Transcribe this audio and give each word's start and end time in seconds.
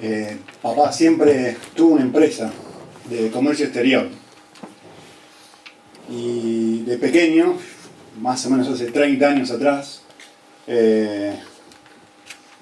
Eh, 0.00 0.38
papá 0.60 0.92
siempre 0.92 1.56
tuvo 1.74 1.94
una 1.94 2.02
empresa 2.02 2.52
de 3.08 3.30
comercio 3.30 3.66
exterior. 3.66 4.08
Y 6.10 6.82
de 6.82 6.98
pequeño, 6.98 7.56
más 8.20 8.44
o 8.46 8.50
menos 8.50 8.68
hace 8.68 8.86
30 8.86 9.26
años 9.26 9.50
atrás, 9.50 10.02
eh, 10.66 11.34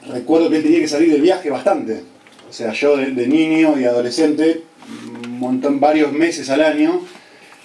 recuerdo 0.08 0.50
que 0.50 0.56
él 0.56 0.62
tenía 0.62 0.80
que 0.80 0.88
salir 0.88 1.12
de 1.12 1.21
viaje 1.21 1.50
bastante. 1.50 2.03
O 2.49 2.53
sea, 2.53 2.72
yo 2.72 2.97
de, 2.97 3.26
niño 3.26 3.78
y 3.78 3.85
adolescente, 3.85 4.64
un 5.40 5.80
varios 5.80 6.12
meses 6.12 6.51
al 6.51 6.62
año, 6.62 7.01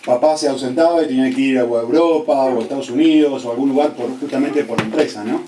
papá 0.05 0.37
se 0.37 0.47
ausentaba 0.47 1.03
y 1.03 1.07
tenía 1.07 1.29
que 1.29 1.41
ir 1.41 1.57
a 1.57 1.61
Europa 1.61 2.33
o 2.33 2.59
a 2.59 2.61
Estados 2.61 2.89
Unidos 2.89 3.43
o 3.43 3.49
a 3.49 3.51
algún 3.51 3.69
lugar 3.69 3.93
por, 3.95 4.09
justamente 4.19 4.63
por 4.63 4.79
empresa, 4.81 5.23
¿no? 5.23 5.43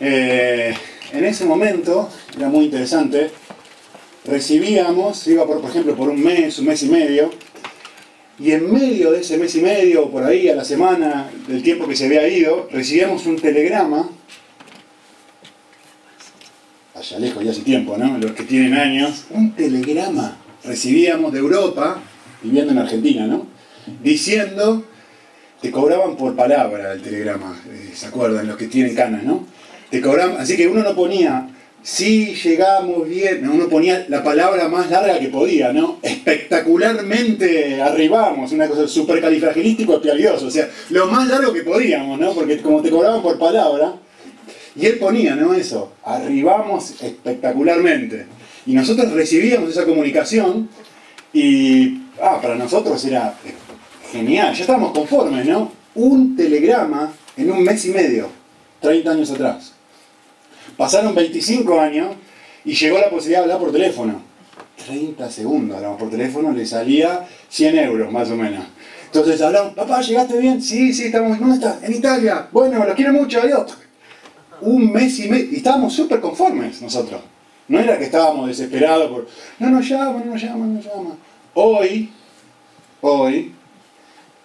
Eh, 0.00 0.74
en 1.14 1.24
ese 1.24 1.44
momento, 1.44 2.10
era 2.36 2.48
muy 2.48 2.66
interesante, 2.66 3.30
recibíamos, 4.24 5.26
iba 5.28 5.46
por, 5.46 5.60
por 5.60 5.70
ejemplo 5.70 5.94
por 5.94 6.08
un 6.08 6.22
mes, 6.22 6.58
un 6.58 6.66
mes 6.66 6.82
y 6.82 6.88
medio, 6.88 7.30
y 8.38 8.50
en 8.50 8.72
medio 8.72 9.12
de 9.12 9.20
ese 9.20 9.38
mes 9.38 9.54
y 9.54 9.60
medio, 9.60 10.10
por 10.10 10.24
ahí 10.24 10.48
a 10.48 10.56
la 10.56 10.64
semana 10.64 11.30
del 11.46 11.62
tiempo 11.62 11.86
que 11.86 11.94
se 11.94 12.06
había 12.06 12.26
ido, 12.26 12.68
recibíamos 12.70 13.26
un 13.26 13.36
telegrama, 13.36 14.10
allá 16.94 17.18
lejos 17.18 17.44
ya 17.44 17.52
hace 17.52 17.62
tiempo, 17.62 17.96
¿no? 17.96 18.18
Los 18.18 18.32
que 18.32 18.42
tienen 18.42 18.74
años, 18.74 19.26
un 19.30 19.52
telegrama 19.52 20.38
recibíamos 20.64 21.32
de 21.32 21.38
Europa, 21.38 22.00
viviendo 22.42 22.72
en 22.72 22.78
Argentina, 22.78 23.26
¿no? 23.26 23.46
Diciendo, 24.02 24.84
te 25.60 25.70
cobraban 25.70 26.16
por 26.16 26.34
palabra 26.34 26.92
el 26.92 27.02
telegrama, 27.02 27.56
eh, 27.68 27.92
¿se 27.94 28.06
acuerdan? 28.06 28.48
Los 28.48 28.56
que 28.56 28.66
tienen 28.66 28.94
canas, 28.94 29.22
¿no? 29.22 29.46
Te 29.94 30.00
cobraban, 30.00 30.38
así 30.38 30.56
que 30.56 30.66
uno 30.66 30.82
no 30.82 30.92
ponía, 30.96 31.46
sí, 31.80 32.34
llegamos 32.42 33.08
bien, 33.08 33.44
no, 33.44 33.52
uno 33.52 33.68
ponía 33.68 34.04
la 34.08 34.24
palabra 34.24 34.66
más 34.66 34.90
larga 34.90 35.20
que 35.20 35.28
podía, 35.28 35.72
¿no? 35.72 36.00
Espectacularmente 36.02 37.80
arribamos, 37.80 38.50
una 38.50 38.66
cosa 38.66 38.88
súper 38.88 39.20
califragilístico 39.20 39.94
espialioso, 39.94 40.48
o 40.48 40.50
sea, 40.50 40.68
lo 40.90 41.06
más 41.06 41.28
largo 41.28 41.52
que 41.52 41.62
podíamos, 41.62 42.18
¿no? 42.18 42.32
Porque 42.32 42.60
como 42.60 42.82
te 42.82 42.90
cobraban 42.90 43.22
por 43.22 43.38
palabra, 43.38 43.94
y 44.74 44.84
él 44.84 44.98
ponía, 44.98 45.36
¿no? 45.36 45.54
Eso, 45.54 45.92
arribamos 46.02 47.00
espectacularmente. 47.00 48.26
Y 48.66 48.72
nosotros 48.72 49.12
recibíamos 49.12 49.70
esa 49.70 49.84
comunicación 49.84 50.70
y 51.32 52.00
ah, 52.20 52.40
para 52.42 52.56
nosotros 52.56 53.04
era 53.04 53.32
genial, 54.10 54.52
ya 54.56 54.60
estábamos 54.60 54.90
conformes, 54.90 55.46
¿no? 55.46 55.70
Un 55.94 56.34
telegrama 56.34 57.12
en 57.36 57.52
un 57.52 57.62
mes 57.62 57.84
y 57.84 57.90
medio, 57.90 58.28
30 58.80 59.10
años 59.12 59.30
atrás. 59.30 59.73
Pasaron 60.76 61.14
25 61.14 61.80
años 61.80 62.16
y 62.64 62.74
llegó 62.74 62.98
la 62.98 63.10
posibilidad 63.10 63.40
de 63.40 63.44
hablar 63.44 63.58
por 63.58 63.72
teléfono. 63.72 64.20
30 64.86 65.30
segundos 65.30 65.76
hablamos 65.76 65.98
por 65.98 66.10
teléfono, 66.10 66.52
le 66.52 66.66
salía 66.66 67.26
100 67.48 67.78
euros 67.78 68.12
más 68.12 68.30
o 68.30 68.36
menos. 68.36 68.64
Entonces 69.06 69.40
hablamos, 69.40 69.74
papá, 69.74 70.00
¿llegaste 70.00 70.38
bien? 70.38 70.60
Sí, 70.60 70.92
sí, 70.92 71.04
estamos, 71.04 71.38
¿dónde 71.38 71.54
estás? 71.54 71.82
En 71.84 71.94
Italia. 71.94 72.48
Bueno, 72.50 72.84
los 72.84 72.94
quiero 72.94 73.12
mucho, 73.12 73.40
adiós. 73.40 73.76
Un 74.60 74.92
mes 74.92 75.18
y 75.20 75.28
medio, 75.28 75.52
y 75.52 75.56
estábamos 75.56 75.92
súper 75.92 76.20
conformes 76.20 76.82
nosotros. 76.82 77.20
No 77.68 77.78
era 77.78 77.96
que 77.96 78.04
estábamos 78.04 78.48
desesperados 78.48 79.10
por, 79.10 79.28
no 79.58 79.70
nos 79.70 79.88
llama, 79.88 80.20
no 80.24 80.32
nos 80.32 80.42
llama, 80.42 80.66
no 80.66 80.74
nos 80.74 80.84
llama. 80.84 81.16
Hoy, 81.54 82.10
hoy, 83.00 83.52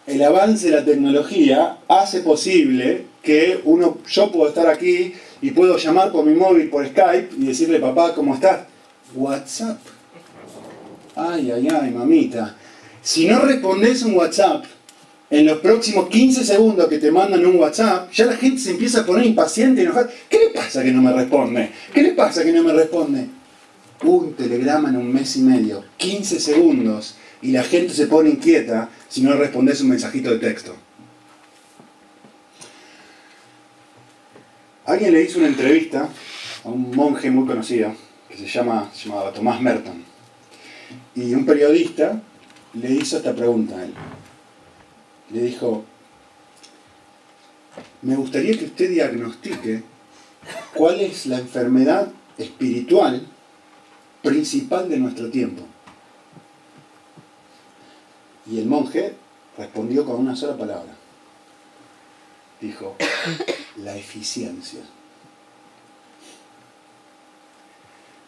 el 0.05 0.23
avance 0.23 0.69
de 0.69 0.75
la 0.77 0.85
tecnología 0.85 1.77
hace 1.87 2.21
posible 2.21 3.05
que 3.23 3.61
uno, 3.65 3.97
yo 4.07 4.31
puedo 4.31 4.47
estar 4.47 4.67
aquí 4.67 5.13
y 5.41 5.51
puedo 5.51 5.77
llamar 5.77 6.11
por 6.11 6.25
mi 6.25 6.33
móvil, 6.33 6.69
por 6.69 6.85
Skype 6.85 7.29
y 7.37 7.45
decirle, 7.45 7.79
papá, 7.79 8.13
¿cómo 8.13 8.35
estás? 8.35 8.61
WhatsApp. 9.15 9.79
Ay, 11.15 11.51
ay, 11.51 11.67
ay, 11.69 11.91
mamita. 11.91 12.55
Si 13.01 13.27
no 13.27 13.39
respondes 13.39 14.03
un 14.03 14.15
WhatsApp, 14.15 14.65
en 15.29 15.45
los 15.45 15.59
próximos 15.59 16.09
15 16.09 16.43
segundos 16.43 16.87
que 16.87 16.97
te 16.97 17.11
mandan 17.11 17.45
un 17.45 17.57
WhatsApp, 17.57 18.11
ya 18.11 18.25
la 18.25 18.35
gente 18.35 18.59
se 18.59 18.71
empieza 18.71 19.01
a 19.01 19.05
poner 19.05 19.25
impaciente 19.25 19.81
y 19.81 19.85
enojada. 19.85 20.09
¿Qué 20.27 20.39
le 20.39 20.49
pasa 20.49 20.83
que 20.83 20.91
no 20.91 21.01
me 21.01 21.13
responde? 21.13 21.71
¿Qué 21.93 22.01
le 22.01 22.11
pasa 22.13 22.43
que 22.43 22.51
no 22.51 22.63
me 22.63 22.73
responde? 22.73 23.27
Un 24.03 24.33
telegrama 24.33 24.89
en 24.89 24.97
un 24.97 25.11
mes 25.11 25.35
y 25.35 25.41
medio, 25.41 25.83
15 25.97 26.39
segundos, 26.39 27.15
y 27.41 27.51
la 27.51 27.63
gente 27.63 27.93
se 27.93 28.07
pone 28.07 28.29
inquieta 28.31 28.89
si 29.07 29.21
no 29.21 29.33
respondes 29.33 29.81
un 29.81 29.89
mensajito 29.89 30.31
de 30.31 30.39
texto. 30.39 30.75
Alguien 34.89 35.13
le 35.13 35.21
hizo 35.21 35.37
una 35.37 35.49
entrevista 35.49 36.09
a 36.63 36.67
un 36.67 36.89
monje 36.95 37.29
muy 37.29 37.45
conocido 37.45 37.93
que 38.27 38.35
se, 38.35 38.47
llama, 38.47 38.89
se 38.91 39.07
llamaba 39.07 39.31
Tomás 39.31 39.61
Merton. 39.61 40.03
Y 41.13 41.31
un 41.35 41.45
periodista 41.45 42.19
le 42.73 42.89
hizo 42.93 43.17
esta 43.17 43.35
pregunta 43.35 43.77
a 43.77 43.83
él. 43.83 43.93
Le 45.29 45.43
dijo, 45.43 45.85
me 48.01 48.15
gustaría 48.15 48.57
que 48.57 48.65
usted 48.65 48.89
diagnostique 48.89 49.83
cuál 50.73 51.01
es 51.01 51.27
la 51.27 51.37
enfermedad 51.37 52.07
espiritual 52.39 53.27
principal 54.23 54.89
de 54.89 54.97
nuestro 54.97 55.29
tiempo. 55.29 55.61
Y 58.49 58.57
el 58.57 58.65
monje 58.65 59.13
respondió 59.55 60.03
con 60.03 60.15
una 60.15 60.35
sola 60.35 60.57
palabra. 60.57 60.95
Dijo, 62.59 62.95
la 63.83 63.95
eficiencia. 63.95 64.81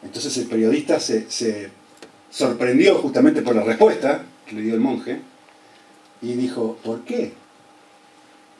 Entonces 0.04 0.36
el 0.38 0.48
periodista 0.48 1.00
se, 1.00 1.70
sorprendió 2.30 2.96
justamente 2.96 3.42
por 3.42 3.56
la 3.56 3.64
respuesta 3.64 4.24
que 4.46 4.56
le 4.56 4.62
dio 4.62 4.74
el 4.74 4.80
monje 4.80 5.22
y 6.22 6.34
dijo, 6.34 6.78
¿por 6.84 7.04
qué? 7.04 7.34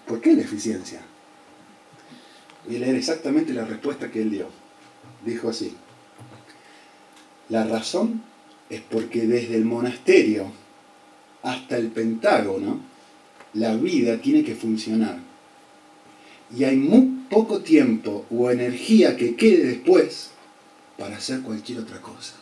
¿Por 0.06 0.22
qué 0.22 0.34
la 0.34 0.42
eficiencia? 0.42 1.02
Y 2.70 2.78
leer 2.78 2.96
exactamente 2.96 3.54
la 3.54 3.66
respuesta 3.66 4.12
que 4.12 4.22
él 4.22 4.32
dio. 4.32 4.48
Dijo 5.26 5.50
así, 5.50 5.76
la 7.50 7.66
razón 7.66 8.22
es 8.70 8.82
porque 8.82 9.26
desde 9.26 9.56
el 9.56 9.66
monasterio 9.66 10.52
hasta 11.44 11.78
el 11.78 11.88
Pentágono, 11.88 12.80
la 13.54 13.76
vida 13.76 14.18
tiene 14.18 14.44
que 14.44 14.56
funcionar. 14.56 15.31
Y 16.56 16.64
hay 16.66 16.76
muy 16.76 17.26
poco 17.30 17.60
tiempo 17.60 18.26
o 18.30 18.52
energía 18.52 19.16
que 19.16 19.36
quede 19.36 19.66
después 19.66 20.32
para 20.98 21.18
hacer 21.18 21.42
cualquier 21.42 21.80
otra 21.80 22.02
cosa. 22.02 22.34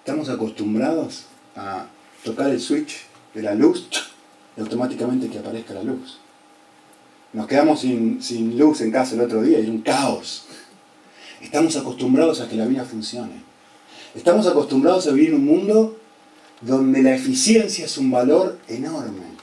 Estamos 0.00 0.28
acostumbrados 0.28 1.24
a 1.56 1.86
tocar 2.24 2.50
el 2.50 2.60
switch 2.60 3.06
de 3.32 3.42
la 3.42 3.54
luz 3.54 3.88
y 4.56 4.60
automáticamente 4.60 5.28
que 5.28 5.38
aparezca 5.38 5.72
la 5.72 5.82
luz. 5.82 6.18
Nos 7.32 7.46
quedamos 7.46 7.80
sin, 7.80 8.22
sin 8.22 8.58
luz 8.58 8.80
en 8.80 8.90
casa 8.92 9.14
el 9.14 9.22
otro 9.22 9.40
día 9.40 9.58
y 9.58 9.62
era 9.62 9.72
un 9.72 9.80
caos. 9.80 10.46
Estamos 11.40 11.76
acostumbrados 11.76 12.40
a 12.40 12.48
que 12.48 12.56
la 12.56 12.66
vida 12.66 12.84
funcione. 12.84 13.42
Estamos 14.14 14.46
acostumbrados 14.46 15.06
a 15.06 15.12
vivir 15.12 15.30
en 15.30 15.36
un 15.36 15.46
mundo 15.46 15.98
donde 16.64 17.02
la 17.02 17.14
eficiencia 17.14 17.84
es 17.84 17.98
un 17.98 18.10
valor 18.10 18.58
enorme. 18.68 19.34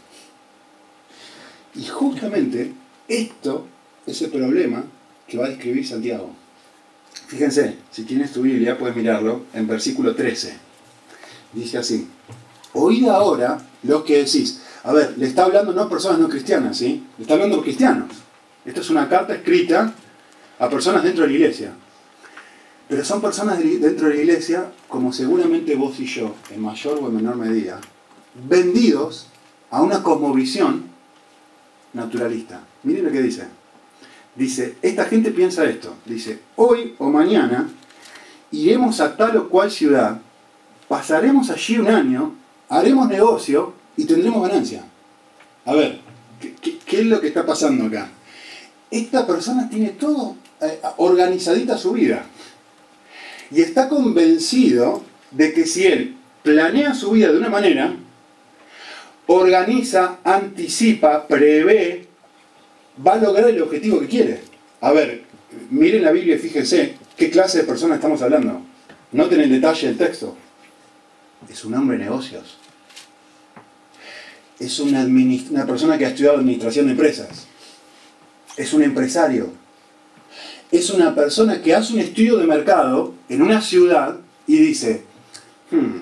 Y 1.76 1.86
justamente 1.86 2.74
esto 3.08 3.68
es 4.06 4.22
el 4.22 4.32
problema 4.32 4.84
que 5.28 5.38
va 5.38 5.46
a 5.46 5.50
describir 5.50 5.88
Santiago. 5.88 6.32
Fíjense, 7.28 7.78
si 7.92 8.04
tienes 8.04 8.34
tu 8.34 8.42
Biblia 8.42 8.78
puedes 8.78 8.96
mirarlo 8.96 9.46
en 9.54 9.68
versículo 9.68 10.16
13. 10.16 10.54
Dice 11.54 11.78
así, 11.78 12.08
oíd 12.74 13.08
ahora 13.08 13.62
lo 13.84 14.04
que 14.04 14.24
decís. 14.24 14.62
A 14.84 14.92
ver, 14.94 15.14
le 15.18 15.28
está 15.28 15.44
hablando 15.44 15.74
no 15.74 15.82
a 15.84 15.90
personas 15.90 16.20
no 16.20 16.28
cristianas, 16.28 16.78
¿sí? 16.78 17.06
Le 17.18 17.24
está 17.24 17.36
hablando 17.36 17.60
a 17.60 17.64
cristianos. 17.64 18.10
Esta 18.66 18.82
es 18.82 18.90
una 18.90 19.08
carta 19.08 19.36
escrita 19.36 19.94
a 20.60 20.70
personas 20.70 21.04
dentro 21.04 21.24
de 21.24 21.30
la 21.30 21.36
iglesia. 21.36 21.74
Pero 22.92 23.06
son 23.06 23.22
personas 23.22 23.58
dentro 23.58 24.10
de 24.10 24.16
la 24.16 24.22
iglesia, 24.22 24.70
como 24.90 25.14
seguramente 25.14 25.78
vos 25.78 25.98
y 26.02 26.06
yo, 26.06 26.36
en 26.50 26.60
mayor 26.60 27.00
o 27.02 27.08
en 27.08 27.16
menor 27.16 27.38
medida, 27.38 27.80
vendidos 28.50 29.28
a 29.70 29.82
una 29.82 30.04
cosmovisión 30.04 30.88
naturalista. 31.94 32.60
Miren 32.84 33.06
lo 33.06 33.12
que 33.14 33.22
dice. 33.22 33.46
Dice, 34.36 34.76
esta 34.82 35.06
gente 35.06 35.32
piensa 35.32 35.64
esto. 35.64 35.96
Dice, 36.06 36.42
hoy 36.58 36.94
o 36.98 37.10
mañana 37.10 37.70
iremos 38.52 39.00
a 39.00 39.16
tal 39.16 39.38
o 39.38 39.48
cual 39.48 39.72
ciudad, 39.72 40.20
pasaremos 40.90 41.50
allí 41.50 41.78
un 41.78 41.88
año, 41.88 42.36
haremos 42.68 43.08
negocio 43.08 43.74
y 43.96 44.04
tendremos 44.04 44.46
ganancia. 44.46 44.84
A 45.64 45.74
ver, 45.76 46.02
¿qué, 46.42 46.78
qué 46.86 47.00
es 47.00 47.06
lo 47.06 47.22
que 47.22 47.30
está 47.30 47.46
pasando 47.46 47.86
acá? 47.86 48.10
Esta 48.90 49.26
persona 49.26 49.70
tiene 49.70 49.92
todo 49.92 50.36
eh, 50.60 50.82
organizadita 50.98 51.78
su 51.78 51.94
vida. 51.94 52.26
Y 53.52 53.62
está 53.62 53.90
convencido 53.90 55.04
de 55.32 55.54
que 55.54 55.66
si 55.66 55.86
él 55.86 56.16
planea 56.44 56.94
su 56.94 57.12
vida 57.12 57.32
de 57.32 57.38
una 57.38 57.50
manera, 57.50 57.94
organiza, 59.28 60.20
anticipa, 60.24 61.28
prevé, 61.28 62.08
va 63.06 63.14
a 63.14 63.18
lograr 63.18 63.50
el 63.50 63.62
objetivo 63.62 64.00
que 64.00 64.08
quiere. 64.08 64.42
A 64.82 64.92
ver, 64.92 65.24
miren 65.70 66.04
la 66.04 66.12
Biblia 66.12 66.36
y 66.36 66.40
fíjense 66.40 66.96
qué 67.18 67.30
clase 67.30 67.60
de 67.60 67.64
persona 67.66 67.96
estamos 67.96 68.22
hablando. 68.22 68.62
Noten 69.12 69.42
el 69.42 69.50
detalle 69.50 69.88
del 69.88 69.98
texto. 69.98 70.36
Es 71.50 71.66
un 71.66 71.74
hombre 71.74 71.98
de 71.98 72.06
negocios. 72.06 72.58
Es 74.60 74.80
una, 74.80 75.04
una 75.04 75.66
persona 75.66 75.98
que 75.98 76.06
ha 76.06 76.10
estudiado 76.10 76.38
administración 76.38 76.86
de 76.86 76.92
empresas. 76.92 77.48
Es 78.58 78.74
un 78.74 78.84
empresario. 78.84 79.61
Es 80.72 80.90
una 80.90 81.14
persona 81.14 81.62
que 81.62 81.76
hace 81.76 81.94
un 81.94 82.00
estudio 82.00 82.38
de 82.38 82.48
mercado 82.48 83.14
en 83.28 83.42
una 83.42 83.62
ciudad 83.62 84.18
y 84.48 84.58
dice, 84.58 85.04
hmm, 85.70 85.98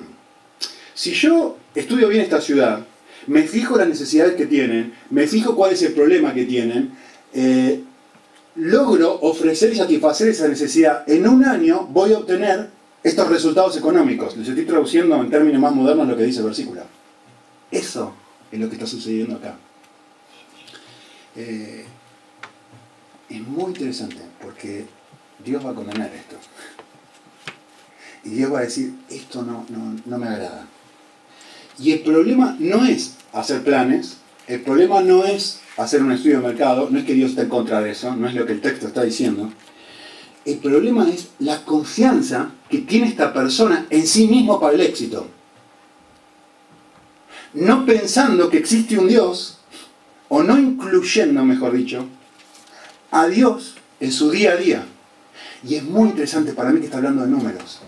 si 0.94 1.12
yo 1.14 1.58
estudio 1.74 2.08
bien 2.08 2.22
esta 2.22 2.40
ciudad, 2.40 2.86
me 3.28 3.44
fijo 3.44 3.78
las 3.78 3.88
necesidades 3.88 4.36
que 4.36 4.46
tienen, 4.46 4.94
me 5.10 5.28
fijo 5.28 5.56
cuál 5.56 5.74
es 5.74 5.82
el 5.84 5.94
problema 5.94 6.34
que 6.34 6.46
tienen, 6.46 6.92
eh, 7.34 7.82
logro 8.56 9.20
ofrecer 9.22 9.74
y 9.74 9.78
satisfacer 9.78 10.30
esa 10.30 10.48
necesidad, 10.48 11.10
en 11.10 11.28
un 11.28 11.46
año 11.46 11.88
voy 11.92 12.14
a 12.14 12.20
obtener 12.20 12.70
estos 13.04 13.30
resultados 13.30 13.78
económicos. 13.78 14.36
Les 14.36 14.48
estoy 14.48 14.66
traduciendo 14.66 15.16
en 15.22 15.30
términos 15.30 15.62
más 15.62 15.74
modernos 15.74 16.08
lo 16.08 16.18
que 16.18 16.24
dice 16.24 16.40
el 16.40 16.46
versículo. 16.46 16.82
Eso 17.72 18.14
es 18.52 18.60
lo 18.60 18.68
que 18.68 18.76
está 18.76 18.88
sucediendo 18.88 19.36
acá. 19.36 19.56
Eh, 21.36 21.86
es 23.30 23.48
muy 23.48 23.66
interesante 23.66 24.22
porque 24.42 24.86
Dios 25.44 25.66
va 25.66 25.72
a 25.72 25.76
condenar 25.76 26.12
esto. 26.14 26.36
Y 28.24 28.30
Dios 28.30 28.52
va 28.52 28.60
a 28.60 28.64
decir, 28.64 28.94
esto 29.10 29.44
no, 29.44 29.66
no 30.06 30.18
me 30.18 30.28
agrada. 30.28 30.68
Y 31.80 31.92
el 31.94 32.02
problema 32.02 32.56
no 32.60 32.86
es 32.86 33.16
hacer 33.32 33.64
planes, 33.64 34.18
el 34.48 34.62
problema 34.62 35.02
no 35.02 35.24
es 35.24 35.62
hacer 35.78 36.04
un 36.04 36.12
estudio 36.12 36.42
de 36.42 36.48
mercado, 36.48 36.90
no 36.90 37.00
es 37.00 37.06
que 37.06 37.14
Dios 37.14 37.32
esté 37.32 37.44
en 37.44 37.50
contra 37.50 37.82
de 37.82 37.92
eso, 37.92 38.16
no 38.16 38.28
es 38.28 38.34
lo 38.34 38.46
que 38.46 38.54
el 38.54 38.62
texto 38.62 38.88
está 38.88 39.04
diciendo. 39.04 39.52
El 40.44 40.58
problema 40.58 41.08
es 41.10 41.30
la 41.40 41.64
confianza 41.64 42.52
que 42.70 42.80
tiene 42.80 43.08
esta 43.08 43.34
persona 43.34 43.86
en 43.90 44.06
sí 44.06 44.28
mismo 44.28 44.60
para 44.60 44.74
el 44.74 44.82
éxito. 44.82 45.28
No 47.54 47.86
pensando 47.86 48.50
que 48.50 48.58
existe 48.58 48.98
un 48.98 49.08
Dios, 49.08 49.60
o 50.28 50.44
no 50.44 50.58
incluyendo, 50.60 51.46
mejor 51.46 51.74
dicho, 51.74 52.08
a 53.12 53.28
Dios 53.28 53.76
en 54.00 54.12
su 54.12 54.32
día 54.32 54.54
a 54.54 54.56
día. 54.56 54.86
Y 55.64 55.76
es 55.76 55.84
muy 55.84 56.10
interesante 56.10 56.54
para 56.54 56.72
mí 56.72 56.80
que 56.80 56.86
está 56.86 56.98
hablando 56.98 57.24
de 57.24 57.30
números. 57.30 57.82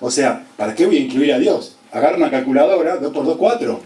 O 0.00 0.10
sea, 0.10 0.46
¿para 0.56 0.74
qué 0.74 0.86
voy 0.86 0.96
a 0.96 1.00
incluir 1.00 1.32
a 1.32 1.38
Dios? 1.38 1.76
Agarra 1.90 2.16
una 2.16 2.30
calculadora, 2.30 2.96
2 2.96 3.12
por 3.12 3.24
2, 3.24 3.36
4. 3.38 3.82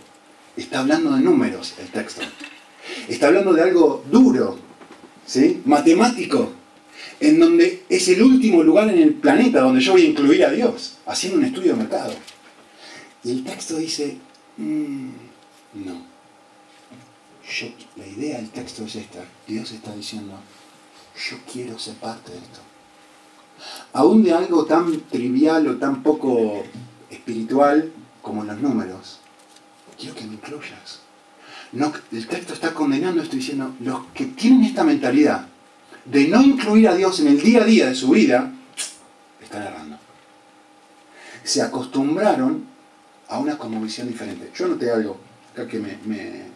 Está 0.56 0.80
hablando 0.80 1.12
de 1.14 1.20
números 1.20 1.74
el 1.78 1.88
texto. 1.88 2.22
Está 3.08 3.28
hablando 3.28 3.52
de 3.52 3.62
algo 3.62 4.04
duro, 4.10 4.58
¿sí? 5.24 5.62
matemático, 5.64 6.50
en 7.20 7.38
donde 7.38 7.84
es 7.88 8.08
el 8.08 8.22
último 8.22 8.62
lugar 8.62 8.88
en 8.88 8.98
el 8.98 9.14
planeta 9.14 9.60
donde 9.60 9.80
yo 9.80 9.92
voy 9.92 10.02
a 10.02 10.08
incluir 10.08 10.44
a 10.44 10.50
Dios, 10.50 10.98
haciendo 11.06 11.38
un 11.38 11.44
estudio 11.44 11.72
de 11.72 11.78
mercado. 11.78 12.12
Y 13.22 13.30
el 13.30 13.44
texto 13.44 13.76
dice, 13.76 14.16
mm. 14.56 15.29
La 17.96 18.06
idea 18.06 18.36
del 18.38 18.50
texto 18.50 18.84
es 18.84 18.96
esta. 18.96 19.20
Dios 19.46 19.70
está 19.72 19.94
diciendo, 19.94 20.34
yo 21.28 21.36
quiero 21.50 21.78
ser 21.78 21.94
parte 21.94 22.32
de 22.32 22.38
esto. 22.38 22.60
Aún 23.92 24.22
de 24.22 24.32
algo 24.32 24.64
tan 24.64 25.00
trivial 25.02 25.66
o 25.68 25.76
tan 25.76 26.02
poco 26.02 26.62
espiritual 27.10 27.92
como 28.22 28.44
los 28.44 28.58
números, 28.58 29.20
quiero 29.98 30.14
que 30.14 30.24
me 30.24 30.34
incluyas. 30.34 31.00
El 32.10 32.26
texto 32.26 32.54
está 32.54 32.74
condenando 32.74 33.22
esto 33.22 33.36
diciendo, 33.36 33.74
los 33.80 34.06
que 34.14 34.26
tienen 34.26 34.64
esta 34.64 34.82
mentalidad 34.82 35.46
de 36.04 36.26
no 36.26 36.42
incluir 36.42 36.88
a 36.88 36.94
Dios 36.94 37.20
en 37.20 37.28
el 37.28 37.40
día 37.40 37.62
a 37.62 37.64
día 37.64 37.86
de 37.88 37.94
su 37.94 38.10
vida, 38.10 38.52
están 39.40 39.62
errando. 39.62 39.98
Se 41.44 41.62
acostumbraron 41.62 42.64
a 43.28 43.38
una 43.38 43.56
cosmovisión 43.56 44.08
diferente. 44.08 44.50
Yo 44.54 44.66
noté 44.66 44.90
algo 44.90 45.18
que 45.68 45.78
me, 45.78 46.49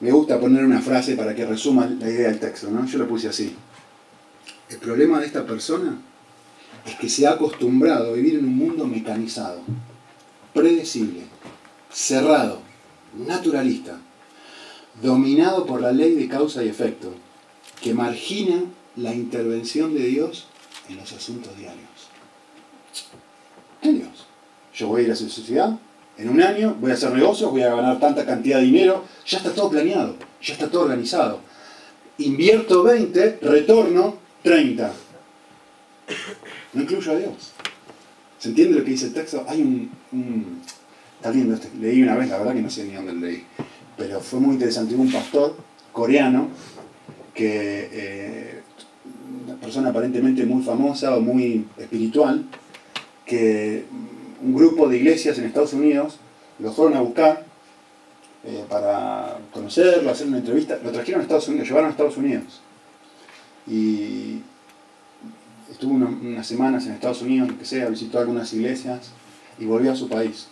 gusta 0.00 0.40
poner 0.40 0.64
una 0.64 0.80
frase 0.80 1.16
para 1.16 1.34
que 1.34 1.46
resuma 1.46 1.86
la 1.86 2.08
idea 2.08 2.28
del 2.28 2.40
texto. 2.40 2.70
¿no? 2.70 2.86
Yo 2.86 2.98
lo 2.98 3.08
puse 3.08 3.28
así. 3.28 3.54
El 4.68 4.78
problema 4.78 5.20
de 5.20 5.26
esta 5.26 5.46
persona 5.46 5.98
es 6.86 6.94
que 6.96 7.08
se 7.08 7.26
ha 7.26 7.32
acostumbrado 7.32 8.10
a 8.10 8.14
vivir 8.14 8.38
en 8.38 8.44
un 8.44 8.56
mundo 8.56 8.86
mecanizado, 8.86 9.62
predecible, 10.52 11.22
cerrado, 11.90 12.60
naturalista, 13.14 13.98
dominado 15.02 15.66
por 15.66 15.80
la 15.80 15.92
ley 15.92 16.14
de 16.14 16.28
causa 16.28 16.64
y 16.64 16.68
efecto, 16.68 17.14
que 17.80 17.94
margina 17.94 18.64
la 18.96 19.14
intervención 19.14 19.94
de 19.94 20.06
Dios 20.06 20.46
en 20.88 20.96
los 20.96 21.12
asuntos 21.12 21.56
diarios. 21.56 22.08
¿Qué 23.82 23.92
Dios? 23.92 24.26
Yo 24.74 24.88
voy 24.88 25.02
a 25.02 25.04
ir 25.04 25.12
a 25.12 25.16
su 25.16 25.28
sociedad, 25.28 25.78
en 26.16 26.28
un 26.28 26.40
año 26.40 26.76
voy 26.80 26.90
a 26.90 26.94
hacer 26.94 27.12
negocios, 27.12 27.50
voy 27.50 27.62
a 27.62 27.74
ganar 27.74 27.98
tanta 27.98 28.24
cantidad 28.24 28.58
de 28.58 28.64
dinero, 28.64 29.04
ya 29.26 29.38
está 29.38 29.52
todo 29.52 29.70
planeado, 29.70 30.16
ya 30.40 30.54
está 30.54 30.68
todo 30.68 30.82
organizado. 30.82 31.40
Invierto 32.18 32.82
20, 32.84 33.38
retorno 33.42 34.16
30. 34.42 34.92
No 36.74 36.82
incluyo 36.82 37.12
a 37.12 37.16
Dios. 37.16 37.52
¿Se 38.38 38.50
entiende 38.50 38.78
lo 38.78 38.84
que 38.84 38.90
dice 38.90 39.06
el 39.06 39.14
texto? 39.14 39.44
Hay 39.48 39.62
un, 39.62 40.60
Está 41.16 41.30
lindo 41.30 41.54
este. 41.54 41.70
Leí 41.80 42.02
una 42.02 42.16
vez, 42.16 42.28
la 42.28 42.36
verdad 42.36 42.52
que 42.52 42.60
no 42.60 42.68
sé 42.68 42.84
ni 42.84 42.92
dónde 42.92 43.14
leí. 43.14 43.44
Pero 43.96 44.20
fue 44.20 44.40
muy 44.40 44.54
interesante. 44.54 44.94
Hubo 44.94 45.02
un 45.02 45.12
pastor 45.12 45.56
coreano 45.92 46.48
que. 47.32 47.88
Eh, 47.90 48.60
una 49.46 49.56
persona 49.56 49.88
aparentemente 49.90 50.44
muy 50.44 50.62
famosa 50.62 51.16
o 51.16 51.20
muy 51.20 51.66
espiritual, 51.78 52.44
que 53.24 53.84
un 54.44 54.54
grupo 54.54 54.88
de 54.88 54.98
iglesias 54.98 55.38
en 55.38 55.46
Estados 55.46 55.72
Unidos 55.72 56.18
lo 56.58 56.70
fueron 56.70 56.96
a 56.96 57.00
buscar 57.00 57.44
eh, 58.44 58.64
para 58.68 59.38
conocerlo, 59.50 60.10
hacer 60.10 60.26
una 60.26 60.38
entrevista. 60.38 60.78
Lo 60.84 60.92
trajeron 60.92 61.20
a 61.20 61.22
Estados 61.22 61.48
Unidos, 61.48 61.66
lo 61.66 61.70
llevaron 61.70 61.88
a 61.88 61.92
Estados 61.92 62.16
Unidos. 62.18 62.60
Y 63.66 64.40
estuvo 65.70 65.94
unas 65.94 66.46
semanas 66.46 66.86
en 66.86 66.92
Estados 66.92 67.22
Unidos, 67.22 67.50
que 67.58 67.64
sea, 67.64 67.88
visitó 67.88 68.18
algunas 68.18 68.52
iglesias 68.52 69.12
y 69.58 69.64
volvió 69.64 69.92
a 69.92 69.96
su 69.96 70.08
país. 70.08 70.48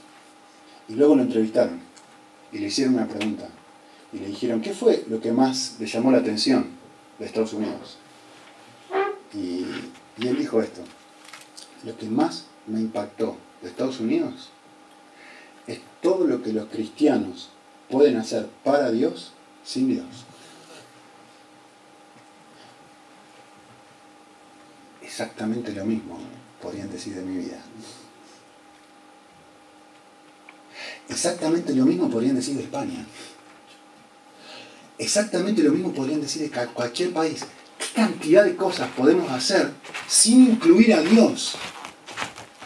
Y 0.88 0.94
luego 0.94 1.14
lo 1.14 1.22
entrevistaron 1.22 1.80
y 2.50 2.58
le 2.58 2.68
hicieron 2.68 2.94
una 2.94 3.06
pregunta. 3.06 3.48
Y 4.12 4.18
le 4.18 4.28
dijeron, 4.28 4.62
¿qué 4.62 4.72
fue 4.72 5.04
lo 5.08 5.20
que 5.20 5.32
más 5.32 5.76
le 5.78 5.86
llamó 5.86 6.10
la 6.10 6.18
atención 6.18 6.66
de 7.18 7.26
Estados 7.26 7.52
Unidos? 7.52 7.98
Y, 9.34 9.66
y 10.18 10.28
él 10.28 10.38
dijo 10.38 10.62
esto, 10.62 10.80
lo 11.84 11.96
que 11.96 12.06
más 12.06 12.46
me 12.66 12.80
impactó 12.80 13.36
de 13.62 13.68
Estados 13.68 14.00
Unidos 14.00 14.50
es 15.66 15.80
todo 16.00 16.26
lo 16.26 16.42
que 16.42 16.52
los 16.52 16.66
cristianos 16.66 17.50
pueden 17.88 18.16
hacer 18.16 18.48
para 18.64 18.90
Dios 18.90 19.32
sin 19.64 19.88
Dios. 19.88 20.26
exactamente 25.12 25.72
lo 25.72 25.84
mismo 25.84 26.18
podrían 26.62 26.90
decir 26.90 27.14
de 27.14 27.20
mi 27.20 27.36
vida. 27.36 27.58
Exactamente 31.06 31.74
lo 31.74 31.84
mismo 31.84 32.08
podrían 32.08 32.34
decir 32.34 32.56
de 32.56 32.62
España. 32.62 33.04
Exactamente 34.96 35.62
lo 35.62 35.72
mismo 35.72 35.92
podrían 35.92 36.22
decir 36.22 36.50
de 36.50 36.66
cualquier 36.68 37.12
país. 37.12 37.44
¿Qué 37.78 37.86
cantidad 37.94 38.42
de 38.42 38.56
cosas 38.56 38.88
podemos 38.96 39.30
hacer 39.30 39.70
sin 40.08 40.52
incluir 40.52 40.94
a 40.94 41.02
Dios 41.02 41.56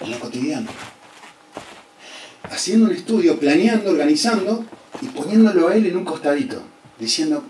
en 0.01 0.11
lo 0.11 0.19
cotidiano? 0.19 0.71
Haciendo 2.45 2.87
un 2.87 2.93
estudio, 2.93 3.39
planeando, 3.39 3.91
organizando 3.91 4.65
y 5.01 5.07
poniéndolo 5.07 5.69
a 5.69 5.75
Él 5.75 5.87
en 5.87 5.97
un 5.97 6.05
costadito, 6.05 6.63
diciendo, 6.99 7.45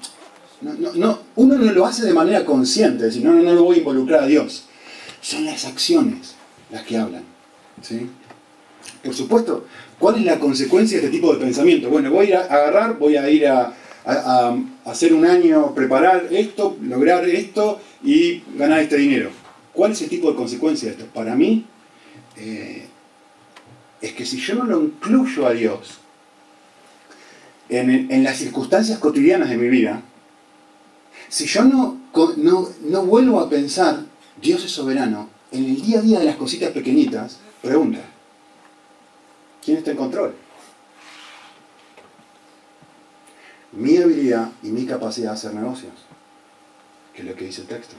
no, 0.63 0.73
no, 0.95 1.19
uno 1.37 1.57
no 1.57 1.73
lo 1.73 1.87
hace 1.87 2.05
de 2.07 2.15
manera 2.15 2.45
consciente, 2.45 3.11
sino 3.13 3.33
no, 3.33 3.43
no 3.43 3.55
lo 3.55 3.65
voy 3.65 3.77
a 3.77 3.79
involucrar 3.81 4.25
a 4.25 4.27
Dios 4.27 4.67
son 5.27 5.45
las 5.45 5.65
acciones 5.65 6.35
las 6.71 6.83
que 6.85 6.97
hablan. 6.97 7.25
¿sí? 7.83 8.09
Por 9.03 9.15
supuesto, 9.15 9.67
¿cuál 9.99 10.17
es 10.17 10.25
la 10.25 10.39
consecuencia 10.39 10.99
de 10.99 11.07
este 11.07 11.17
tipo 11.17 11.33
de 11.33 11.41
pensamiento? 11.41 11.91
Bueno, 11.91 12.13
voy 12.13 12.33
a 12.33 12.43
agarrar, 12.43 12.97
voy 12.99 13.17
a 13.17 13.29
ir 13.29 13.47
a, 13.49 13.75
hacer 14.85 15.13
un 15.13 15.27
año, 15.27 15.75
preparar 15.75 16.29
esto, 16.31 16.77
lograr 16.81 17.29
esto 17.29 17.81
y 18.05 18.45
ganar 18.57 18.79
este 18.79 18.97
dinero. 18.99 19.31
¿Cuál 19.73 19.93
es 19.93 20.03
el 20.03 20.09
tipo 20.09 20.31
de 20.31 20.37
consecuencia 20.37 20.89
de 20.89 20.95
esto? 20.95 21.07
Para 21.13 21.35
mí, 21.35 21.65
eh, 22.37 22.87
es 24.01 24.13
que 24.13 24.27
si 24.27 24.39
yo 24.39 24.55
no 24.55 24.65
lo 24.65 24.83
incluyo 24.83 25.47
a 25.47 25.53
Dios 25.53 25.99
en, 27.69 28.23
las 28.23 28.37
circunstancias 28.37 28.99
cotidianas 28.99 29.49
de 29.49 29.57
mi 29.57 29.69
vida, 29.69 30.03
si 31.29 31.47
yo 31.47 31.65
no, 31.65 31.99
no, 32.37 32.69
no 32.83 33.03
vuelvo 33.03 33.41
a 33.41 33.49
pensar 33.49 34.05
Dios 34.41 34.65
es 34.65 34.71
soberano. 34.71 35.31
En 35.51 35.65
el 35.65 35.81
día 35.81 35.99
a 35.99 36.03
día 36.03 36.19
de 36.19 36.27
las 36.27 36.37
cositas 36.37 36.71
pequeñitas, 36.73 37.39
pregunta, 37.63 38.01
¿quién 39.65 39.79
está 39.79 39.93
en 39.93 39.97
control? 39.97 40.35
Mi 43.73 43.97
habilidad 43.97 44.51
y 44.63 44.69
mi 44.69 44.85
capacidad 44.85 45.31
de 45.31 45.35
hacer 45.35 45.55
negocios. 45.55 45.93
que 47.15 47.23
es 47.23 47.29
lo 47.29 47.35
que 47.35 47.47
dice 47.47 47.63
el 47.63 47.69
texto. 47.69 47.95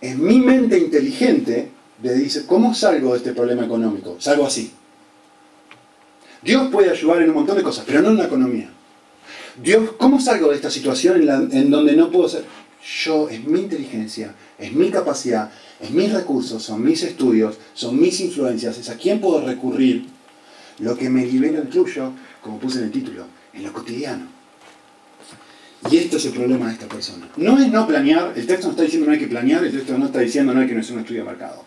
En 0.00 0.24
mi 0.24 0.40
mente 0.40 0.78
inteligente 0.78 1.70
le 2.02 2.14
dice, 2.14 2.46
¿cómo 2.46 2.74
salgo 2.74 3.12
de 3.12 3.18
este 3.18 3.32
problema 3.32 3.64
económico? 3.64 4.16
Salgo 4.20 4.46
así. 4.46 4.72
Dios 6.42 6.68
puede 6.70 6.90
ayudar 6.90 7.22
en 7.22 7.30
un 7.30 7.36
montón 7.36 7.56
de 7.56 7.62
cosas, 7.62 7.84
pero 7.86 8.00
no 8.00 8.10
en 8.10 8.18
la 8.18 8.26
economía. 8.26 8.70
Dios, 9.60 9.92
¿cómo 9.98 10.20
salgo 10.20 10.50
de 10.50 10.56
esta 10.56 10.70
situación 10.70 11.22
en, 11.22 11.52
en 11.52 11.70
donde 11.70 11.96
no 11.96 12.10
puedo 12.10 12.28
ser? 12.28 12.44
Yo, 13.04 13.28
es 13.28 13.44
mi 13.44 13.60
inteligencia, 13.60 14.34
es 14.56 14.72
mi 14.72 14.90
capacidad, 14.90 15.50
es 15.80 15.90
mis 15.90 16.12
recursos, 16.12 16.62
son 16.62 16.84
mis 16.84 17.02
estudios, 17.02 17.58
son 17.74 18.00
mis 18.00 18.20
influencias, 18.20 18.78
es 18.78 18.88
a 18.88 18.96
quién 18.96 19.20
puedo 19.20 19.44
recurrir. 19.44 20.06
Lo 20.78 20.96
que 20.96 21.10
me 21.10 21.26
libera 21.26 21.58
incluyo, 21.58 22.12
como 22.40 22.60
puse 22.60 22.78
en 22.78 22.84
el 22.84 22.92
título, 22.92 23.24
en 23.52 23.64
lo 23.64 23.72
cotidiano. 23.72 24.28
Y 25.90 25.96
esto 25.96 26.16
es 26.18 26.26
el 26.26 26.32
problema 26.32 26.66
de 26.66 26.74
esta 26.74 26.86
persona. 26.86 27.28
No 27.36 27.58
es 27.58 27.68
no 27.68 27.86
planear, 27.86 28.32
el 28.36 28.46
texto 28.46 28.66
no 28.66 28.72
está 28.72 28.84
diciendo 28.84 29.06
no 29.06 29.12
hay 29.12 29.18
que 29.18 29.26
planear, 29.26 29.64
el 29.64 29.72
texto 29.72 29.98
no 29.98 30.06
está 30.06 30.20
diciendo 30.20 30.54
no 30.54 30.60
hay 30.60 30.68
que 30.68 30.74
no 30.74 30.80
es 30.80 30.90
un 30.90 31.00
estudio 31.00 31.24
de 31.24 31.30
mercado. 31.30 31.64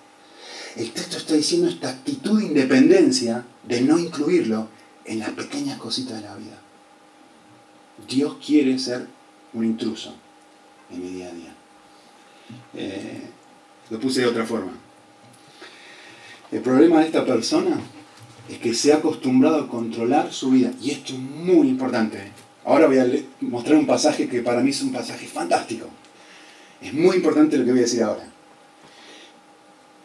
El 0.75 0.91
texto 0.91 1.17
está 1.17 1.33
diciendo 1.33 1.67
esta 1.67 1.89
actitud 1.89 2.39
de 2.39 2.47
independencia 2.47 3.45
de 3.67 3.81
no 3.81 3.99
incluirlo 3.99 4.67
en 5.05 5.19
las 5.19 5.31
pequeñas 5.31 5.77
cositas 5.77 6.21
de 6.21 6.27
la 6.27 6.35
vida. 6.35 6.59
Dios 8.07 8.37
quiere 8.45 8.77
ser 8.79 9.07
un 9.53 9.65
intruso 9.65 10.15
en 10.89 11.01
mi 11.01 11.11
día 11.11 11.27
a 11.27 11.33
día. 11.33 11.55
Eh, 12.73 13.21
lo 13.89 13.99
puse 13.99 14.21
de 14.21 14.27
otra 14.27 14.45
forma. 14.45 14.71
El 16.51 16.61
problema 16.61 16.99
de 16.99 17.07
esta 17.07 17.25
persona 17.25 17.79
es 18.49 18.57
que 18.57 18.73
se 18.73 18.93
ha 18.93 18.97
acostumbrado 18.97 19.63
a 19.63 19.67
controlar 19.67 20.31
su 20.31 20.51
vida. 20.51 20.71
Y 20.81 20.91
esto 20.91 21.13
es 21.13 21.19
muy 21.19 21.67
importante. 21.67 22.31
Ahora 22.65 22.87
voy 22.87 22.99
a 22.99 23.07
mostrar 23.41 23.77
un 23.77 23.87
pasaje 23.87 24.27
que 24.27 24.41
para 24.41 24.61
mí 24.61 24.69
es 24.69 24.81
un 24.81 24.91
pasaje 24.91 25.27
fantástico. 25.27 25.87
Es 26.81 26.93
muy 26.93 27.17
importante 27.17 27.57
lo 27.57 27.65
que 27.65 27.71
voy 27.71 27.79
a 27.79 27.83
decir 27.83 28.03
ahora. 28.03 28.30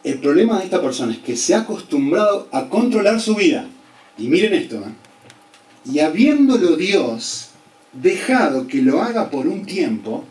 El 0.07 0.21
problema 0.21 0.59
de 0.59 0.67
esta 0.67 0.81
persona 0.81 1.13
es 1.13 1.19
que 1.19 1.35
se 1.35 1.53
ha 1.53 1.63
acostumbrado 1.63 2.47
a 2.53 2.69
controlar 2.69 3.21
su 3.21 3.35
vida. 3.35 3.67
Y 4.17 4.29
miren 4.29 4.55
esto. 4.55 4.77
¿eh? 4.77 5.93
Y 5.93 5.99
habiéndolo 5.99 6.77
Dios 6.77 7.49
dejado 7.93 8.69
que 8.69 8.83
lo 8.83 9.03
haga 9.03 9.31
por 9.31 9.49
un 9.49 9.67
tiempo, 9.67 10.25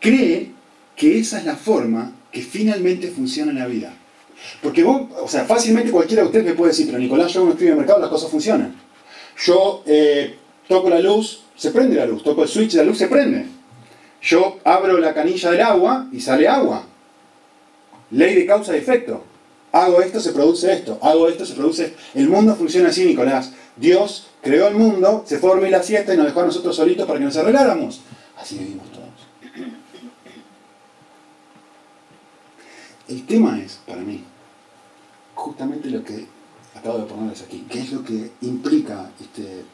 cree 0.00 0.50
que 0.94 1.18
esa 1.18 1.38
es 1.38 1.46
la 1.46 1.56
forma 1.56 2.12
que 2.30 2.42
finalmente 2.42 3.08
funciona 3.08 3.52
en 3.52 3.58
la 3.58 3.66
vida. 3.66 3.94
Porque 4.62 4.84
vos, 4.84 5.08
o 5.22 5.26
sea, 5.26 5.46
fácilmente 5.46 5.90
cualquiera 5.90 6.24
de 6.24 6.26
ustedes 6.26 6.44
me 6.44 6.52
puede 6.52 6.72
decir, 6.72 6.84
pero 6.84 6.98
Nicolás, 6.98 7.32
yo 7.32 7.42
no 7.42 7.52
estoy 7.52 7.68
en 7.68 7.72
el 7.72 7.78
mercado, 7.78 8.00
las 8.00 8.10
cosas 8.10 8.30
funcionan. 8.30 8.76
Yo 9.46 9.82
eh, 9.86 10.36
toco 10.68 10.90
la 10.90 11.00
luz, 11.00 11.44
se 11.56 11.70
prende 11.70 11.96
la 11.96 12.04
luz, 12.04 12.22
toco 12.22 12.42
el 12.42 12.50
switch, 12.50 12.74
la 12.74 12.84
luz 12.84 12.98
se 12.98 13.08
prende. 13.08 13.46
Yo 14.20 14.58
abro 14.62 14.98
la 14.98 15.14
canilla 15.14 15.50
del 15.50 15.62
agua 15.62 16.06
y 16.12 16.20
sale 16.20 16.46
agua. 16.46 16.88
Ley 18.14 18.34
de 18.34 18.46
causa 18.46 18.74
y 18.74 18.78
efecto. 18.78 19.24
Hago 19.72 20.00
esto, 20.00 20.20
se 20.20 20.32
produce 20.32 20.72
esto. 20.72 20.98
Hago 21.02 21.28
esto, 21.28 21.44
se 21.44 21.54
produce. 21.54 21.94
El 22.14 22.28
mundo 22.28 22.54
funciona 22.54 22.90
así, 22.90 23.04
Nicolás. 23.04 23.52
Dios 23.76 24.28
creó 24.40 24.68
el 24.68 24.76
mundo, 24.76 25.24
se 25.26 25.38
formó 25.38 25.66
la 25.66 25.82
siesta 25.82 26.14
y 26.14 26.16
nos 26.16 26.26
dejó 26.26 26.42
a 26.42 26.46
nosotros 26.46 26.76
solitos 26.76 27.06
para 27.06 27.18
que 27.18 27.24
nos 27.24 27.36
arregláramos. 27.36 28.00
Así 28.36 28.56
vivimos 28.56 28.86
todos. 28.92 29.04
El 33.08 33.26
tema 33.26 33.60
es, 33.60 33.80
para 33.86 34.00
mí, 34.00 34.22
justamente 35.34 35.90
lo 35.90 36.04
que 36.04 36.26
acabo 36.74 36.98
de 36.98 37.04
ponerles 37.04 37.42
aquí, 37.42 37.66
que 37.68 37.80
es 37.80 37.92
lo 37.92 38.04
que 38.04 38.30
implica 38.42 39.10
este 39.20 39.64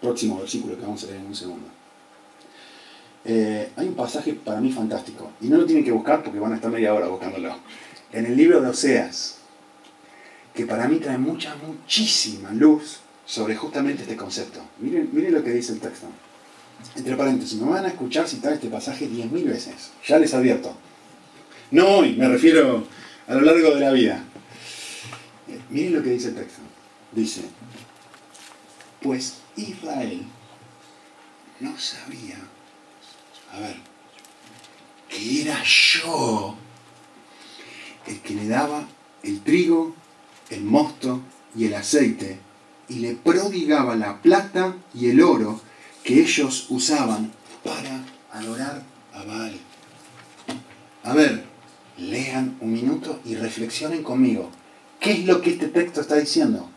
próximo 0.00 0.38
versículo 0.38 0.76
que 0.76 0.82
vamos 0.82 1.04
a 1.04 1.06
leer 1.06 1.20
en 1.20 1.26
un 1.26 1.34
segundo. 1.36 1.71
Eh, 3.24 3.70
hay 3.76 3.88
un 3.88 3.94
pasaje 3.94 4.34
para 4.34 4.60
mí 4.60 4.72
fantástico, 4.72 5.30
y 5.40 5.46
no 5.46 5.58
lo 5.58 5.66
tienen 5.66 5.84
que 5.84 5.92
buscar 5.92 6.22
porque 6.22 6.40
van 6.40 6.52
a 6.52 6.56
estar 6.56 6.70
media 6.70 6.92
hora 6.92 7.06
buscándolo. 7.06 7.56
En 8.12 8.26
el 8.26 8.36
libro 8.36 8.60
de 8.60 8.68
Oseas, 8.68 9.38
que 10.54 10.66
para 10.66 10.88
mí 10.88 10.96
trae 10.96 11.18
mucha, 11.18 11.54
muchísima 11.56 12.50
luz 12.52 13.00
sobre 13.24 13.56
justamente 13.56 14.02
este 14.02 14.16
concepto. 14.16 14.60
Miren, 14.78 15.08
miren 15.12 15.34
lo 15.34 15.42
que 15.42 15.50
dice 15.50 15.72
el 15.72 15.80
texto. 15.80 16.06
Entre 16.96 17.16
paréntesis, 17.16 17.60
me 17.60 17.70
van 17.70 17.84
a 17.84 17.88
escuchar 17.88 18.28
citar 18.28 18.52
este 18.52 18.68
pasaje 18.68 19.08
10.000 19.08 19.44
veces, 19.44 19.92
ya 20.06 20.18
les 20.18 20.34
advierto. 20.34 20.76
No 21.70 21.86
hoy, 21.88 22.16
me 22.16 22.28
refiero 22.28 22.84
a 23.28 23.34
lo 23.34 23.40
largo 23.40 23.70
de 23.74 23.80
la 23.80 23.92
vida. 23.92 24.24
Eh, 25.48 25.60
miren 25.70 25.94
lo 25.94 26.02
que 26.02 26.10
dice 26.10 26.28
el 26.28 26.34
texto. 26.34 26.60
Dice, 27.12 27.42
pues 29.00 29.38
Israel 29.56 30.22
no 31.60 31.78
sabía, 31.78 32.36
a 33.52 33.60
ver, 33.60 33.76
que 35.08 35.42
era 35.42 35.62
yo 35.64 36.56
el 38.06 38.20
que 38.20 38.34
le 38.34 38.48
daba 38.48 38.86
el 39.22 39.40
trigo, 39.42 39.94
el 40.50 40.64
mosto 40.64 41.20
y 41.54 41.66
el 41.66 41.74
aceite 41.74 42.38
y 42.88 42.96
le 42.96 43.14
prodigaba 43.14 43.96
la 43.96 44.20
plata 44.20 44.74
y 44.94 45.08
el 45.08 45.22
oro 45.22 45.60
que 46.02 46.20
ellos 46.20 46.66
usaban 46.68 47.30
para 47.64 48.04
adorar 48.32 48.82
a 49.14 49.24
Baal. 49.24 49.54
A 51.04 51.14
ver, 51.14 51.44
lean 51.98 52.56
un 52.60 52.72
minuto 52.72 53.20
y 53.24 53.34
reflexionen 53.34 54.02
conmigo. 54.02 54.50
¿Qué 55.00 55.12
es 55.12 55.24
lo 55.26 55.40
que 55.40 55.50
este 55.50 55.68
texto 55.68 56.00
está 56.00 56.16
diciendo? 56.16 56.68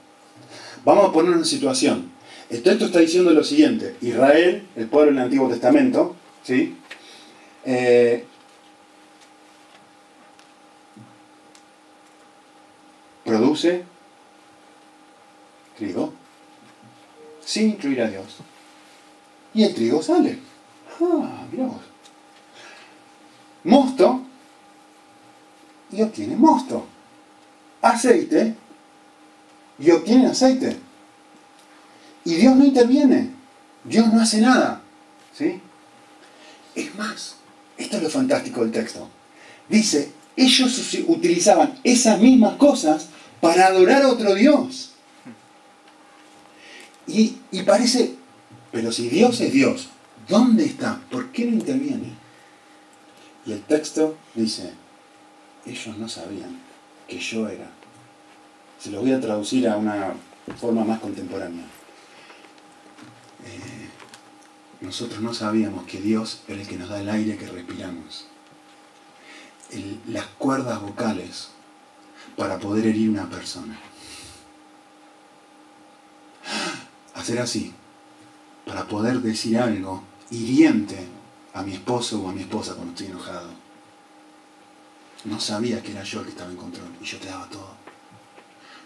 Vamos 0.84 1.10
a 1.10 1.12
poner 1.12 1.36
una 1.36 1.46
situación. 1.46 2.12
El 2.50 2.62
texto 2.62 2.86
está 2.86 3.00
diciendo 3.00 3.32
lo 3.32 3.44
siguiente. 3.44 3.96
Israel, 4.02 4.68
el 4.76 4.88
pueblo 4.88 5.12
del 5.12 5.22
Antiguo 5.22 5.50
Testamento, 5.50 6.16
¿sí? 6.46 6.78
Eh, 7.66 8.26
produce 13.24 13.84
trigo 15.78 16.14
sin 17.44 17.72
incluir 17.72 18.02
a 18.02 18.08
Dios. 18.08 18.38
Y 19.54 19.64
el 19.64 19.74
trigo 19.74 20.02
sale. 20.02 20.40
Ah, 21.02 21.46
mira 21.52 21.66
vos. 21.66 21.82
Mosto 23.64 24.22
y 25.92 26.02
obtiene 26.02 26.36
mosto. 26.36 26.86
Aceite 27.82 28.56
y 29.80 29.92
obtiene 29.92 30.28
aceite. 30.28 30.78
Y 32.24 32.36
Dios 32.36 32.56
no 32.56 32.66
interviene. 32.66 33.32
Dios 33.84 34.12
no 34.12 34.22
hace 34.22 34.42
nada. 34.42 34.82
¿Sí? 35.34 35.62
Es 36.76 36.94
más, 36.96 37.36
esto 37.78 37.98
es 37.98 38.04
lo 38.04 38.10
fantástico 38.10 38.62
del 38.62 38.72
texto. 38.72 39.10
Dice, 39.70 40.12
ellos 40.36 40.98
utilizaban 41.08 41.80
esas 41.84 42.20
mismas 42.20 42.58
cosas 42.58 43.08
para 43.42 43.68
adorar 43.68 44.04
a 44.04 44.10
otro 44.10 44.36
Dios. 44.36 44.92
Y, 47.08 47.38
y, 47.52 47.64
parece, 47.64 48.16
pero 48.72 48.92
si 48.92 49.10
Dios 49.10 49.40
es 49.42 49.54
Dios, 49.54 49.90
¿dónde 50.28 50.66
está? 50.66 51.00
¿Por 51.10 51.32
qué 51.32 51.46
no 51.46 51.54
interviene? 51.54 52.14
Y 53.46 53.52
el 53.52 53.62
texto 53.62 54.18
dice, 54.34 54.74
ellos 55.66 55.98
no 55.98 56.10
sabían 56.10 56.60
que 57.08 57.20
yo 57.20 57.48
era. 57.48 57.70
Se 58.80 58.92
lo 58.92 59.02
voy 59.02 59.14
a 59.14 59.22
traducir 59.22 59.68
a 59.68 59.78
una 59.78 60.14
forma 60.60 60.84
más 60.84 61.00
contemporánea. 61.00 61.64
Eh, 63.46 63.75
nosotros 64.86 65.22
no 65.22 65.34
sabíamos 65.34 65.86
que 65.86 66.00
Dios 66.00 66.42
es 66.48 66.60
el 66.60 66.68
que 66.68 66.78
nos 66.78 66.90
da 66.90 67.02
el 67.02 67.10
aire 67.10 67.38
que 67.38 67.48
respiramos. 67.48 68.28
las 70.08 70.26
cuerdas 70.38 70.82
vocales 70.82 71.50
para 72.38 72.60
poder 72.60 72.88
herir 72.88 73.10
una 73.10 73.30
persona. 73.30 73.80
Hacer 77.16 77.40
así, 77.40 77.74
para 78.66 78.86
poder 78.88 79.22
decir 79.22 79.58
algo 79.58 80.04
hiriente 80.30 81.08
a 81.54 81.64
mi 81.64 81.74
esposo 81.74 82.22
o 82.22 82.30
a 82.30 82.34
mi 82.34 82.42
esposa 82.42 82.76
cuando 82.76 82.92
estoy 82.92 83.08
enojado 83.08 83.66
no 85.26 85.40
sabía 85.40 85.82
que 85.82 85.92
era 85.92 86.04
yo 86.04 86.20
el 86.20 86.26
que 86.26 86.32
estaba 86.32 86.52
en 86.52 86.58
control 86.58 86.88
y 87.02 87.06
yo 87.06 87.18
te 87.18 87.28
daba 87.28 87.50
todo. 87.50 87.76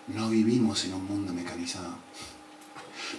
No 0.08 0.30
vivimos 0.30 0.86
en 0.86 0.94
un 0.94 1.06
mundo 1.06 1.34
mecanizado. 1.34 1.96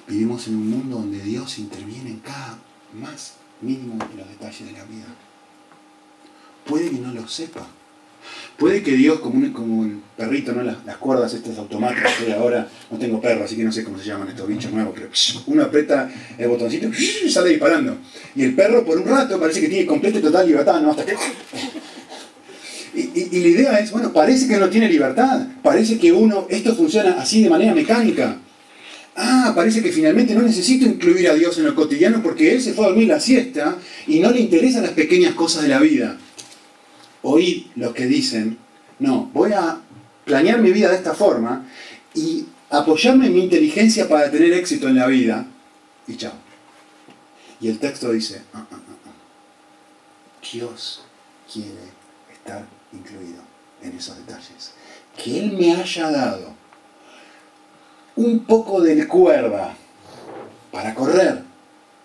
Vivimos 0.09 0.49
en 0.49 0.57
un 0.57 0.71
mundo 0.71 0.97
donde 0.97 1.21
Dios 1.21 1.59
interviene 1.59 2.11
en 2.11 2.21
cada 2.21 2.59
más 2.95 3.35
mínimo 3.61 3.97
de 4.11 4.17
los 4.17 4.29
detalles 4.29 4.67
de 4.67 4.73
la 4.73 4.85
vida. 4.85 5.07
Puede 6.67 6.91
que 6.91 6.99
no 6.99 7.13
lo 7.13 7.27
sepa. 7.29 7.67
Puede 8.59 8.83
que 8.83 8.93
Dios, 8.93 9.21
como, 9.21 9.37
un, 9.37 9.53
como 9.53 9.85
el 9.85 9.99
perrito, 10.17 10.53
¿no? 10.53 10.63
las, 10.63 10.97
cuerdas 10.99 11.33
estas 11.33 11.57
automáticas, 11.57 12.13
que 12.15 12.33
ahora 12.35 12.69
no 12.91 12.99
tengo 12.99 13.19
perro, 13.19 13.45
así 13.45 13.57
que 13.57 13.65
no 13.65 13.73
sé 13.73 13.83
cómo 13.83 13.99
se 13.99 14.05
llaman 14.05 14.29
estos 14.29 14.47
bichos 14.47 14.71
nuevos, 14.71 14.93
pero 14.95 15.09
uno 15.47 15.63
aprieta 15.63 16.11
el 16.37 16.49
botoncito 16.49 16.89
y 17.25 17.31
sale 17.31 17.51
disparando. 17.51 17.97
Y 18.35 18.43
el 18.43 18.55
perro 18.55 18.85
por 18.85 18.99
un 18.99 19.07
rato 19.07 19.41
parece 19.41 19.63
que 19.63 19.69
tiene 19.69 19.87
completa 19.87 20.19
y 20.19 20.23
total 20.23 20.47
libertad, 20.47 20.83
¿no? 20.83 20.91
Hasta 20.91 21.07
que 21.07 21.15
y, 22.93 23.41
la 23.41 23.49
idea 23.49 23.79
es, 23.79 23.91
bueno, 23.93 24.13
parece 24.13 24.49
que 24.49 24.59
no 24.59 24.69
tiene 24.69 24.89
libertad, 24.89 25.47
parece 25.63 25.99
que 25.99 26.13
uno, 26.13 26.47
esto 26.51 26.75
funciona 26.75 27.21
así 27.21 27.43
de 27.43 27.51
manera 27.51 27.75
mecánica. 27.75 28.37
Ah, 29.23 29.41
Ah, 29.51 29.55
parece 29.57 29.83
que 29.83 29.91
finalmente 29.91 30.33
no 30.33 30.43
necesito 30.43 30.87
incluir 30.87 31.29
a 31.29 31.35
Dios 31.35 31.59
en 31.59 31.65
lo 31.65 31.75
cotidiano 31.75 32.23
porque 32.23 32.55
Él 32.55 32.63
se 32.63 32.73
fue 32.73 32.85
a 32.85 32.89
dormir 32.91 33.09
la 33.09 33.19
siesta 33.19 33.77
y 34.07 34.21
no 34.21 34.31
le 34.31 34.39
interesan 34.39 34.85
las 34.85 34.93
pequeñas 34.93 35.35
cosas 35.35 35.63
de 35.63 35.69
la 35.69 35.81
vida. 35.81 36.17
Oíd 37.23 37.67
los 37.75 37.93
que 37.93 38.07
dicen, 38.07 38.59
no, 39.01 39.29
voy 39.35 39.53
a 39.53 39.81
planear 40.25 40.61
mi 40.61 40.71
vida 40.71 40.89
de 40.91 40.95
esta 40.95 41.15
forma 41.15 41.67
y 42.15 42.47
apoyarme 42.71 43.27
en 43.27 43.35
mi 43.35 43.43
inteligencia 43.43 44.09
para 44.09 44.31
tener 44.31 44.53
éxito 44.53 44.87
en 44.87 44.95
la 44.95 45.09
vida. 45.09 45.45
Y 46.07 46.17
chao. 46.17 46.35
Y 47.61 47.71
el 47.71 47.81
texto 47.81 48.13
dice, 48.13 48.43
ah, 48.55 48.65
ah, 48.71 48.79
ah, 48.79 49.11
Dios 50.53 51.03
quiere 51.53 51.91
estar 52.33 52.65
incluido 52.93 53.43
en 53.83 53.99
esos 53.99 54.17
detalles. 54.17 54.75
Que 55.17 55.41
Él 55.41 55.53
me 55.59 55.75
haya 55.75 56.09
dado 56.13 56.60
un 58.21 58.41
poco 58.41 58.83
de 58.83 59.09
cuerda 59.09 59.75
para 60.71 60.95
correr 60.95 61.43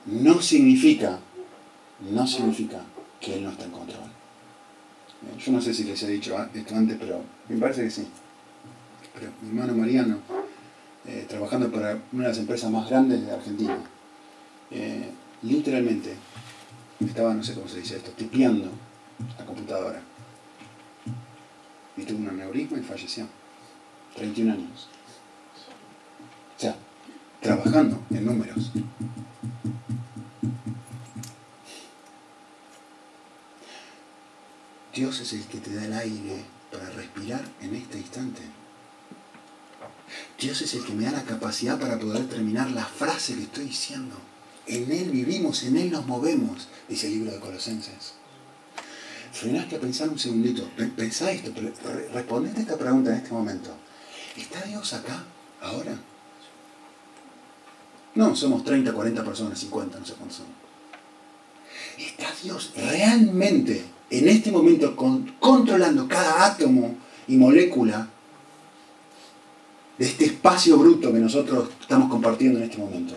no 0.06 0.42
significa, 0.42 1.20
no 2.10 2.26
significa 2.26 2.80
que 3.20 3.36
Él 3.36 3.44
no 3.44 3.50
está 3.50 3.66
en 3.66 3.72
control. 3.72 4.06
Eh, 5.24 5.38
yo 5.38 5.52
no 5.52 5.62
sé 5.62 5.74
si 5.74 5.84
les 5.84 6.02
he 6.04 6.08
dicho 6.08 6.38
esto 6.54 6.76
antes, 6.76 6.98
pero 6.98 7.22
me 7.50 7.58
parece 7.58 7.84
que 7.84 7.90
sí. 7.92 8.08
Pero 9.14 9.32
mi 9.42 9.50
hermano 9.50 9.74
Mariano, 9.78 10.20
eh, 11.06 11.26
trabajando 11.28 11.70
para 11.70 12.00
una 12.14 12.24
de 12.24 12.30
las 12.30 12.38
empresas 12.38 12.72
más 12.72 12.90
grandes 12.90 13.26
de 13.26 13.32
Argentina, 13.32 13.78
eh, 14.72 15.10
literalmente 15.42 16.16
estaba, 17.06 17.34
no 17.34 17.44
sé 17.44 17.56
cómo 17.56 17.68
se 17.68 17.80
dice 17.80 17.98
esto, 17.98 18.12
tipeando 18.12 18.70
la 19.38 19.46
computadora. 19.46 20.02
Y 21.98 22.04
tuvo 22.04 22.20
un 22.20 22.30
aneurisma 22.30 22.78
y 22.78 22.84
falleció. 22.84 23.28
31 24.16 24.54
años. 24.54 24.88
O 26.58 26.60
sea, 26.60 26.76
trabajando 27.42 28.02
en 28.10 28.26
números. 28.26 28.72
Dios 34.94 35.20
es 35.20 35.34
el 35.34 35.44
que 35.44 35.58
te 35.58 35.76
da 35.76 35.84
el 35.84 35.94
aire 35.94 36.46
para 36.72 36.90
respirar 36.92 37.44
en 37.62 37.76
este 37.76 37.98
instante. 37.98 38.42
Dios 40.40 40.62
es 40.62 40.74
el 40.74 40.86
que 40.86 40.94
me 40.94 41.04
da 41.04 41.12
la 41.12 41.24
capacidad 41.24 41.78
para 41.78 42.00
poder 42.00 42.30
terminar 42.30 42.72
la 42.72 42.86
frase 42.86 43.36
que 43.36 43.44
estoy 43.44 43.66
diciendo. 43.66 44.16
En 44.68 44.90
Él 44.90 45.12
vivimos, 45.12 45.64
en 45.64 45.76
Él 45.76 45.92
nos 45.92 46.06
movemos, 46.06 46.70
dice 46.88 47.08
el 47.08 47.14
libro 47.14 47.34
de 47.34 47.40
Colosenses. 47.40 48.14
Frenaste 49.34 49.76
a 49.76 49.80
pensar 49.82 50.08
un 50.08 50.18
segundito, 50.18 50.70
pensá 50.96 51.30
esto, 51.30 51.52
respondete 52.14 52.62
esta 52.62 52.78
pregunta 52.78 53.12
en 53.12 53.18
este 53.18 53.34
momento. 53.34 53.76
¿Está 54.38 54.62
Dios 54.62 54.94
acá, 54.94 55.26
ahora? 55.62 55.98
No, 58.16 58.34
somos 58.36 58.64
30, 58.64 58.94
40 58.94 59.24
personas, 59.24 59.60
50, 59.60 60.00
no 60.00 60.06
sé 60.06 60.14
cuántos 60.14 60.38
son. 60.38 60.46
¿Está 61.98 62.28
Dios 62.42 62.72
realmente 62.76 63.84
en 64.10 64.28
este 64.30 64.52
momento 64.52 64.96
controlando 65.40 66.08
cada 66.08 66.46
átomo 66.46 66.96
y 67.28 67.36
molécula 67.36 68.08
de 69.98 70.06
este 70.06 70.26
espacio 70.26 70.78
bruto 70.78 71.12
que 71.12 71.20
nosotros 71.20 71.70
estamos 71.80 72.10
compartiendo 72.10 72.60
en 72.60 72.66
este 72.66 72.78
momento? 72.78 73.16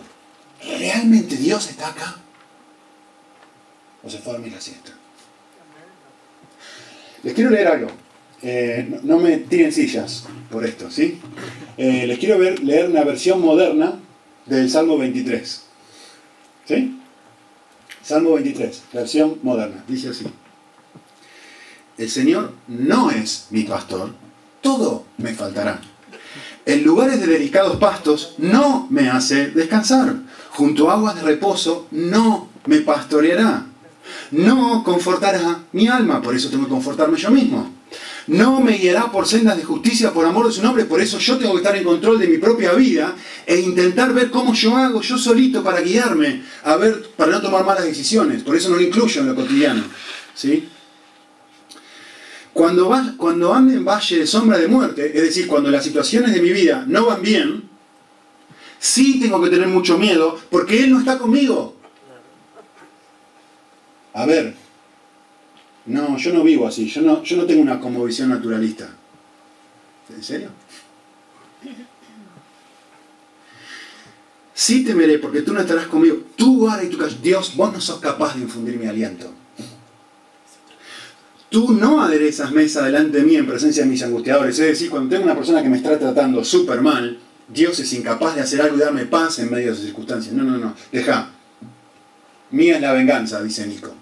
¿Realmente 0.61 1.37
Dios 1.37 1.69
está 1.69 1.89
acá? 1.89 2.17
¿O 4.03 4.09
se 4.09 4.17
fue 4.17 4.35
a 4.35 4.39
la 4.39 4.61
siesta? 4.61 4.91
Les 7.23 7.33
quiero 7.33 7.49
leer 7.49 7.67
algo. 7.67 7.87
Eh, 8.41 8.99
no, 9.03 9.17
me 9.19 9.37
tiren 9.37 9.71
sillas 9.71 10.25
por 10.49 10.65
esto, 10.65 10.89
¿sí? 10.89 11.19
Eh, 11.77 12.07
les 12.07 12.17
quiero 12.19 12.37
ver, 12.37 12.63
leer 12.63 12.89
una 12.89 13.03
versión 13.03 13.41
moderna 13.41 13.99
del 14.49 14.69
Salmo 14.69 14.97
23. 14.97 15.63
¿Sí? 16.65 16.99
Salmo 18.03 18.33
23, 18.33 18.83
versión 18.91 19.39
moderna. 19.43 19.83
Dice 19.87 20.09
así. 20.09 20.25
El 21.97 22.09
Señor 22.09 22.53
no 22.67 23.11
es 23.11 23.47
mi 23.51 23.63
pastor, 23.63 24.13
todo 24.61 25.05
me 25.17 25.33
faltará. 25.33 25.81
En 26.65 26.83
lugares 26.83 27.19
de 27.19 27.27
delicados 27.27 27.77
pastos 27.77 28.35
no 28.37 28.87
me 28.89 29.09
hace 29.09 29.47
descansar. 29.51 30.15
Junto 30.51 30.89
a 30.89 30.93
aguas 30.93 31.15
de 31.15 31.21
reposo 31.21 31.87
no 31.91 32.49
me 32.65 32.79
pastoreará. 32.81 33.65
No 34.31 34.83
confortará 34.83 35.65
mi 35.71 35.87
alma, 35.87 36.21
por 36.21 36.35
eso 36.35 36.49
tengo 36.49 36.65
que 36.65 36.71
confortarme 36.71 37.17
yo 37.17 37.31
mismo. 37.31 37.71
No 38.29 38.61
me 38.61 38.77
guiará 38.77 39.11
por 39.11 39.27
sendas 39.27 39.57
de 39.57 39.63
justicia 39.63 40.13
por 40.13 40.23
amor 40.23 40.45
de 40.45 40.53
su 40.53 40.61
nombre, 40.61 40.85
por 40.85 41.01
eso 41.01 41.17
yo 41.17 41.39
tengo 41.39 41.53
que 41.53 41.57
estar 41.57 41.75
en 41.75 41.83
control 41.83 42.19
de 42.19 42.27
mi 42.27 42.37
propia 42.37 42.73
vida 42.73 43.15
e 43.43 43.59
intentar 43.59 44.13
ver 44.13 44.29
cómo 44.29 44.53
yo 44.53 44.77
hago 44.77 45.01
yo 45.01 45.17
solito 45.17 45.63
para 45.63 45.81
guiarme, 45.81 46.43
para 47.17 47.31
no 47.31 47.41
tomar 47.41 47.65
malas 47.65 47.85
decisiones. 47.85 48.43
Por 48.43 48.55
eso 48.55 48.69
no 48.69 48.75
lo 48.75 48.83
incluyo 48.83 49.21
en 49.21 49.27
lo 49.27 49.35
cotidiano. 49.35 49.83
¿sí? 50.35 50.69
Cuando, 52.53 52.87
va, 52.87 53.15
cuando 53.17 53.57
en 53.57 53.83
valle 53.83 54.19
de 54.19 54.27
sombra 54.27 54.59
de 54.59 54.67
muerte, 54.67 55.07
es 55.07 55.23
decir, 55.23 55.47
cuando 55.47 55.71
las 55.71 55.83
situaciones 55.83 56.31
de 56.31 56.41
mi 56.41 56.51
vida 56.51 56.83
no 56.87 57.07
van 57.07 57.23
bien, 57.23 57.67
sí 58.77 59.19
tengo 59.19 59.41
que 59.41 59.49
tener 59.49 59.69
mucho 59.69 59.97
miedo 59.97 60.39
porque 60.51 60.83
Él 60.83 60.91
no 60.91 60.99
está 60.99 61.17
conmigo. 61.17 61.75
A 64.13 64.27
ver, 64.27 64.53
no, 65.89 66.17
yo 66.17 66.33
no 66.33 66.43
vivo 66.43 66.67
así, 66.67 66.87
yo 66.87 67.01
no, 67.01 67.23
yo 67.23 67.35
no 67.35 67.45
tengo 67.45 67.61
una 67.61 67.79
como 67.79 68.05
visión 68.05 68.29
naturalista. 68.29 68.87
¿En 70.15 70.23
serio? 70.23 70.49
Sí 74.53 74.83
temeré 74.83 75.17
porque 75.17 75.41
tú 75.41 75.51
no 75.51 75.61
estarás 75.61 75.87
conmigo. 75.87 76.17
Tú 76.35 76.69
ahora 76.69 76.83
y 76.83 76.89
tu 76.89 77.03
Dios, 77.21 77.55
vos 77.55 77.73
no 77.73 77.81
sos 77.81 77.99
capaz 77.99 78.35
de 78.35 78.41
infundir 78.41 78.77
mi 78.77 78.85
aliento. 78.85 79.33
Tú 81.49 81.73
no 81.73 82.03
aderezas 82.03 82.51
mesa 82.51 82.85
delante 82.85 83.17
de 83.17 83.23
mí 83.23 83.35
en 83.35 83.47
presencia 83.47 83.83
de 83.83 83.89
mis 83.89 84.03
angustiadores. 84.03 84.59
Es 84.59 84.67
decir, 84.67 84.91
cuando 84.91 85.09
tengo 85.09 85.23
una 85.23 85.35
persona 85.35 85.63
que 85.63 85.69
me 85.69 85.77
está 85.77 85.97
tratando 85.97 86.43
súper 86.43 86.81
mal, 86.81 87.17
Dios 87.47 87.79
es 87.79 87.91
incapaz 87.93 88.35
de 88.35 88.41
hacer 88.41 88.61
algo 88.61 88.77
y 88.77 88.81
darme 88.81 89.05
paz 89.07 89.39
en 89.39 89.49
medio 89.49 89.67
de 89.67 89.71
esas 89.71 89.85
circunstancias. 89.85 90.35
No, 90.35 90.43
no, 90.43 90.57
no. 90.57 90.75
Deja. 90.91 91.31
Mía 92.51 92.75
es 92.75 92.81
la 92.81 92.93
venganza, 92.93 93.41
dice 93.41 93.65
Nico. 93.65 93.95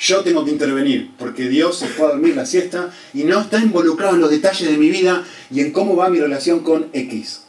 Yo 0.00 0.22
tengo 0.22 0.46
que 0.46 0.50
intervenir, 0.50 1.10
porque 1.18 1.50
Dios 1.50 1.78
se 1.78 1.86
fue 1.86 2.06
a 2.06 2.10
dormir 2.10 2.34
la 2.34 2.46
siesta 2.46 2.90
y 3.12 3.24
no 3.24 3.40
está 3.40 3.58
involucrado 3.58 4.14
en 4.14 4.22
los 4.22 4.30
detalles 4.30 4.70
de 4.70 4.78
mi 4.78 4.88
vida 4.88 5.24
y 5.50 5.60
en 5.60 5.72
cómo 5.72 5.94
va 5.94 6.08
mi 6.08 6.18
relación 6.18 6.60
con 6.60 6.88
X. 6.94 7.42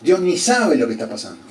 Dios 0.00 0.20
ni 0.20 0.38
sabe 0.38 0.76
lo 0.76 0.86
que 0.86 0.92
está 0.92 1.08
pasando. 1.08 1.42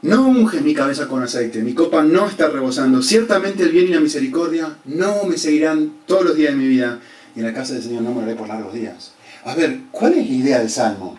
No 0.00 0.28
unges 0.28 0.62
mi 0.62 0.72
cabeza 0.72 1.08
con 1.08 1.22
aceite, 1.22 1.62
mi 1.62 1.74
copa 1.74 2.02
no 2.02 2.26
está 2.26 2.48
rebosando. 2.48 3.02
Ciertamente 3.02 3.64
el 3.64 3.70
bien 3.70 3.88
y 3.88 3.94
la 3.94 4.00
misericordia 4.00 4.78
no 4.86 5.24
me 5.24 5.36
seguirán 5.36 5.92
todos 6.06 6.24
los 6.24 6.36
días 6.36 6.52
de 6.52 6.58
mi 6.58 6.68
vida 6.68 7.00
y 7.34 7.40
en 7.40 7.46
la 7.46 7.52
casa 7.52 7.74
del 7.74 7.82
Señor 7.82 8.02
no 8.02 8.12
moraré 8.12 8.34
por 8.34 8.48
largos 8.48 8.72
días. 8.72 9.12
A 9.44 9.54
ver, 9.54 9.80
¿cuál 9.90 10.14
es 10.14 10.26
la 10.26 10.34
idea 10.34 10.58
del 10.60 10.70
Salmo? 10.70 11.18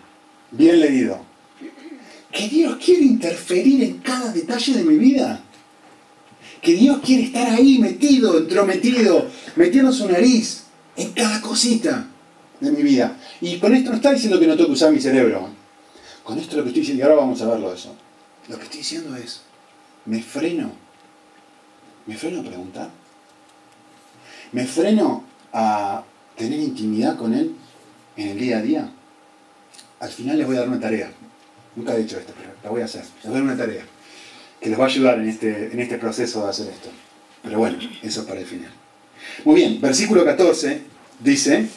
Bien 0.50 0.80
leído. 0.80 1.20
Que 2.32 2.50
Dios 2.50 2.78
quiere 2.84 3.04
interferir 3.04 3.84
en 3.84 3.98
cada 4.00 4.32
detalle 4.32 4.74
de 4.74 4.84
mi 4.84 4.98
vida. 4.98 5.44
Que 6.68 6.76
Dios 6.76 7.00
quiere 7.02 7.24
estar 7.24 7.48
ahí 7.50 7.80
metido, 7.80 8.40
entrometido, 8.40 9.26
metiendo 9.56 9.90
su 9.94 10.06
nariz 10.06 10.64
en 10.98 11.14
cada 11.14 11.40
cosita 11.40 12.08
de 12.60 12.72
mi 12.72 12.84
vida. 12.84 13.16
Y 13.40 13.58
con 13.58 13.74
esto 13.74 13.90
no 13.90 13.96
está 13.96 14.12
diciendo 14.12 14.38
que 14.38 14.48
no 14.48 14.56
tengo 14.58 14.68
que 14.68 14.74
usar 14.74 14.92
mi 14.92 15.00
cerebro. 15.00 15.48
Con 16.26 16.38
esto 16.38 16.58
lo 16.58 16.64
que 16.64 16.72
estoy 16.72 16.82
diciendo, 16.82 17.00
y 17.00 17.04
ahora 17.04 17.22
vamos 17.22 17.42
a 17.42 17.48
verlo 17.48 17.74
eso. 17.74 17.96
Lo 18.50 18.58
que 18.58 18.66
estoy 18.66 18.80
diciendo 18.80 19.16
es, 19.16 19.44
me 20.08 20.22
freno. 20.22 20.74
Me 22.06 22.18
freno 22.18 22.42
a 22.42 22.44
preguntar. 22.44 22.90
Me 24.52 24.66
freno 24.66 25.24
a 25.54 26.04
tener 26.36 26.60
intimidad 26.60 27.16
con 27.16 27.34
Él 27.34 27.56
en 28.18 28.28
el 28.28 28.40
día 28.40 28.58
a 28.58 28.62
día. 28.62 28.92
Al 30.02 30.10
final 30.10 30.38
les 30.38 30.46
voy 30.46 30.58
a 30.58 30.60
dar 30.60 30.68
una 30.68 30.82
tarea. 30.82 31.14
Nunca 31.78 31.96
he 31.96 32.00
dicho 32.00 32.18
esto, 32.18 32.34
pero 32.38 32.52
la 32.62 32.70
voy 32.72 32.82
a 32.82 32.86
hacer. 32.86 33.06
Les 33.24 33.24
voy 33.24 33.36
a 33.36 33.36
dar 33.36 33.44
una 33.44 33.56
tarea 33.56 33.86
que 34.60 34.70
les 34.70 34.80
va 34.80 34.86
a 34.86 34.88
ayudar 34.88 35.20
en 35.20 35.30
este, 35.30 35.72
en 35.72 35.80
este 35.80 35.98
proceso 35.98 36.44
de 36.44 36.50
hacer 36.50 36.68
esto. 36.70 36.90
Pero 37.44 37.60
bueno, 37.60 37.78
eso 38.02 38.22
es 38.22 38.28
para 38.28 38.40
el 38.40 38.46
final. 38.46 38.72
Muy 39.46 39.56
bien, 39.56 39.80
versículo 39.82 40.26
14 40.26 40.82
dice, 41.20 41.68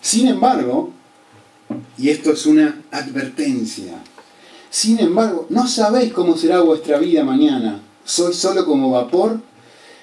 sin 0.00 0.28
embargo, 0.28 0.92
y 1.98 2.10
esto 2.10 2.32
es 2.32 2.46
una 2.46 2.82
advertencia, 2.90 3.94
sin 4.74 4.98
embargo, 4.98 5.46
no 5.50 5.68
sabéis 5.68 6.12
cómo 6.12 6.36
será 6.36 6.60
vuestra 6.60 6.98
vida 6.98 7.22
mañana. 7.22 7.80
Sois 8.04 8.34
solo 8.34 8.66
como 8.66 8.90
vapor 8.90 9.40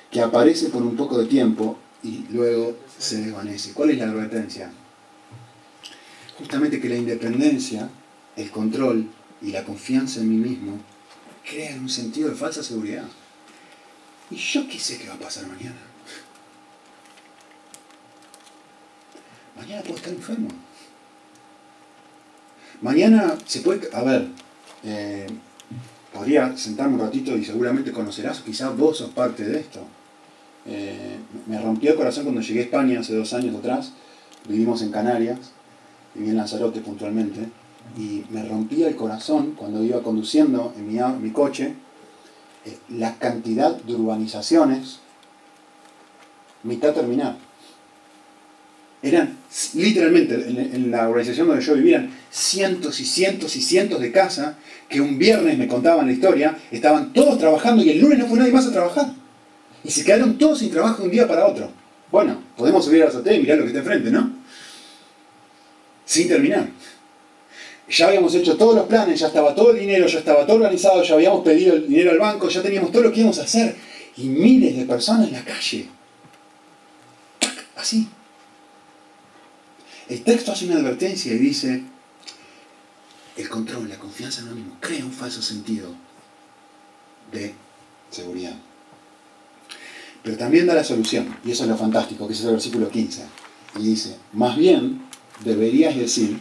que 0.09 0.21
aparece 0.21 0.69
por 0.69 0.81
un 0.81 0.95
poco 0.95 1.17
de 1.17 1.25
tiempo 1.25 1.77
y 2.01 2.23
luego 2.29 2.77
se 2.97 3.17
desvanece. 3.17 3.73
¿Cuál 3.73 3.89
es 3.89 3.97
la 3.97 4.05
advertencia? 4.05 4.71
Justamente 6.37 6.79
que 6.79 6.87
la 6.87 6.95
independencia, 6.95 7.89
el 8.37 8.49
control 8.49 9.07
y 9.41 9.51
la 9.51 9.65
confianza 9.65 10.21
en 10.21 10.29
mí 10.29 10.37
mismo 10.37 10.79
crean 11.51 11.81
un 11.81 11.89
sentido 11.89 12.29
de 12.29 12.35
falsa 12.35 12.63
seguridad. 12.63 13.03
¿Y 14.29 14.35
yo 14.35 14.67
qué 14.67 14.79
sé 14.79 14.97
qué 14.97 15.09
va 15.09 15.15
a 15.15 15.19
pasar 15.19 15.45
mañana? 15.47 15.75
Mañana 19.57 19.81
puedo 19.81 19.97
estar 19.97 20.13
enfermo. 20.13 20.47
Mañana 22.81 23.35
se 23.45 23.59
puede, 23.59 23.89
a 23.93 24.01
ver, 24.01 24.27
eh, 24.83 25.27
podría 26.13 26.55
sentarme 26.57 26.95
un 26.95 27.01
ratito 27.01 27.37
y 27.37 27.43
seguramente 27.43 27.91
conocerás, 27.91 28.39
quizás 28.39 28.75
vos 28.75 28.97
sos 28.97 29.11
parte 29.11 29.43
de 29.43 29.59
esto. 29.59 29.85
Eh, 30.65 31.17
me 31.47 31.61
rompió 31.61 31.91
el 31.91 31.97
corazón 31.97 32.23
cuando 32.23 32.41
llegué 32.41 32.61
a 32.61 32.63
España 32.63 32.99
hace 33.01 33.15
dos 33.15 33.33
años 33.33 33.55
atrás, 33.55 33.91
vivimos 34.47 34.81
en 34.81 34.91
Canarias, 34.91 35.51
viví 36.15 36.29
en 36.29 36.37
Lanzarote 36.37 36.79
puntualmente, 36.79 37.49
y 37.97 38.23
me 38.29 38.43
rompía 38.43 38.87
el 38.87 38.95
corazón 38.95 39.53
cuando 39.55 39.83
iba 39.83 40.01
conduciendo 40.01 40.73
en 40.77 40.87
mi, 40.87 40.99
mi 41.21 41.31
coche 41.31 41.73
eh, 42.65 42.77
la 42.89 43.17
cantidad 43.17 43.75
de 43.75 43.95
urbanizaciones 43.95 44.99
mitad 46.63 46.93
terminal. 46.93 47.37
Eran 49.03 49.35
literalmente 49.73 50.35
en, 50.35 50.91
la 50.91 51.09
organización 51.09 51.47
donde 51.47 51.63
yo 51.63 51.73
vivía, 51.73 52.07
cientos 52.29 52.99
y 52.99 53.05
cientos 53.05 53.55
y 53.55 53.61
cientos 53.61 53.99
de 53.99 54.11
casas 54.11 54.55
que 54.87 55.01
un 55.01 55.17
viernes 55.17 55.57
me 55.57 55.67
contaban 55.67 56.05
la 56.05 56.13
historia, 56.13 56.57
estaban 56.69 57.11
todos 57.11 57.39
trabajando 57.39 57.83
y 57.83 57.89
el 57.89 57.99
lunes 57.99 58.19
no 58.19 58.27
fue 58.27 58.37
nadie 58.37 58.51
más 58.51 58.67
a 58.67 58.71
trabajar. 58.71 59.13
Y 59.83 59.89
se 59.89 60.03
quedaron 60.03 60.37
todos 60.37 60.59
sin 60.59 60.69
trabajo 60.69 60.99
de 60.99 61.05
un 61.05 61.11
día 61.11 61.27
para 61.27 61.47
otro. 61.47 61.71
Bueno, 62.11 62.43
podemos 62.55 62.85
subir 62.85 63.01
a 63.01 63.05
la 63.05 63.09
azotea 63.09 63.33
y 63.33 63.39
mirar 63.39 63.57
lo 63.57 63.63
que 63.63 63.69
está 63.69 63.79
enfrente, 63.79 64.11
¿no? 64.11 64.31
Sin 66.05 66.27
terminar. 66.27 66.69
Ya 67.91 68.07
habíamos 68.07 68.33
hecho 68.35 68.55
todos 68.55 68.73
los 68.73 68.87
planes, 68.87 69.19
ya 69.19 69.27
estaba 69.27 69.53
todo 69.53 69.71
el 69.71 69.79
dinero, 69.79 70.07
ya 70.07 70.19
estaba 70.19 70.45
todo 70.45 70.55
organizado, 70.55 71.03
ya 71.03 71.13
habíamos 71.13 71.43
pedido 71.43 71.75
el 71.75 71.89
dinero 71.89 72.11
al 72.11 72.19
banco, 72.19 72.47
ya 72.47 72.61
teníamos 72.61 72.89
todo 72.91 73.03
lo 73.03 73.11
que 73.11 73.19
íbamos 73.19 73.37
a 73.39 73.43
hacer. 73.43 73.75
Y 74.15 74.29
miles 74.29 74.77
de 74.77 74.85
personas 74.85 75.27
en 75.27 75.33
la 75.33 75.43
calle. 75.43 75.87
Así. 77.75 78.07
El 80.07 80.23
texto 80.23 80.53
hace 80.53 80.65
una 80.65 80.75
advertencia 80.75 81.33
y 81.33 81.37
dice, 81.37 81.83
el 83.35 83.49
control, 83.49 83.89
la 83.89 83.97
confianza 83.97 84.39
en 84.41 84.47
uno 84.47 84.55
mismo, 84.55 84.77
crea 84.79 85.03
un 85.03 85.11
falso 85.11 85.41
sentido 85.41 85.89
de 87.31 87.53
seguridad. 88.09 88.55
Pero 90.23 90.37
también 90.37 90.67
da 90.67 90.75
la 90.75 90.83
solución, 90.83 91.35
y 91.43 91.51
eso 91.51 91.63
es 91.63 91.69
lo 91.69 91.77
fantástico, 91.77 92.27
que 92.27 92.33
es 92.33 92.41
el 92.41 92.51
versículo 92.51 92.89
15. 92.89 93.25
Y 93.79 93.83
dice, 93.83 94.15
más 94.33 94.55
bien 94.55 95.01
deberías 95.43 95.95
decir, 95.95 96.39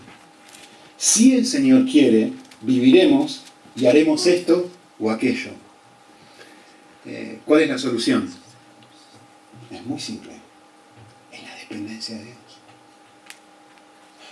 si 1.01 1.35
el 1.35 1.47
Señor 1.47 1.87
quiere, 1.87 2.31
viviremos 2.61 3.43
y 3.75 3.87
haremos 3.87 4.27
esto 4.27 4.69
o 4.99 5.11
aquello. 5.11 5.53
Eh, 7.07 7.39
¿Cuál 7.47 7.63
es 7.63 7.71
la 7.71 7.79
solución? 7.79 8.29
Es 9.71 9.83
muy 9.87 9.99
simple, 9.99 10.33
es 11.33 11.43
la 11.43 11.55
dependencia 11.55 12.17
de 12.17 12.25
Dios. 12.25 12.37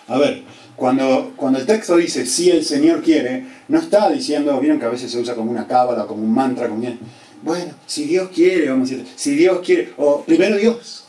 A 0.09 0.19
ver, 0.19 0.43
cuando, 0.77 1.33
cuando 1.37 1.59
el 1.59 1.65
texto 1.65 1.97
dice 1.97 2.27
si 2.27 2.51
el 2.51 2.63
Señor 2.63 3.03
quiere, 3.03 3.47
no 3.69 3.79
está 3.79 4.11
diciendo, 4.11 4.61
vieron 4.61 4.79
que 4.79 4.85
a 4.85 4.91
veces 4.91 5.11
se 5.11 5.19
usa 5.19 5.35
como 5.35 5.51
una 5.51 5.67
cábala, 5.67 6.07
como 6.07 6.23
un 6.23 6.35
mantra, 6.35 6.69
como 6.69 6.83
bien. 6.83 6.99
Bueno, 7.43 7.73
si 7.87 8.05
Dios 8.05 8.29
quiere, 8.35 8.69
vamos 8.69 8.91
a 8.91 8.97
decir, 8.97 9.11
si 9.17 9.35
Dios 9.35 9.61
quiere, 9.65 9.95
o 9.97 10.23
primero 10.23 10.59
Dios. 10.59 11.07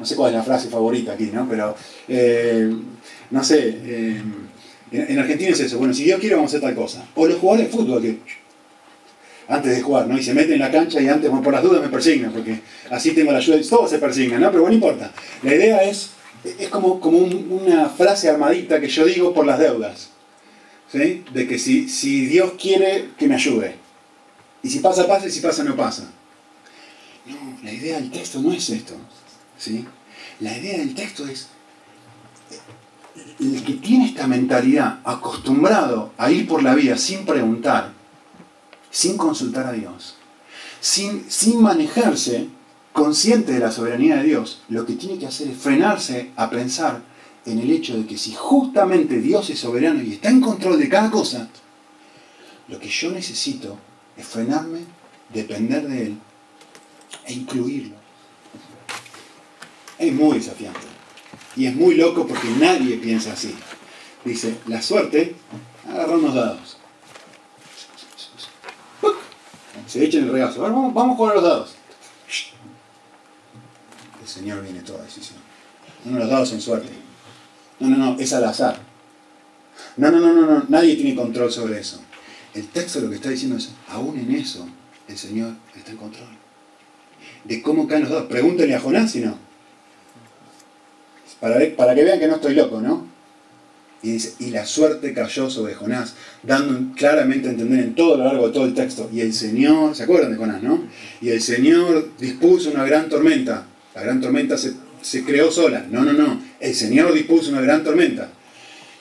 No 0.00 0.06
sé 0.06 0.16
cuál 0.16 0.30
es 0.30 0.38
la 0.38 0.42
frase 0.42 0.70
favorita 0.70 1.12
aquí, 1.12 1.26
¿no? 1.26 1.46
Pero, 1.46 1.76
eh, 2.08 2.74
no 3.30 3.44
sé, 3.44 3.80
eh, 3.84 4.22
en, 4.94 5.18
Argentina 5.18 5.50
es 5.50 5.60
eso, 5.60 5.78
bueno, 5.78 5.92
si 5.92 6.04
Dios 6.04 6.20
quiere 6.20 6.36
vamos 6.36 6.52
a 6.52 6.56
hacer 6.56 6.68
tal 6.68 6.74
cosa. 6.74 7.06
O 7.14 7.26
los 7.26 7.38
jugadores 7.38 7.70
de 7.70 7.76
fútbol 7.76 8.02
que 8.02 8.18
antes 9.48 9.76
de 9.76 9.82
jugar, 9.82 10.06
¿no? 10.06 10.16
Y 10.16 10.22
se 10.22 10.34
meten 10.34 10.54
en 10.54 10.60
la 10.60 10.70
cancha 10.70 11.00
y 11.00 11.08
antes, 11.08 11.30
por 11.30 11.52
las 11.52 11.62
dudas 11.62 11.82
me 11.82 11.88
persignan, 11.88 12.32
porque 12.32 12.60
así 12.90 13.10
tengo 13.12 13.32
la 13.32 13.38
ayuda, 13.38 13.58
todos 13.68 13.90
se 13.90 13.98
persignan, 13.98 14.40
¿no? 14.40 14.50
Pero 14.50 14.62
bueno, 14.62 14.78
no 14.78 14.86
importa. 14.86 15.12
La 15.42 15.54
idea 15.54 15.82
es, 15.82 16.10
es 16.58 16.68
como, 16.68 17.00
como 17.00 17.18
una 17.18 17.88
frase 17.88 18.28
armadita 18.28 18.80
que 18.80 18.88
yo 18.88 19.04
digo 19.04 19.34
por 19.34 19.46
las 19.46 19.58
deudas. 19.58 20.10
¿Sí? 20.90 21.24
De 21.32 21.48
que 21.48 21.58
si, 21.58 21.88
si 21.88 22.26
Dios 22.26 22.52
quiere, 22.60 23.10
que 23.18 23.26
me 23.26 23.34
ayude. 23.34 23.74
Y 24.62 24.70
si 24.70 24.78
pasa, 24.78 25.06
pasa, 25.06 25.26
y 25.26 25.30
si 25.30 25.40
pasa, 25.40 25.64
no 25.64 25.76
pasa. 25.76 26.10
No, 27.26 27.36
la 27.62 27.72
idea 27.72 27.96
del 27.96 28.10
texto 28.10 28.40
no 28.40 28.52
es 28.52 28.70
esto. 28.70 28.94
¿sí? 29.58 29.84
La 30.40 30.56
idea 30.56 30.78
del 30.78 30.94
texto 30.94 31.26
es, 31.26 31.48
el 33.40 33.64
que 33.64 33.74
tiene 33.74 34.06
esta 34.06 34.26
mentalidad 34.26 35.00
acostumbrado 35.04 36.12
a 36.16 36.30
ir 36.30 36.46
por 36.46 36.62
la 36.62 36.74
vida 36.74 36.96
sin 36.96 37.24
preguntar, 37.24 37.92
sin 38.90 39.16
consultar 39.16 39.66
a 39.66 39.72
Dios, 39.72 40.16
sin, 40.80 41.24
sin 41.28 41.60
manejarse 41.60 42.48
consciente 42.92 43.52
de 43.52 43.58
la 43.58 43.72
soberanía 43.72 44.16
de 44.16 44.24
Dios, 44.24 44.62
lo 44.68 44.86
que 44.86 44.94
tiene 44.94 45.18
que 45.18 45.26
hacer 45.26 45.48
es 45.48 45.58
frenarse 45.58 46.30
a 46.36 46.48
pensar 46.48 47.02
en 47.44 47.58
el 47.58 47.70
hecho 47.70 47.96
de 47.96 48.06
que 48.06 48.16
si 48.16 48.32
justamente 48.32 49.20
Dios 49.20 49.50
es 49.50 49.58
soberano 49.58 50.02
y 50.02 50.12
está 50.12 50.30
en 50.30 50.40
control 50.40 50.78
de 50.78 50.88
cada 50.88 51.10
cosa, 51.10 51.48
lo 52.68 52.78
que 52.78 52.88
yo 52.88 53.10
necesito 53.10 53.76
es 54.16 54.24
frenarme, 54.24 54.80
depender 55.32 55.86
de 55.88 56.06
Él 56.06 56.18
e 57.26 57.32
incluirlo. 57.32 57.96
Es 59.98 60.12
muy 60.12 60.38
desafiante. 60.38 60.93
Y 61.56 61.66
es 61.66 61.74
muy 61.74 61.94
loco 61.94 62.26
porque 62.26 62.48
nadie 62.58 62.96
piensa 62.96 63.32
así. 63.32 63.54
Dice, 64.24 64.56
la 64.66 64.80
suerte, 64.80 65.36
agarra 65.88 66.16
unos 66.16 66.34
dados. 66.34 66.78
Se 69.86 70.04
echan 70.04 70.24
el 70.24 70.32
regazo. 70.32 70.62
vamos, 70.62 70.92
vamos 70.94 71.14
a 71.14 71.16
jugar 71.16 71.34
los 71.36 71.44
dados. 71.44 71.74
El 74.20 74.28
Señor 74.28 74.62
viene 74.62 74.80
toda 74.80 75.04
decisión. 75.04 75.38
No, 76.04 76.12
no, 76.12 76.18
los 76.20 76.28
dados 76.28 76.48
son 76.48 76.60
suerte. 76.60 76.88
No, 77.78 77.88
no, 77.88 77.96
no, 77.96 78.18
es 78.18 78.32
al 78.32 78.44
azar. 78.44 78.78
No, 79.96 80.10
no, 80.10 80.18
no, 80.18 80.32
no, 80.32 80.46
no, 80.46 80.64
nadie 80.68 80.96
tiene 80.96 81.14
control 81.14 81.52
sobre 81.52 81.78
eso. 81.78 82.00
El 82.54 82.68
texto 82.68 83.00
lo 83.00 83.10
que 83.10 83.16
está 83.16 83.28
diciendo 83.28 83.56
es, 83.56 83.70
aún 83.88 84.18
en 84.18 84.34
eso, 84.34 84.66
el 85.06 85.18
Señor 85.18 85.52
está 85.76 85.90
en 85.90 85.96
control. 85.98 86.28
De 87.44 87.62
cómo 87.62 87.86
caen 87.86 88.02
los 88.02 88.10
dados. 88.10 88.26
Pregúntenle 88.26 88.74
a 88.74 88.80
Jonás 88.80 89.10
si 89.10 89.20
no. 89.20 89.38
Para, 91.76 91.94
que 91.94 92.04
vean 92.04 92.18
que 92.18 92.26
no 92.26 92.36
estoy 92.36 92.54
loco, 92.54 92.80
¿no? 92.80 93.06
Y 94.02 94.12
dice, 94.12 94.32
y 94.38 94.46
la 94.46 94.64
suerte 94.64 95.12
cayó 95.12 95.50
sobre 95.50 95.74
Jonás, 95.74 96.14
dando 96.42 96.94
claramente 96.96 97.48
a 97.48 97.50
entender 97.50 97.80
en 97.80 97.94
todo 97.94 98.16
lo 98.16 98.24
largo 98.24 98.46
de 98.46 98.54
todo 98.54 98.64
el 98.64 98.72
texto. 98.72 99.10
Y 99.12 99.20
el 99.20 99.34
Señor, 99.34 99.94
¿se 99.94 100.04
acuerdan 100.04 100.30
de 100.32 100.38
Jonás, 100.38 100.62
no? 100.62 100.84
Y 101.20 101.28
el 101.28 101.42
Señor 101.42 102.12
dispuso 102.18 102.70
una 102.70 102.86
gran 102.86 103.10
tormenta. 103.10 103.66
La 103.94 104.02
gran 104.02 104.22
tormenta 104.22 104.56
se, 104.56 104.72
se 105.02 105.22
creó 105.22 105.50
sola. 105.50 105.84
No, 105.90 106.02
no, 106.02 106.14
no. 106.14 106.40
El 106.60 106.74
Señor 106.74 107.12
dispuso 107.12 107.50
una 107.50 107.60
gran 107.60 107.84
tormenta. 107.84 108.30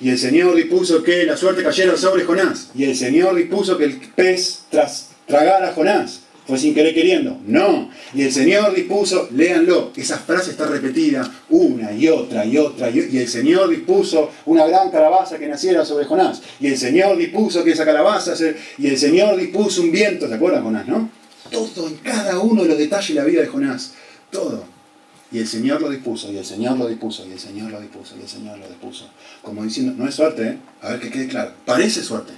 Y 0.02 0.10
el 0.10 0.18
Señor 0.18 0.54
dispuso 0.56 1.02
que 1.02 1.24
la 1.24 1.38
suerte 1.38 1.64
cayera 1.64 1.96
sobre 1.96 2.26
Jonás. 2.26 2.72
Y 2.76 2.84
el 2.84 2.98
Señor 2.98 3.36
dispuso 3.36 3.78
que 3.78 3.86
el 3.86 4.02
pez 4.16 4.66
tras, 4.70 5.12
tragara 5.28 5.70
a 5.70 5.74
Jonás. 5.74 6.23
Fue 6.46 6.58
sin 6.58 6.74
querer 6.74 6.94
queriendo. 6.94 7.40
No. 7.46 7.90
Y 8.14 8.24
el 8.24 8.32
Señor 8.32 8.76
dispuso, 8.76 9.30
léanlo, 9.32 9.92
esa 9.96 10.18
frase 10.18 10.52
está 10.52 10.66
repetida 10.66 11.30
una 11.50 11.94
y 11.94 12.10
otra 12.10 12.46
y 12.46 12.58
otra. 12.58 12.90
Y, 12.90 13.18
el 13.18 13.28
Señor 13.28 13.70
dispuso 13.70 14.30
una 14.46 14.66
gran 14.66 14.92
calabaza 14.92 15.38
que 15.38 15.48
naciera 15.48 15.86
sobre 15.86 16.06
Jonás. 16.06 16.42
Y 16.60 16.68
el 16.68 16.78
Señor 16.78 17.18
dispuso 17.18 17.64
que 17.64 17.72
esa 17.72 17.86
calabaza 17.86 18.36
se, 18.36 18.58
Y 18.78 18.88
el 18.88 18.98
Señor 18.98 19.38
dispuso 19.38 19.82
un 19.82 19.92
viento. 19.92 20.28
¿Se 20.28 20.34
acuerdan, 20.34 20.64
Jonás, 20.64 20.88
no? 20.88 21.10
Todo 21.50 21.88
en 21.88 21.96
cada 21.98 22.40
uno 22.40 22.64
de 22.64 22.70
los 22.70 22.78
detalles 22.78 23.10
de 23.10 23.16
la 23.16 23.24
vida 23.24 23.42
de 23.42 23.48
Jonás. 23.48 23.94
Todo. 24.30 24.66
Y 25.32 25.40
el 25.40 25.48
Señor 25.48 25.82
lo 25.82 25.90
dispuso, 25.90 26.32
y 26.32 26.38
el 26.38 26.46
Señor 26.46 26.78
lo 26.78 26.88
dispuso, 26.88 27.26
y 27.26 27.32
el 27.32 27.40
Señor 27.40 27.72
lo 27.72 27.82
dispuso, 27.82 28.16
y 28.20 28.22
el 28.22 28.30
Señor 28.30 28.60
lo 28.60 28.68
dispuso. 28.68 29.10
Como 29.42 29.64
diciendo, 29.64 29.94
no 29.98 30.08
es 30.08 30.14
suerte, 30.14 30.48
¿eh? 30.48 30.58
a 30.82 30.92
ver 30.92 31.00
que 31.00 31.10
quede 31.10 31.28
claro. 31.28 31.54
Parece 31.66 32.04
suerte. 32.04 32.34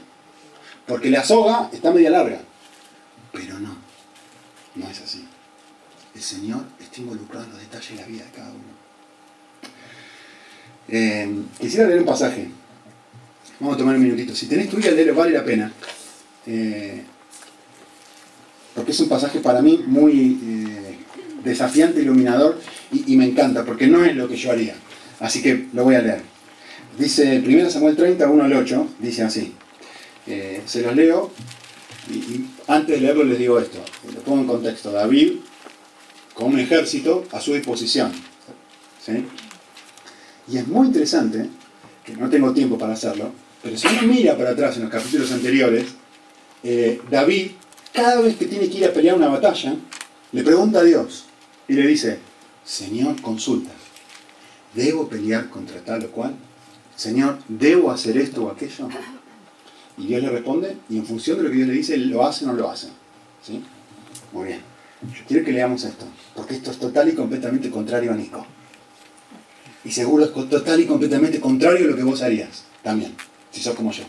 Porque 0.87 1.09
la 1.09 1.23
soga 1.23 1.69
está 1.73 1.91
media 1.91 2.09
larga. 2.09 2.39
Pero 3.33 3.59
no, 3.59 3.75
no 4.75 4.89
es 4.89 5.01
así. 5.01 5.25
El 6.13 6.21
Señor 6.21 6.63
está 6.79 7.01
involucrado 7.01 7.45
en 7.45 7.51
los 7.51 7.59
detalles 7.59 7.89
de 7.89 7.95
la 7.95 8.05
vida 8.05 8.23
de 8.25 8.31
cada 8.31 8.49
uno. 8.49 8.75
Eh, 10.87 11.43
quisiera 11.59 11.87
leer 11.87 11.99
un 11.99 12.05
pasaje. 12.05 12.47
Vamos 13.59 13.75
a 13.75 13.77
tomar 13.77 13.95
un 13.95 14.03
minutito. 14.03 14.35
Si 14.35 14.47
tenés 14.47 14.69
tu 14.69 14.77
vida, 14.77 14.91
vale 15.13 15.31
la 15.31 15.43
pena. 15.43 15.71
Eh, 16.45 17.03
porque 18.75 18.91
es 18.91 18.99
un 18.99 19.09
pasaje 19.09 19.39
para 19.39 19.61
mí 19.61 19.83
muy 19.87 20.37
eh, 20.43 20.97
desafiante, 21.43 22.01
iluminador 22.01 22.59
y, 22.91 23.15
me 23.15 23.25
encanta, 23.25 23.63
porque 23.63 23.87
no 23.87 24.03
es 24.03 24.15
lo 24.15 24.27
que 24.27 24.35
yo 24.35 24.51
haría. 24.51 24.75
Así 25.19 25.41
que 25.41 25.67
lo 25.73 25.85
voy 25.85 25.95
a 25.95 26.01
leer. 26.01 26.21
Dice 26.99 27.41
1 27.45 27.69
Samuel 27.69 27.95
30, 27.95 28.29
1 28.29 28.43
al 28.43 28.53
8, 28.53 28.87
dice 28.99 29.23
así. 29.23 29.53
Eh, 30.27 30.61
se 30.65 30.81
los 30.81 30.95
leo 30.95 31.31
y, 32.09 32.45
antes 32.67 32.95
de 32.95 33.01
leerlo 33.01 33.23
les 33.23 33.39
digo 33.39 33.59
esto. 33.59 33.79
Lo 34.13 34.21
pongo 34.21 34.41
en 34.41 34.47
contexto. 34.47 34.91
David 34.91 35.33
con 36.35 36.53
un 36.53 36.59
ejército 36.59 37.25
a 37.31 37.39
su 37.39 37.53
disposición. 37.53 38.11
Y 40.47 40.57
es 40.57 40.67
muy 40.67 40.87
interesante, 40.87 41.49
que 42.03 42.15
no 42.15 42.29
tengo 42.29 42.53
tiempo 42.53 42.77
para 42.77 42.93
hacerlo, 42.93 43.31
pero 43.63 43.77
si 43.77 43.87
uno 43.87 44.01
mira 44.03 44.37
para 44.37 44.51
atrás 44.51 44.75
en 44.75 44.83
los 44.83 44.91
capítulos 44.91 45.31
anteriores, 45.31 45.85
eh, 46.63 47.01
David, 47.09 47.51
cada 47.93 48.21
vez 48.21 48.35
que 48.35 48.45
tiene 48.45 48.69
que 48.69 48.77
ir 48.77 48.85
a 48.85 48.93
pelear 48.93 49.15
una 49.15 49.27
batalla, 49.27 49.75
le 50.31 50.43
pregunta 50.43 50.79
a 50.79 50.83
Dios 50.83 51.25
y 51.67 51.73
le 51.73 51.87
dice, 51.87 52.19
Señor, 52.63 53.21
consulta, 53.21 53.71
¿debo 54.73 55.07
pelear 55.07 55.49
contra 55.49 55.79
tal 55.79 56.05
o 56.05 56.11
cual? 56.11 56.35
Señor, 56.95 57.39
¿debo 57.47 57.91
hacer 57.91 58.17
esto 58.17 58.43
o 58.43 58.51
aquello? 58.51 58.89
Y 59.97 60.07
Dios 60.07 60.21
le 60.21 60.29
responde, 60.29 60.77
y 60.89 60.97
en 60.97 61.05
función 61.05 61.37
de 61.37 61.43
lo 61.43 61.49
que 61.49 61.55
Dios 61.55 61.67
le 61.67 61.73
dice, 61.73 61.97
lo 61.97 62.25
hace 62.25 62.45
o 62.45 62.47
no 62.49 62.53
lo 62.53 62.69
hace. 62.69 62.89
¿Sí? 63.43 63.63
Muy 64.33 64.47
bien. 64.47 64.59
Yo 65.01 65.23
quiero 65.27 65.45
que 65.45 65.51
leamos 65.51 65.83
esto, 65.83 66.05
porque 66.35 66.55
esto 66.55 66.71
es 66.71 66.77
total 66.77 67.09
y 67.09 67.13
completamente 67.13 67.69
contrario 67.69 68.11
a 68.11 68.15
Nico. 68.15 68.45
Y 69.83 69.91
seguro 69.91 70.25
es 70.25 70.33
total 70.49 70.79
y 70.79 70.85
completamente 70.85 71.39
contrario 71.39 71.85
a 71.85 71.91
lo 71.91 71.95
que 71.95 72.03
vos 72.03 72.21
harías, 72.21 72.63
también, 72.81 73.15
si 73.51 73.61
sos 73.61 73.75
como 73.75 73.91
yo. 73.91 74.03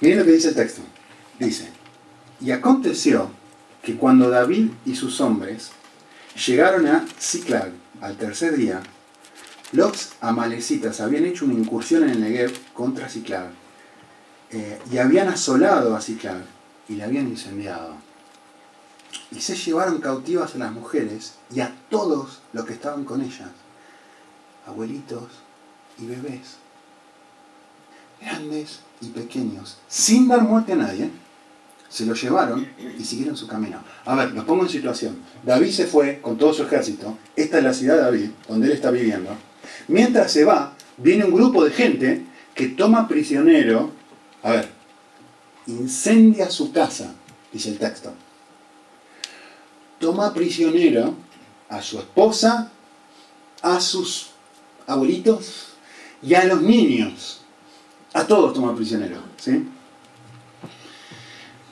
Miren 0.00 0.18
lo 0.18 0.24
que 0.24 0.32
dice 0.32 0.48
el 0.48 0.54
texto. 0.54 0.82
Dice, 1.38 1.68
y 2.40 2.50
aconteció 2.50 3.30
que 3.82 3.96
cuando 3.96 4.28
David 4.28 4.68
y 4.84 4.94
sus 4.94 5.20
hombres 5.20 5.70
llegaron 6.46 6.86
a 6.86 7.06
Ziklag 7.18 7.70
al 8.00 8.16
tercer 8.16 8.56
día, 8.56 8.82
los 9.72 10.10
amalecitas 10.20 11.00
habían 11.00 11.24
hecho 11.24 11.44
una 11.44 11.54
incursión 11.54 12.02
en 12.04 12.10
el 12.10 12.20
Negev 12.20 12.52
contra 12.74 13.08
Ziklag 13.08 13.50
eh, 14.52 14.80
y 14.90 14.98
habían 14.98 15.28
asolado 15.28 15.94
a 15.94 16.00
Ziklag 16.00 16.44
y 16.88 16.96
la 16.96 17.04
habían 17.04 17.28
incendiado. 17.28 17.94
Y 19.30 19.40
se 19.40 19.54
llevaron 19.54 20.00
cautivas 20.00 20.54
a 20.54 20.58
las 20.58 20.72
mujeres 20.72 21.34
y 21.54 21.60
a 21.60 21.74
todos 21.88 22.40
los 22.52 22.64
que 22.64 22.72
estaban 22.72 23.04
con 23.04 23.22
ellas, 23.22 23.50
abuelitos 24.66 25.24
y 25.98 26.06
bebés, 26.06 26.56
grandes 28.20 28.80
y 29.00 29.08
pequeños, 29.08 29.78
sin 29.88 30.28
dar 30.28 30.42
muerte 30.42 30.72
a 30.72 30.76
nadie, 30.76 31.10
se 31.88 32.06
lo 32.06 32.14
llevaron 32.14 32.66
y 32.98 33.04
siguieron 33.04 33.36
su 33.36 33.48
camino. 33.48 33.82
A 34.04 34.14
ver, 34.14 34.32
los 34.32 34.44
pongo 34.44 34.62
en 34.62 34.68
situación. 34.68 35.18
David 35.44 35.70
se 35.70 35.86
fue 35.86 36.20
con 36.20 36.38
todo 36.38 36.52
su 36.52 36.62
ejército, 36.62 37.18
esta 37.34 37.58
es 37.58 37.64
la 37.64 37.74
ciudad 37.74 37.96
de 37.96 38.02
David, 38.02 38.30
donde 38.48 38.66
él 38.68 38.72
está 38.72 38.90
viviendo. 38.90 39.30
Mientras 39.88 40.32
se 40.32 40.44
va, 40.44 40.74
viene 40.96 41.24
un 41.24 41.34
grupo 41.34 41.64
de 41.64 41.72
gente 41.72 42.24
que 42.54 42.68
toma 42.68 43.08
prisionero, 43.08 43.90
a 44.42 44.50
ver, 44.52 44.68
incendia 45.66 46.50
su 46.50 46.72
casa, 46.72 47.14
dice 47.52 47.70
el 47.70 47.78
texto. 47.78 48.12
Toma 49.98 50.32
prisionero 50.32 51.14
a 51.68 51.82
su 51.82 51.98
esposa, 51.98 52.70
a 53.62 53.80
sus 53.80 54.30
abuelitos 54.86 55.74
y 56.22 56.34
a 56.34 56.44
los 56.44 56.62
niños. 56.62 57.42
A 58.12 58.26
todos 58.26 58.54
toma 58.54 58.74
prisionero. 58.74 59.18
¿sí? 59.36 59.68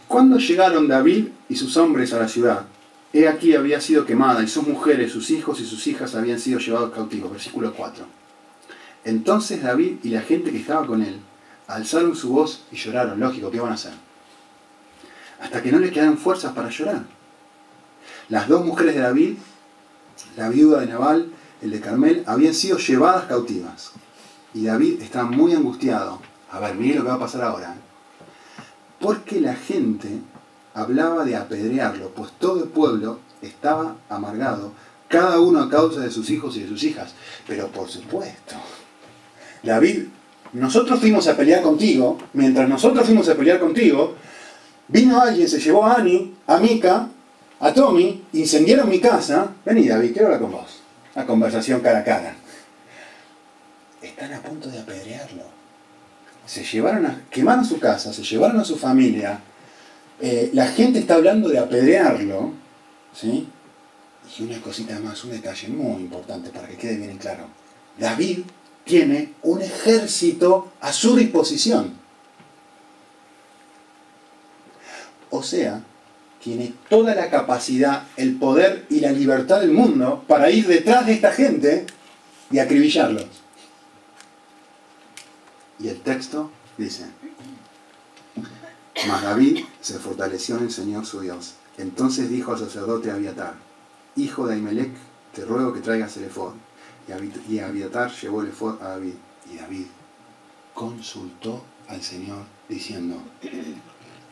Cuando 0.06 0.38
llegaron 0.38 0.86
David 0.86 1.28
y 1.48 1.56
sus 1.56 1.76
hombres 1.76 2.12
a 2.12 2.18
la 2.18 2.28
ciudad, 2.28 2.66
he 3.12 3.26
aquí 3.26 3.54
había 3.54 3.80
sido 3.80 4.04
quemada 4.04 4.42
y 4.42 4.48
sus 4.48 4.66
mujeres, 4.66 5.10
sus 5.10 5.30
hijos 5.30 5.60
y 5.60 5.66
sus 5.66 5.86
hijas 5.86 6.14
habían 6.14 6.38
sido 6.38 6.60
llevados 6.60 6.92
cautivos. 6.92 7.32
Versículo 7.32 7.72
4. 7.74 8.04
Entonces 9.04 9.62
David 9.62 9.96
y 10.02 10.10
la 10.10 10.20
gente 10.20 10.52
que 10.52 10.58
estaba 10.58 10.86
con 10.86 11.02
él 11.02 11.18
alzaron 11.68 12.16
su 12.16 12.30
voz 12.30 12.64
y 12.72 12.76
lloraron. 12.76 13.20
Lógico, 13.20 13.50
¿qué 13.50 13.60
van 13.60 13.70
a 13.70 13.74
hacer? 13.74 13.92
Hasta 15.40 15.62
que 15.62 15.70
no 15.70 15.78
les 15.78 15.92
quedaron 15.92 16.18
fuerzas 16.18 16.52
para 16.52 16.70
llorar. 16.70 17.02
Las 18.28 18.48
dos 18.48 18.64
mujeres 18.64 18.94
de 18.94 19.02
David, 19.02 19.36
la 20.36 20.48
viuda 20.48 20.80
de 20.80 20.86
Nabal, 20.86 21.30
el 21.62 21.70
de 21.70 21.80
Carmel, 21.80 22.24
habían 22.26 22.54
sido 22.54 22.78
llevadas 22.78 23.26
cautivas. 23.26 23.92
Y 24.54 24.64
David 24.64 25.00
está 25.02 25.24
muy 25.24 25.54
angustiado. 25.54 26.20
A 26.50 26.58
ver, 26.58 26.74
miren 26.74 26.98
lo 26.98 27.02
que 27.04 27.10
va 27.10 27.14
a 27.14 27.20
pasar 27.20 27.42
ahora. 27.42 27.76
Porque 28.98 29.40
la 29.40 29.54
gente 29.54 30.08
hablaba 30.74 31.24
de 31.24 31.36
apedrearlo, 31.36 32.10
pues 32.10 32.32
todo 32.38 32.64
el 32.64 32.70
pueblo 32.70 33.20
estaba 33.42 33.96
amargado, 34.08 34.72
cada 35.08 35.40
uno 35.40 35.60
a 35.60 35.70
causa 35.70 36.00
de 36.00 36.10
sus 36.10 36.30
hijos 36.30 36.56
y 36.56 36.60
de 36.60 36.68
sus 36.68 36.82
hijas. 36.82 37.14
Pero 37.46 37.68
por 37.68 37.88
supuesto, 37.88 38.56
David, 39.62 40.06
nosotros 40.52 41.00
fuimos 41.00 41.26
a 41.28 41.36
pelear 41.36 41.62
contigo, 41.62 42.18
mientras 42.32 42.68
nosotros 42.68 43.04
fuimos 43.06 43.28
a 43.28 43.34
pelear 43.34 43.58
contigo, 43.58 44.14
vino 44.88 45.20
alguien, 45.20 45.48
se 45.48 45.60
llevó 45.60 45.84
a 45.84 45.96
Annie, 45.96 46.34
a 46.46 46.58
Mika, 46.58 47.08
a 47.60 47.72
Tommy, 47.72 48.24
incendiaron 48.32 48.88
mi 48.88 49.00
casa. 49.00 49.48
Vení 49.64 49.88
David, 49.88 50.12
quiero 50.12 50.26
hablar 50.26 50.40
con 50.40 50.52
vos. 50.52 50.80
Una 51.14 51.26
conversación 51.26 51.80
cara 51.80 52.00
a 52.00 52.04
cara. 52.04 52.34
Están 54.00 54.32
a 54.32 54.40
punto 54.40 54.70
de 54.70 54.78
apedrearlo. 54.78 55.42
Se 56.46 56.64
llevaron 56.64 57.04
a, 57.06 57.22
quemaron 57.30 57.64
su 57.64 57.78
casa, 57.78 58.12
se 58.12 58.22
llevaron 58.22 58.60
a 58.60 58.64
su 58.64 58.76
familia. 58.76 59.40
Eh, 60.20 60.50
la 60.54 60.68
gente 60.68 61.00
está 61.00 61.16
hablando 61.16 61.48
de 61.48 61.58
apedrearlo. 61.58 62.52
¿sí? 63.12 63.48
Y 64.38 64.42
una 64.42 64.60
cosita 64.60 64.98
más, 65.00 65.24
un 65.24 65.32
detalle 65.32 65.68
muy 65.68 66.02
importante 66.02 66.50
para 66.50 66.68
que 66.68 66.76
quede 66.76 66.96
bien 66.96 67.10
en 67.10 67.18
claro. 67.18 67.46
David 67.98 68.44
tiene 68.88 69.34
un 69.42 69.60
ejército 69.60 70.72
a 70.80 70.92
su 70.94 71.14
disposición. 71.14 71.92
O 75.30 75.42
sea, 75.42 75.82
tiene 76.42 76.72
toda 76.88 77.14
la 77.14 77.28
capacidad, 77.28 78.04
el 78.16 78.36
poder 78.36 78.86
y 78.88 79.00
la 79.00 79.12
libertad 79.12 79.60
del 79.60 79.72
mundo 79.72 80.24
para 80.26 80.50
ir 80.50 80.66
detrás 80.66 81.04
de 81.04 81.12
esta 81.12 81.32
gente 81.32 81.84
y 82.50 82.58
acribillarlos. 82.58 83.26
Y 85.78 85.88
el 85.88 86.00
texto 86.00 86.50
dice, 86.78 87.04
mas 89.06 89.22
David 89.22 89.64
se 89.82 89.98
fortaleció 89.98 90.56
en 90.56 90.64
el 90.64 90.72
Señor 90.72 91.04
su 91.04 91.20
Dios. 91.20 91.56
Entonces 91.76 92.30
dijo 92.30 92.52
al 92.52 92.58
sacerdote 92.58 93.10
Abiatar, 93.10 93.54
hijo 94.16 94.46
de 94.46 94.54
Ahimelech, 94.54 94.92
te 95.34 95.44
ruego 95.44 95.74
que 95.74 95.80
traigas 95.80 96.16
el 96.16 96.24
efod. 96.24 96.54
Y 97.48 97.58
Abiatar 97.58 98.12
llevó 98.12 98.42
el 98.42 98.52
a 98.80 98.88
David. 98.88 99.14
Y 99.50 99.56
David 99.56 99.86
consultó 100.74 101.64
al 101.88 102.02
Señor 102.02 102.44
diciendo, 102.68 103.16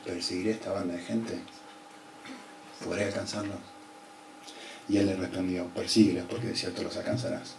¿perseguiré 0.04 0.52
esta 0.52 0.72
banda 0.72 0.94
de 0.94 1.02
gente? 1.02 1.40
¿Podré 2.84 3.06
alcanzarlos? 3.06 3.58
Y 4.88 4.98
él 4.98 5.06
le 5.06 5.16
respondió, 5.16 5.66
persíguelos 5.68 6.26
porque 6.28 6.48
de 6.48 6.54
cierto 6.56 6.82
los 6.82 6.96
alcanzarás. 6.96 7.54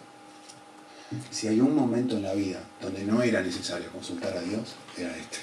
Si 1.31 1.47
hay 1.47 1.59
un 1.59 1.75
momento 1.75 2.17
en 2.17 2.23
la 2.23 2.33
vida 2.33 2.61
donde 2.81 3.03
no 3.03 3.21
era 3.21 3.41
necesario 3.41 3.91
consultar 3.91 4.37
a 4.37 4.41
Dios, 4.41 4.75
era 4.97 5.15
este. 5.17 5.37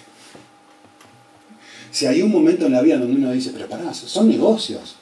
Si 1.91 2.07
hay 2.07 2.23
un 2.23 2.31
momento 2.31 2.67
en 2.67 2.73
la 2.73 2.83
vida 2.83 2.99
donde 2.99 3.17
uno 3.17 3.33
dice, 3.33 3.51
pero 3.51 3.93
son 3.93 4.29
negocios, 4.29 4.97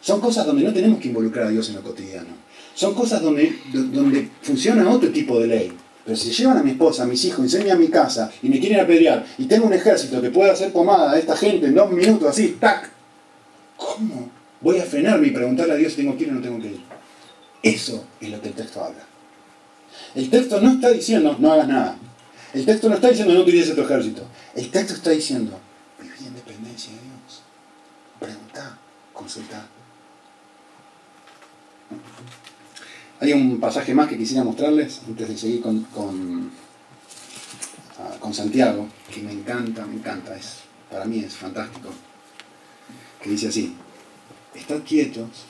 son 0.00 0.20
cosas 0.20 0.46
donde 0.46 0.62
no 0.64 0.72
tenemos 0.72 1.00
que 1.00 1.08
involucrar 1.08 1.46
a 1.46 1.50
Dios 1.50 1.68
en 1.68 1.76
lo 1.76 1.82
cotidiano, 1.82 2.28
son 2.74 2.94
cosas 2.94 3.22
donde, 3.22 3.58
donde 3.72 4.28
funciona 4.42 4.88
otro 4.88 5.10
tipo 5.10 5.40
de 5.40 5.46
ley. 5.48 5.72
Pero 6.04 6.16
si 6.16 6.30
llevan 6.30 6.56
a 6.56 6.62
mi 6.62 6.70
esposa, 6.70 7.02
a 7.02 7.06
mis 7.06 7.22
hijos, 7.26 7.44
incendian 7.44 7.78
mi 7.78 7.88
casa 7.88 8.30
y 8.42 8.48
me 8.48 8.58
quieren 8.58 8.80
apedrear 8.80 9.26
y 9.36 9.44
tengo 9.44 9.66
un 9.66 9.74
ejército 9.74 10.22
que 10.22 10.30
puede 10.30 10.50
hacer 10.50 10.72
pomada 10.72 11.12
a 11.12 11.18
esta 11.18 11.36
gente 11.36 11.66
en 11.66 11.74
dos 11.74 11.90
minutos 11.92 12.26
así, 12.28 12.56
tac, 12.58 12.90
¿cómo 13.76 14.30
voy 14.60 14.78
a 14.78 14.84
frenarme 14.84 15.26
y 15.26 15.32
preguntarle 15.32 15.74
a 15.74 15.76
Dios 15.76 15.92
si 15.92 16.02
tengo 16.02 16.16
que 16.16 16.24
ir 16.24 16.30
o 16.30 16.34
no 16.34 16.40
tengo 16.40 16.60
que 16.60 16.68
ir? 16.68 16.80
Eso 17.62 18.04
es 18.20 18.30
lo 18.30 18.40
que 18.40 18.48
el 18.48 18.54
texto 18.54 18.82
habla. 18.82 19.04
El 20.14 20.30
texto 20.30 20.60
no 20.60 20.70
está 20.70 20.90
diciendo 20.90 21.36
no 21.38 21.52
hagas 21.52 21.68
nada. 21.68 21.98
El 22.54 22.64
texto 22.64 22.88
no 22.88 22.94
está 22.94 23.10
diciendo 23.10 23.34
no 23.34 23.40
utilices 23.40 23.74
tu 23.74 23.82
ejército. 23.82 24.22
El 24.54 24.70
texto 24.70 24.94
está 24.94 25.10
diciendo 25.10 25.58
viví 26.00 26.26
en 26.26 26.34
dependencia 26.34 26.92
de 26.92 27.00
Dios. 27.00 27.42
Pregunta, 28.18 28.78
consulta. 29.12 29.66
Hay 33.20 33.32
un 33.32 33.58
pasaje 33.58 33.94
más 33.94 34.08
que 34.08 34.16
quisiera 34.16 34.44
mostrarles 34.44 35.00
antes 35.08 35.28
de 35.28 35.36
seguir 35.36 35.60
con, 35.60 36.52
ah, 37.98 38.16
con 38.20 38.32
Santiago, 38.32 38.88
que 39.12 39.22
me 39.22 39.32
encanta, 39.32 39.84
me 39.86 39.96
encanta, 39.96 40.36
es, 40.36 40.58
para 40.88 41.04
mí 41.04 41.18
es 41.18 41.34
fantástico, 41.34 41.88
que 43.20 43.30
dice 43.30 43.48
así, 43.48 43.74
estad 44.54 44.82
quietos 44.86 45.46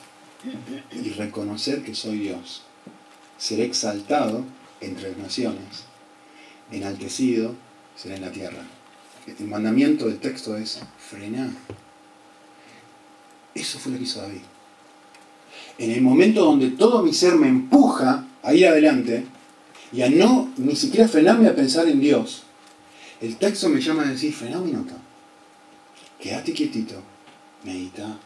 y 0.91 1.09
reconocer 1.09 1.83
que 1.83 1.93
soy 1.93 2.17
Dios. 2.19 2.63
Seré 3.37 3.65
exaltado 3.65 4.45
entre 4.81 5.09
las 5.09 5.17
naciones, 5.19 5.85
enaltecido 6.71 7.53
será 7.95 8.15
en 8.15 8.21
la 8.21 8.31
tierra. 8.31 8.63
El 9.27 9.45
mandamiento 9.45 10.07
del 10.07 10.17
texto 10.17 10.57
es 10.57 10.79
frenar. 10.97 11.49
Eso 13.53 13.77
fue 13.77 13.91
lo 13.91 13.99
que 13.99 14.05
hizo 14.05 14.21
David 14.21 14.41
en 15.79 15.91
el 15.91 16.01
momento 16.01 16.43
donde 16.43 16.71
todo 16.71 17.01
mi 17.01 17.13
ser 17.13 17.35
me 17.35 17.47
empuja 17.47 18.25
a 18.43 18.53
ir 18.53 18.67
adelante 18.67 19.25
y 19.91 20.01
a 20.01 20.09
no 20.09 20.51
ni 20.57 20.75
siquiera 20.75 21.07
frenarme 21.07 21.47
a 21.47 21.55
pensar 21.55 21.87
en 21.87 22.01
Dios, 22.01 22.43
el 23.21 23.37
texto 23.37 23.69
me 23.69 23.81
llama 23.81 24.03
a 24.03 24.11
decir, 24.11 24.33
frena 24.33 24.59
un 24.59 24.65
minuto, 24.65 24.93
quédate 26.19 26.53
quietito, 26.53 27.01
medita, 27.63 28.17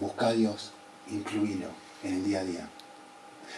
busca 0.00 0.28
a 0.28 0.32
Dios, 0.32 0.72
incluílo 1.10 1.68
en 2.02 2.14
el 2.14 2.24
día 2.24 2.40
a 2.40 2.44
día. 2.44 2.68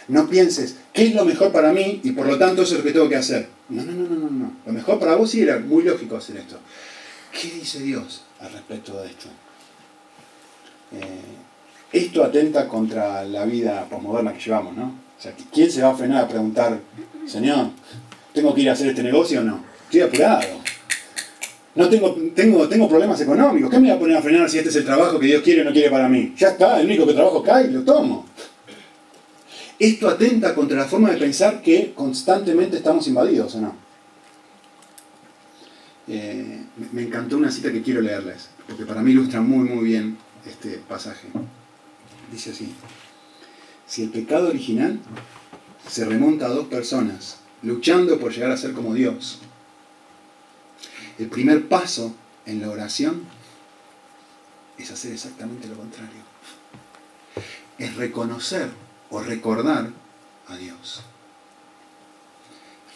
No 0.09 0.27
pienses, 0.27 0.75
¿qué 0.91 1.07
es 1.07 1.15
lo 1.15 1.23
mejor 1.23 1.53
para 1.53 1.71
mí? 1.71 2.01
Y 2.03 2.11
por 2.11 2.27
lo 2.27 2.37
tanto 2.37 2.63
eso 2.63 2.73
es 2.73 2.79
lo 2.79 2.83
que 2.83 2.91
tengo 2.91 3.07
que 3.09 3.15
hacer. 3.15 3.47
No, 3.69 3.83
no, 3.83 3.93
no, 3.93 4.07
no, 4.07 4.29
no. 4.29 4.53
Lo 4.65 4.73
mejor 4.73 4.99
para 4.99 5.15
vos 5.15 5.31
sí 5.31 5.41
era 5.41 5.59
muy 5.59 5.83
lógico 5.83 6.17
hacer 6.17 6.37
esto. 6.37 6.59
¿Qué 7.31 7.49
dice 7.49 7.79
Dios 7.79 8.23
al 8.41 8.51
respecto 8.51 9.01
de 9.01 9.07
esto? 9.07 9.27
Eh, 10.91 11.44
esto 11.97 12.23
atenta 12.23 12.67
contra 12.67 13.23
la 13.23 13.45
vida 13.45 13.85
posmoderna 13.89 14.33
que 14.33 14.39
llevamos, 14.39 14.75
¿no? 14.75 14.85
O 15.17 15.21
sea, 15.21 15.33
¿quién 15.51 15.71
se 15.71 15.81
va 15.81 15.91
a 15.91 15.95
frenar 15.95 16.25
a 16.25 16.27
preguntar, 16.27 16.79
Señor, 17.25 17.69
¿Tengo 18.35 18.53
que 18.53 18.61
ir 18.61 18.69
a 18.69 18.73
hacer 18.73 18.89
este 18.89 19.01
negocio 19.01 19.39
o 19.39 19.43
no? 19.43 19.63
Estoy 19.85 20.01
apurado. 20.01 20.59
No 21.73 21.87
tengo, 21.89 22.13
tengo, 22.35 22.67
tengo 22.67 22.89
problemas 22.89 23.19
económicos. 23.21 23.69
¿Qué 23.69 23.79
me 23.79 23.87
voy 23.87 23.95
a 23.95 23.99
poner 23.99 24.17
a 24.17 24.21
frenar 24.21 24.49
si 24.49 24.57
este 24.57 24.69
es 24.69 24.75
el 24.75 24.83
trabajo 24.83 25.17
que 25.17 25.27
Dios 25.27 25.41
quiere 25.41 25.61
o 25.61 25.63
no 25.63 25.71
quiere 25.71 25.89
para 25.89 26.09
mí? 26.09 26.33
Ya 26.37 26.49
está, 26.49 26.81
el 26.81 26.85
único 26.85 27.07
que 27.07 27.13
trabajo 27.13 27.41
cae, 27.41 27.69
lo 27.69 27.83
tomo. 27.83 28.25
Esto 29.79 30.09
atenta 30.09 30.53
contra 30.53 30.77
la 30.77 30.85
forma 30.85 31.11
de 31.11 31.17
pensar 31.17 31.61
que 31.61 31.93
constantemente 31.95 32.77
estamos 32.77 33.07
invadidos, 33.07 33.55
¿o 33.55 33.61
no? 33.61 33.75
Eh, 36.09 36.61
me 36.91 37.03
encantó 37.03 37.37
una 37.37 37.51
cita 37.51 37.71
que 37.71 37.81
quiero 37.81 38.01
leerles, 38.01 38.49
porque 38.67 38.85
para 38.85 39.01
mí 39.01 39.11
ilustra 39.11 39.39
muy, 39.39 39.67
muy 39.67 39.85
bien 39.85 40.17
este 40.45 40.81
pasaje. 40.89 41.29
Dice 42.31 42.51
así, 42.51 42.73
si 43.87 44.03
el 44.03 44.09
pecado 44.09 44.49
original 44.49 44.99
se 45.87 46.05
remonta 46.05 46.47
a 46.47 46.49
dos 46.49 46.67
personas 46.67 47.37
luchando 47.61 48.19
por 48.19 48.33
llegar 48.33 48.51
a 48.51 48.57
ser 48.57 48.73
como 48.73 48.93
Dios, 48.93 49.39
el 51.17 51.27
primer 51.27 51.67
paso 51.69 52.13
en 52.45 52.61
la 52.61 52.69
oración 52.69 53.23
es 54.77 54.91
hacer 54.91 55.13
exactamente 55.13 55.67
lo 55.67 55.75
contrario. 55.75 56.21
Es 57.77 57.95
reconocer 57.95 58.69
o 59.09 59.21
recordar 59.21 59.91
a 60.47 60.57
Dios. 60.57 61.01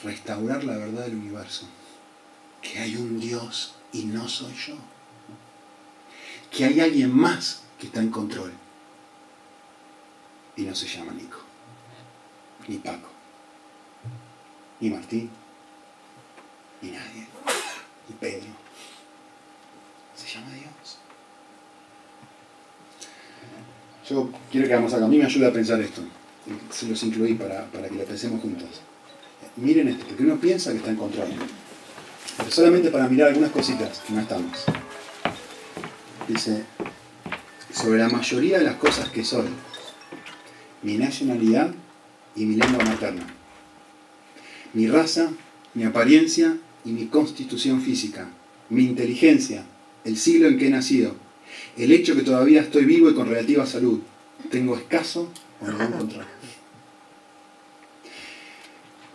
Restaurar 0.04 0.64
la 0.64 0.78
verdad 0.78 1.04
del 1.04 1.16
universo. 1.16 1.68
Que 2.62 2.80
hay 2.80 2.96
un 2.96 3.20
Dios 3.20 3.76
y 3.94 4.06
no 4.06 4.28
soy 4.28 4.54
yo. 4.54 4.76
Que 6.52 6.66
hay 6.66 6.80
alguien 6.80 7.16
más 7.16 7.62
que 7.80 7.88
está 7.88 8.02
en 8.02 8.10
control. 8.10 8.52
Y 10.60 10.64
no 10.64 10.76
se 10.76 10.88
llama 10.88 11.14
Nico. 11.14 11.38
Ni 12.68 12.80
Paco. 12.80 13.08
Ni 14.82 14.90
Martín. 14.90 15.30
Ni 16.82 16.92
nadie. 16.92 17.28
Ni 18.10 18.16
Pedro. 18.20 18.50
Se 20.18 20.28
llama 20.28 20.52
Dios. 20.52 20.98
Yo 24.10 24.30
quiero 24.52 24.68
que 24.68 24.74
hagamos 24.74 24.94
algo. 24.94 25.06
A 25.06 25.10
mí 25.10 25.18
me 25.18 25.24
ayuda 25.24 25.48
a 25.48 25.54
pensar 25.54 25.80
esto. 25.80 26.02
Se 26.70 26.88
los 26.88 27.02
incluí 27.04 27.36
para, 27.36 27.64
para 27.68 27.88
que 27.88 27.96
lo 27.96 28.04
pensemos 28.04 28.42
juntos. 28.42 28.82
Miren 29.56 29.88
esto, 29.88 30.08
porque 30.08 30.24
uno 30.24 30.36
piensa 30.36 30.72
que 30.72 30.80
está 30.80 30.90
en 30.90 30.98
control. 30.98 31.30
Pero 32.36 32.52
solamente 32.52 32.92
para 32.92 33.08
mirar 33.08 33.30
algunas 33.30 33.52
cositas 33.52 34.00
que 34.00 34.12
no 34.12 34.20
estamos. 34.20 34.66
Dice, 36.28 36.66
sobre 37.74 38.00
la 38.00 38.10
mayoría 38.10 38.60
de 38.60 38.66
las 38.66 38.76
cosas 38.76 39.08
que 39.10 39.24
soy, 39.24 39.48
mi 40.84 40.98
nacionalidad 40.98 41.74
y 42.36 42.46
mi 42.46 42.56
lengua 42.56 42.84
materna, 42.84 43.26
mi 44.74 44.88
raza, 44.88 45.32
mi 45.74 45.84
apariencia 45.84 46.58
y 46.86 46.92
mi 46.92 47.08
constitución 47.08 47.82
física, 47.82 48.30
mi 48.70 48.84
inteligencia, 48.84 49.66
el 50.04 50.18
siglo 50.18 50.48
en 50.48 50.58
que 50.58 50.68
he 50.68 50.72
nacido, 50.72 51.16
el 51.78 51.92
hecho 51.92 52.16
que 52.16 52.22
todavía 52.22 52.62
estoy 52.62 52.86
vivo 52.86 53.10
y 53.10 53.16
con 53.16 53.28
relativa 53.28 53.66
salud, 53.66 54.00
tengo 54.50 54.76
escaso 54.76 55.32
o 55.62 55.66
control. 55.98 56.26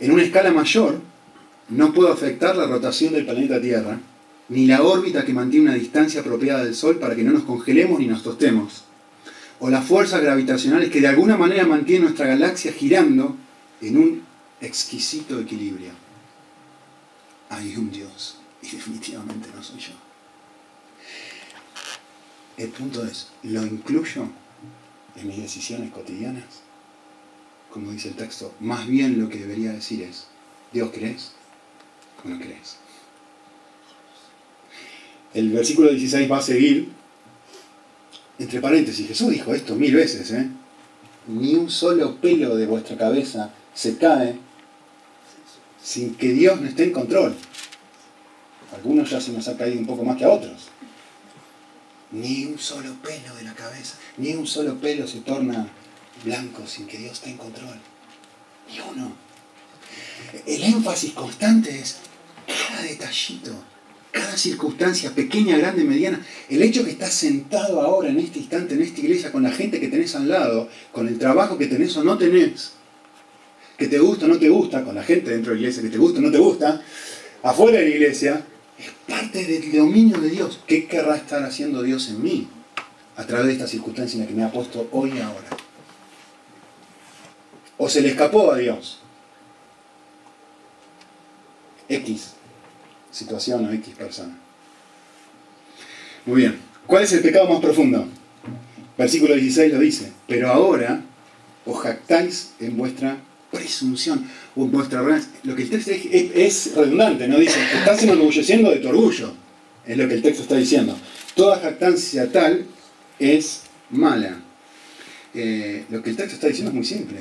En 0.00 0.11
una 0.11 0.22
escala 0.22 0.53
mayor, 0.53 1.00
no 1.68 1.94
puedo 1.94 2.12
afectar 2.12 2.57
la 2.57 2.66
rotación 2.66 3.14
del 3.14 3.24
planeta 3.24 3.61
Tierra, 3.61 3.98
ni 4.48 4.66
la 4.66 4.83
órbita 4.83 5.24
que 5.24 5.33
mantiene 5.33 5.66
una 5.66 5.79
distancia 5.79 6.20
apropiada 6.20 6.64
del 6.64 6.74
Sol 6.74 6.98
para 6.98 7.16
que 7.16 7.22
no 7.22 7.33
nos 7.33 7.44
congelemos 7.44 7.98
ni 7.98 8.07
nos 8.07 8.22
tostemos, 8.22 8.85
o 9.60 9.70
las 9.70 9.84
fuerzas 9.84 10.20
gravitacionales 10.20 10.90
que 10.90 11.00
de 11.00 11.08
alguna 11.08 11.36
manera 11.36 11.66
mantienen 11.66 12.04
nuestra 12.04 12.26
galaxia 12.26 12.72
girando 12.72 13.36
en 13.80 13.96
un 13.96 14.22
exquisito 14.60 15.38
equilibrio. 15.40 15.92
Hay 17.48 17.76
un 17.76 17.90
Dios, 17.90 18.38
y 18.62 18.70
definitivamente 18.70 19.48
no 19.54 19.62
soy 19.62 19.78
yo. 19.78 19.92
El 22.56 22.68
punto 22.68 23.04
es, 23.04 23.28
¿lo 23.42 23.64
incluyo 23.64 24.28
en 25.16 25.26
mis 25.26 25.38
decisiones 25.38 25.90
cotidianas? 25.92 26.62
Como 27.70 27.90
dice 27.90 28.08
el 28.08 28.14
texto, 28.14 28.54
más 28.60 28.86
bien 28.86 29.20
lo 29.20 29.28
que 29.28 29.38
debería 29.38 29.72
decir 29.72 30.02
es, 30.02 30.26
¿Dios 30.72 30.90
crees 30.92 31.32
o 32.24 32.28
no 32.28 32.38
crees? 32.38 32.76
El 35.34 35.50
versículo 35.50 35.90
16 35.90 36.30
va 36.30 36.38
a 36.38 36.42
seguir, 36.42 36.90
entre 38.38 38.60
paréntesis, 38.60 39.06
Jesús 39.06 39.30
dijo 39.30 39.54
esto 39.54 39.76
mil 39.76 39.94
veces, 39.94 40.30
¿eh? 40.32 40.48
Ni 41.26 41.54
un 41.54 41.70
solo 41.70 42.16
pelo 42.16 42.56
de 42.56 42.66
vuestra 42.66 42.96
cabeza 42.96 43.50
se 43.72 43.96
cae 43.96 44.38
sin 45.82 46.14
que 46.14 46.32
Dios 46.32 46.60
no 46.60 46.68
esté 46.68 46.84
en 46.84 46.92
control. 46.92 47.34
algunos 48.74 49.08
ya 49.08 49.20
se 49.20 49.32
nos 49.32 49.46
ha 49.48 49.56
caído 49.56 49.78
un 49.78 49.86
poco 49.86 50.04
más 50.04 50.16
que 50.16 50.24
a 50.24 50.30
otros 50.30 50.70
ni 52.14 52.44
un 52.44 52.58
solo 52.58 52.94
pelo 53.02 53.34
de 53.34 53.42
la 53.42 53.54
cabeza, 53.54 53.96
ni 54.18 54.34
un 54.34 54.46
solo 54.46 54.78
pelo 54.78 55.06
se 55.06 55.20
torna 55.20 55.68
blanco 56.22 56.64
sin 56.66 56.86
que 56.86 56.98
Dios 56.98 57.12
esté 57.12 57.30
en 57.30 57.36
control. 57.36 57.78
Ni 58.70 58.80
uno. 58.80 59.12
El 60.46 60.62
énfasis 60.62 61.12
constante 61.12 61.76
es 61.76 61.96
cada 62.46 62.82
detallito, 62.82 63.52
cada 64.14 64.37
circunstancia, 64.37 65.11
pequeña, 65.11 65.59
grande, 65.59 65.83
mediana. 65.83 66.24
El 66.48 66.62
hecho 66.62 66.85
que 66.85 66.92
estás 66.92 67.12
sentado 67.12 67.81
ahora, 67.81 68.11
en 68.11 68.20
este 68.20 68.38
instante, 68.38 68.74
en 68.74 68.83
esta 68.83 69.00
iglesia, 69.00 69.33
con 69.33 69.42
la 69.42 69.50
gente 69.50 69.81
que 69.81 69.88
tenés 69.88 70.14
al 70.14 70.29
lado, 70.29 70.68
con 70.92 71.09
el 71.09 71.18
trabajo 71.18 71.59
que 71.59 71.66
tenés 71.66 71.96
o 71.96 72.05
no 72.05 72.16
tenés, 72.16 72.74
que 73.77 73.88
te 73.88 73.98
gusta 73.98 74.27
o 74.27 74.29
no 74.29 74.38
te 74.38 74.48
gusta, 74.48 74.85
con 74.85 74.94
la 74.94 75.03
gente 75.03 75.31
dentro 75.31 75.50
de 75.50 75.57
la 75.57 75.62
iglesia 75.62 75.83
que 75.83 75.88
te 75.88 75.98
gusta 75.98 76.20
o 76.20 76.22
no 76.22 76.31
te 76.31 76.38
gusta, 76.38 76.81
afuera 77.42 77.81
de 77.81 77.88
la 77.88 77.90
iglesia, 77.90 78.46
es 78.79 78.92
parte 79.09 79.44
del 79.44 79.72
dominio 79.72 80.20
de 80.20 80.31
Dios. 80.31 80.61
¿Qué 80.64 80.87
querrá 80.87 81.16
estar 81.16 81.42
haciendo 81.42 81.83
Dios 81.83 82.09
en 82.09 82.22
mí 82.22 82.48
a 83.16 83.27
través 83.27 83.46
de 83.46 83.53
esta 83.55 83.66
circunstancia 83.66 84.16
en 84.16 84.22
la 84.22 84.29
que 84.29 84.35
me 84.35 84.44
ha 84.44 84.53
puesto 84.53 84.88
hoy 84.92 85.14
y 85.16 85.18
ahora? 85.18 85.48
¿O 87.79 87.88
se 87.88 88.00
le 88.00 88.11
escapó 88.11 88.53
a 88.53 88.59
Dios? 88.59 89.00
X 91.88 92.35
situación 93.14 93.64
o 93.66 93.72
X 93.72 93.94
persona. 93.94 94.37
Muy 96.27 96.42
bien. 96.42 96.59
¿Cuál 96.87 97.05
es 97.05 97.12
el 97.12 97.20
pecado 97.20 97.48
más 97.48 97.61
profundo? 97.61 98.07
Versículo 98.98 99.35
16 99.35 99.72
lo 99.72 99.81
dice. 99.81 100.12
Pero 100.27 100.50
ahora 100.50 101.03
os 101.64 101.81
jactáis 101.81 102.53
en 102.61 102.77
vuestra 102.77 103.16
presunción 103.50 104.29
o 104.57 104.66
vuestra 104.66 105.03
Lo 105.44 105.55
que 105.55 105.62
el 105.62 105.70
texto 105.70 105.92
es, 105.92 106.74
redundante, 106.74 107.29
¿no? 107.29 107.38
Dice, 107.38 107.61
estás 107.74 108.03
enorgulleciendo 108.03 108.70
de 108.70 108.79
tu 108.79 108.88
orgullo. 108.88 109.33
Es 109.87 109.96
lo 109.96 110.09
que 110.09 110.14
el 110.14 110.22
texto 110.22 110.42
está 110.42 110.57
diciendo. 110.57 110.96
Toda 111.35 111.61
jactancia 111.61 112.31
tal 112.31 112.66
es 113.18 113.62
mala. 113.90 114.40
Eh, 115.35 115.85
lo 115.90 116.03
que 116.03 116.11
el 116.11 116.16
texto 116.16 116.35
está 116.35 116.48
diciendo 116.48 116.70
es 116.70 116.74
muy 116.74 116.85
simple. 116.85 117.20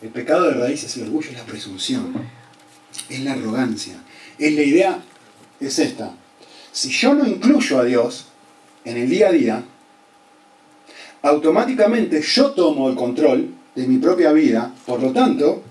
El 0.00 0.10
pecado 0.10 0.48
de 0.48 0.54
raíz 0.54 0.84
es 0.84 0.96
el 0.96 1.04
orgullo, 1.04 1.30
es 1.30 1.36
la 1.36 1.44
presunción, 1.44 2.12
es 3.08 3.20
la 3.20 3.32
arrogancia. 3.32 3.94
Es 4.38 4.52
la 4.52 4.62
idea, 4.62 5.02
es 5.60 5.78
esta. 5.78 6.14
Si 6.72 6.90
yo 6.90 7.14
no 7.14 7.26
incluyo 7.26 7.78
a 7.78 7.84
Dios 7.84 8.26
en 8.84 8.96
el 8.96 9.08
día 9.08 9.28
a 9.28 9.32
día, 9.32 9.64
automáticamente 11.22 12.22
yo 12.22 12.52
tomo 12.52 12.88
el 12.88 12.96
control 12.96 13.54
de 13.74 13.86
mi 13.86 13.98
propia 13.98 14.32
vida, 14.32 14.74
por 14.86 15.02
lo 15.02 15.12
tanto, 15.12 15.62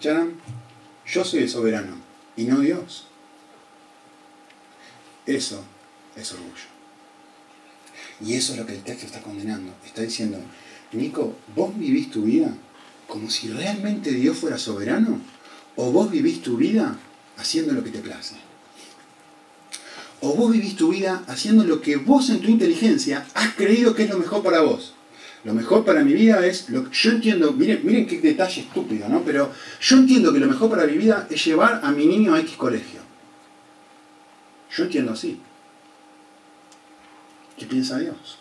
yo 0.00 1.24
soy 1.24 1.40
el 1.40 1.48
soberano 1.48 1.96
y 2.36 2.44
no 2.44 2.60
Dios. 2.60 3.06
Eso 5.26 5.62
es 6.16 6.32
orgullo. 6.32 6.78
Y 8.20 8.34
eso 8.34 8.52
es 8.52 8.58
lo 8.58 8.66
que 8.66 8.74
el 8.74 8.82
texto 8.82 9.06
está 9.06 9.20
condenando. 9.20 9.72
Está 9.84 10.02
diciendo, 10.02 10.38
Nico, 10.92 11.36
¿vos 11.54 11.76
vivís 11.78 12.10
tu 12.10 12.22
vida 12.22 12.52
como 13.06 13.30
si 13.30 13.48
realmente 13.48 14.10
Dios 14.10 14.38
fuera 14.38 14.58
soberano? 14.58 15.20
¿O 15.76 15.92
vos 15.92 16.10
vivís 16.10 16.42
tu 16.42 16.56
vida 16.56 16.96
haciendo 17.36 17.72
lo 17.72 17.84
que 17.84 17.90
te 17.90 18.00
place? 18.00 18.47
¿O 20.20 20.34
vos 20.34 20.52
vivís 20.52 20.76
tu 20.76 20.90
vida 20.90 21.22
haciendo 21.28 21.64
lo 21.64 21.80
que 21.80 21.96
vos 21.96 22.28
en 22.30 22.40
tu 22.40 22.48
inteligencia 22.48 23.24
has 23.34 23.54
creído 23.54 23.94
que 23.94 24.04
es 24.04 24.10
lo 24.10 24.18
mejor 24.18 24.42
para 24.42 24.60
vos? 24.60 24.94
Lo 25.44 25.54
mejor 25.54 25.84
para 25.84 26.02
mi 26.02 26.14
vida 26.14 26.44
es, 26.44 26.68
lo, 26.68 26.90
yo 26.90 27.10
entiendo, 27.12 27.52
miren, 27.52 27.80
miren 27.84 28.06
qué 28.06 28.20
detalle 28.20 28.62
estúpido, 28.62 29.08
¿no? 29.08 29.22
Pero 29.22 29.52
yo 29.80 29.96
entiendo 29.96 30.32
que 30.32 30.40
lo 30.40 30.48
mejor 30.48 30.68
para 30.68 30.86
mi 30.86 30.98
vida 30.98 31.28
es 31.30 31.44
llevar 31.44 31.80
a 31.84 31.92
mi 31.92 32.06
niño 32.06 32.34
a 32.34 32.40
X 32.40 32.56
colegio. 32.56 33.00
Yo 34.76 34.84
entiendo 34.84 35.12
así. 35.12 35.40
¿Qué 37.56 37.66
piensa 37.66 37.98
Dios? 37.98 38.38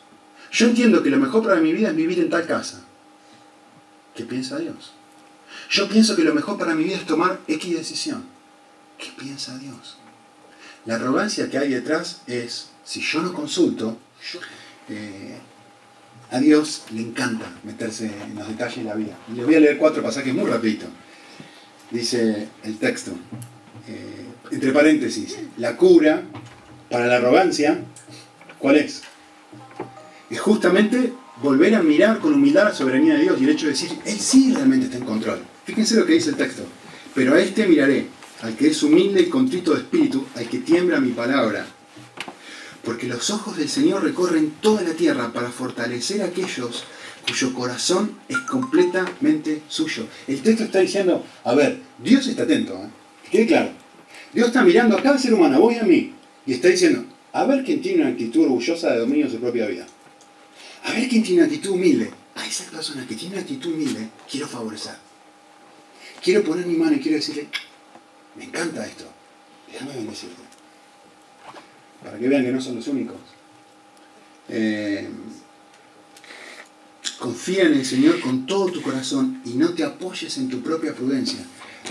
Yo 0.51 0.67
entiendo 0.67 1.03
que 1.03 1.09
lo 1.09 1.17
mejor 1.17 1.43
para 1.43 1.61
mi 1.61 1.71
vida 1.71 1.89
es 1.89 1.95
vivir 1.95 2.19
en 2.19 2.29
tal 2.29 2.47
casa. 2.47 2.83
¿Qué 4.15 4.23
piensa 4.23 4.57
Dios? 4.57 4.93
Yo 5.69 5.87
pienso 5.87 6.15
que 6.15 6.23
lo 6.23 6.33
mejor 6.33 6.57
para 6.57 6.73
mi 6.73 6.83
vida 6.83 6.97
es 6.97 7.05
tomar 7.05 7.39
X 7.47 7.77
decisión. 7.77 8.25
¿Qué 8.97 9.11
piensa 9.17 9.57
Dios? 9.57 9.97
La 10.87 10.95
arrogancia 10.95 11.49
que 11.49 11.57
hay 11.57 11.69
detrás 11.69 12.21
es, 12.27 12.69
si 12.85 13.01
yo 13.01 13.21
no 13.21 13.33
consulto, 13.33 13.97
eh, 14.89 15.35
a 16.31 16.39
Dios 16.39 16.83
le 16.93 17.01
encanta 17.01 17.45
meterse 17.63 18.05
en 18.05 18.35
los 18.35 18.47
detalles 18.47 18.77
de 18.77 18.83
la 18.85 18.95
vida. 18.95 19.17
Les 19.35 19.45
voy 19.45 19.55
a 19.55 19.59
leer 19.59 19.77
cuatro 19.77 20.01
pasajes 20.01 20.33
muy 20.33 20.49
rapidito. 20.49 20.85
Dice 21.91 22.47
el 22.63 22.77
texto. 22.77 23.11
eh, 23.87 24.25
entre 24.49 24.71
paréntesis, 24.71 25.37
la 25.57 25.75
cura 25.75 26.23
para 26.89 27.05
la 27.07 27.17
arrogancia, 27.17 27.79
¿cuál 28.57 28.77
es? 28.77 29.01
Es 30.29 30.39
justamente 30.39 31.11
volver 31.41 31.75
a 31.75 31.83
mirar 31.83 32.19
con 32.19 32.33
humildad 32.33 32.63
la 32.63 32.73
soberanía 32.73 33.15
de 33.15 33.23
Dios 33.23 33.41
y 33.41 33.43
el 33.43 33.49
hecho 33.49 33.65
de 33.65 33.73
decir, 33.73 33.91
Él 34.05 34.17
sí 34.17 34.53
realmente 34.53 34.85
está 34.85 34.97
en 34.97 35.05
control. 35.05 35.41
Fíjense 35.65 35.95
lo 35.97 36.05
que 36.05 36.13
dice 36.13 36.29
el 36.29 36.37
texto. 36.37 36.63
Pero 37.13 37.33
a 37.33 37.39
este 37.41 37.67
miraré, 37.67 38.07
al 38.41 38.55
que 38.55 38.67
es 38.67 38.83
humilde 38.83 39.21
y 39.21 39.29
contrito 39.29 39.73
de 39.73 39.81
espíritu, 39.81 40.25
al 40.35 40.47
que 40.47 40.59
tiembla 40.59 40.99
mi 40.99 41.11
palabra. 41.11 41.65
Porque 42.83 43.07
los 43.07 43.29
ojos 43.29 43.57
del 43.57 43.69
Señor 43.69 44.03
recorren 44.03 44.53
toda 44.61 44.81
la 44.81 44.93
tierra 44.93 45.33
para 45.33 45.49
fortalecer 45.49 46.21
a 46.21 46.25
aquellos 46.25 46.85
cuyo 47.27 47.53
corazón 47.53 48.17
es 48.29 48.37
completamente 48.39 49.61
suyo. 49.67 50.07
El 50.27 50.41
texto 50.41 50.63
está 50.63 50.79
diciendo, 50.79 51.25
a 51.43 51.53
ver, 51.53 51.81
Dios 51.97 52.27
está 52.27 52.43
atento, 52.43 52.73
¿eh? 52.75 52.89
quede 53.29 53.47
claro. 53.47 53.71
Dios 54.33 54.47
está 54.47 54.63
mirando 54.63 54.97
a 54.97 55.01
cada 55.01 55.17
ser 55.17 55.33
humano, 55.33 55.57
a 55.57 55.59
vos 55.59 55.73
y 55.73 55.79
a 55.79 55.83
mí, 55.83 56.13
y 56.45 56.53
está 56.53 56.69
diciendo, 56.69 57.03
a 57.33 57.45
ver 57.45 57.63
quién 57.63 57.81
tiene 57.81 58.01
una 58.01 58.11
actitud 58.11 58.43
orgullosa 58.43 58.91
de 58.91 58.99
dominio 58.99 59.25
de 59.25 59.31
su 59.31 59.39
propia 59.39 59.67
vida. 59.67 59.85
A 60.83 60.93
ver 60.93 61.09
quién 61.09 61.23
tiene 61.23 61.41
una 61.41 61.47
actitud 61.47 61.71
humilde. 61.71 62.11
A 62.35 62.45
esa 62.45 62.65
persona 62.65 63.05
que 63.07 63.15
tiene 63.15 63.33
una 63.33 63.41
actitud 63.41 63.73
humilde, 63.73 64.09
quiero 64.29 64.47
favorecer. 64.47 64.93
Quiero 66.23 66.43
poner 66.43 66.65
mi 66.65 66.75
mano 66.75 66.95
y 66.95 66.99
quiero 66.99 67.17
decirle, 67.17 67.47
me 68.37 68.45
encanta 68.45 68.85
esto, 68.85 69.05
déjame 69.71 69.93
bendecirte. 69.93 70.41
Para 72.03 72.19
que 72.19 72.27
vean 72.27 72.43
que 72.43 72.51
no 72.51 72.61
son 72.61 72.75
los 72.75 72.87
únicos. 72.87 73.17
Eh, 74.49 75.09
confía 77.19 77.63
en 77.63 77.73
el 77.73 77.85
Señor 77.85 78.19
con 78.21 78.45
todo 78.45 78.71
tu 78.71 78.81
corazón 78.81 79.41
y 79.43 79.51
no 79.51 79.73
te 79.73 79.83
apoyes 79.83 80.37
en 80.37 80.49
tu 80.49 80.61
propia 80.61 80.93
prudencia. 80.93 81.39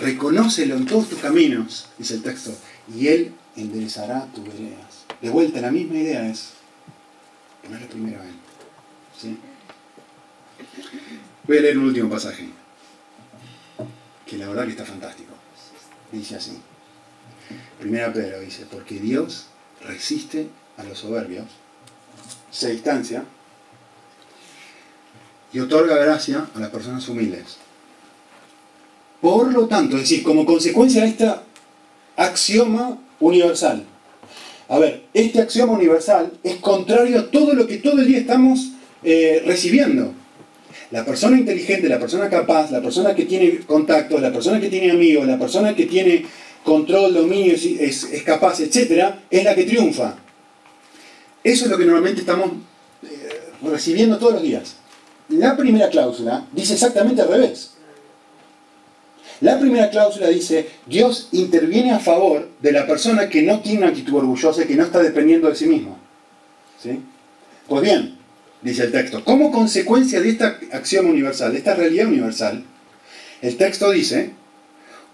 Reconócelo 0.01 0.77
en 0.77 0.87
todos 0.87 1.09
tus 1.09 1.19
caminos, 1.19 1.89
dice 1.99 2.15
el 2.15 2.23
texto, 2.23 2.57
y 2.95 3.09
Él 3.09 3.33
enderezará 3.57 4.27
tus 4.27 4.45
veredas. 4.45 5.07
De 5.21 5.31
vuelta, 5.31 5.61
la 5.61 5.71
misma 5.71 5.97
idea 5.97 6.29
es 6.29 6.51
poner 7.63 7.89
primero 7.89 8.21
a 8.21 8.25
Él. 8.25 8.35
¿sí? 9.19 9.37
Voy 11.45 11.59
a 11.59 11.61
leer 11.63 11.79
un 11.79 11.87
último 11.87 12.11
pasaje, 12.11 12.49
que 14.27 14.37
la 14.37 14.49
verdad 14.49 14.65
que 14.65 14.71
está 14.71 14.85
fantástico. 14.85 15.36
Dice 16.13 16.37
así. 16.37 16.59
Primera 17.79 18.13
Pedro 18.13 18.41
dice, 18.41 18.67
porque 18.71 18.99
Dios 18.99 19.47
resiste 19.83 20.49
a 20.77 20.85
los 20.85 20.99
soberbios, 20.99 21.47
se 22.51 22.71
distancia 22.71 23.25
y 25.53 25.61
otorga 25.61 25.97
gracia 25.97 26.47
a 26.55 26.59
las 26.59 26.71
personas 26.71 27.09
humildes. 27.09 27.57
Por 29.21 29.53
lo 29.53 29.67
tanto, 29.67 29.97
es 29.97 30.03
decir, 30.03 30.23
como 30.23 30.45
consecuencia 30.45 31.03
de 31.03 31.09
esta 31.09 31.43
axioma 32.17 32.99
universal. 33.21 33.85
A 34.69 34.79
ver, 34.79 35.05
este 35.15 35.41
axioma 35.41 35.75
universal 35.75 36.33
es 36.43 36.57
contrario 36.57 37.21
a 37.21 37.31
todo 37.31 37.55
lo 37.55 37.67
que 37.67 37.79
todo 37.79 38.01
el 38.01 38.07
día 38.07 38.19
estamos 38.19 38.73
eh, 39.03 39.43
recibiendo. 39.47 40.13
La 40.91 41.05
persona 41.05 41.39
inteligente, 41.39 41.89
la 41.89 41.99
persona 41.99 42.29
capaz, 42.29 42.71
la 42.71 42.81
persona 42.81 43.15
que 43.15 43.25
tiene 43.25 43.59
contactos, 43.67 44.21
la 44.21 44.33
persona 44.33 44.61
que 44.61 44.69
tiene 44.69 44.93
amigos, 44.93 45.27
la 45.27 45.39
persona 45.39 45.75
que 45.75 45.87
tiene 45.87 46.25
control, 46.65 47.15
dominio, 47.15 47.55
es, 47.55 47.65
es 48.05 48.23
capaz, 48.23 48.61
etc., 48.61 49.15
es 49.31 49.45
la 49.45 49.55
que 49.55 49.65
triunfa. 49.65 50.17
Eso 51.43 51.65
es 51.65 51.71
lo 51.71 51.79
que 51.79 51.85
normalmente 51.85 52.21
estamos 52.21 52.51
eh, 53.05 53.09
recibiendo 53.63 54.19
todos 54.19 54.35
los 54.35 54.43
días. 54.43 54.77
La 55.29 55.57
primera 55.57 55.89
cláusula 55.89 56.47
dice 56.53 56.75
exactamente 56.75 57.23
al 57.23 57.29
revés. 57.29 57.71
La 59.41 59.59
primera 59.59 59.91
cláusula 59.91 60.29
dice, 60.29 60.69
Dios 60.87 61.29
interviene 61.33 61.93
a 61.93 61.99
favor 61.99 62.49
de 62.61 62.73
la 62.73 62.87
persona 62.87 63.29
que 63.29 63.43
no 63.43 63.61
tiene 63.61 63.79
una 63.79 63.89
actitud 63.89 64.15
orgullosa 64.15 64.65
y 64.65 64.67
que 64.67 64.77
no 64.77 64.85
está 64.85 65.01
dependiendo 65.01 65.49
de 65.49 65.55
sí 65.55 65.67
mismo. 65.67 65.99
¿Sí? 66.83 67.01
Pues 67.69 67.83
bien, 67.83 68.16
dice 68.63 68.85
el 68.85 68.93
texto, 68.93 69.25
como 69.25 69.53
consecuencia 69.53 70.21
de 70.21 70.31
esta 70.31 70.59
acción 70.73 71.07
universal, 71.07 71.53
de 71.53 71.59
esta 71.59 71.75
realidad 71.75 72.07
universal, 72.07 72.65
el 73.43 73.57
texto 73.57 73.91
dice, 73.91 74.31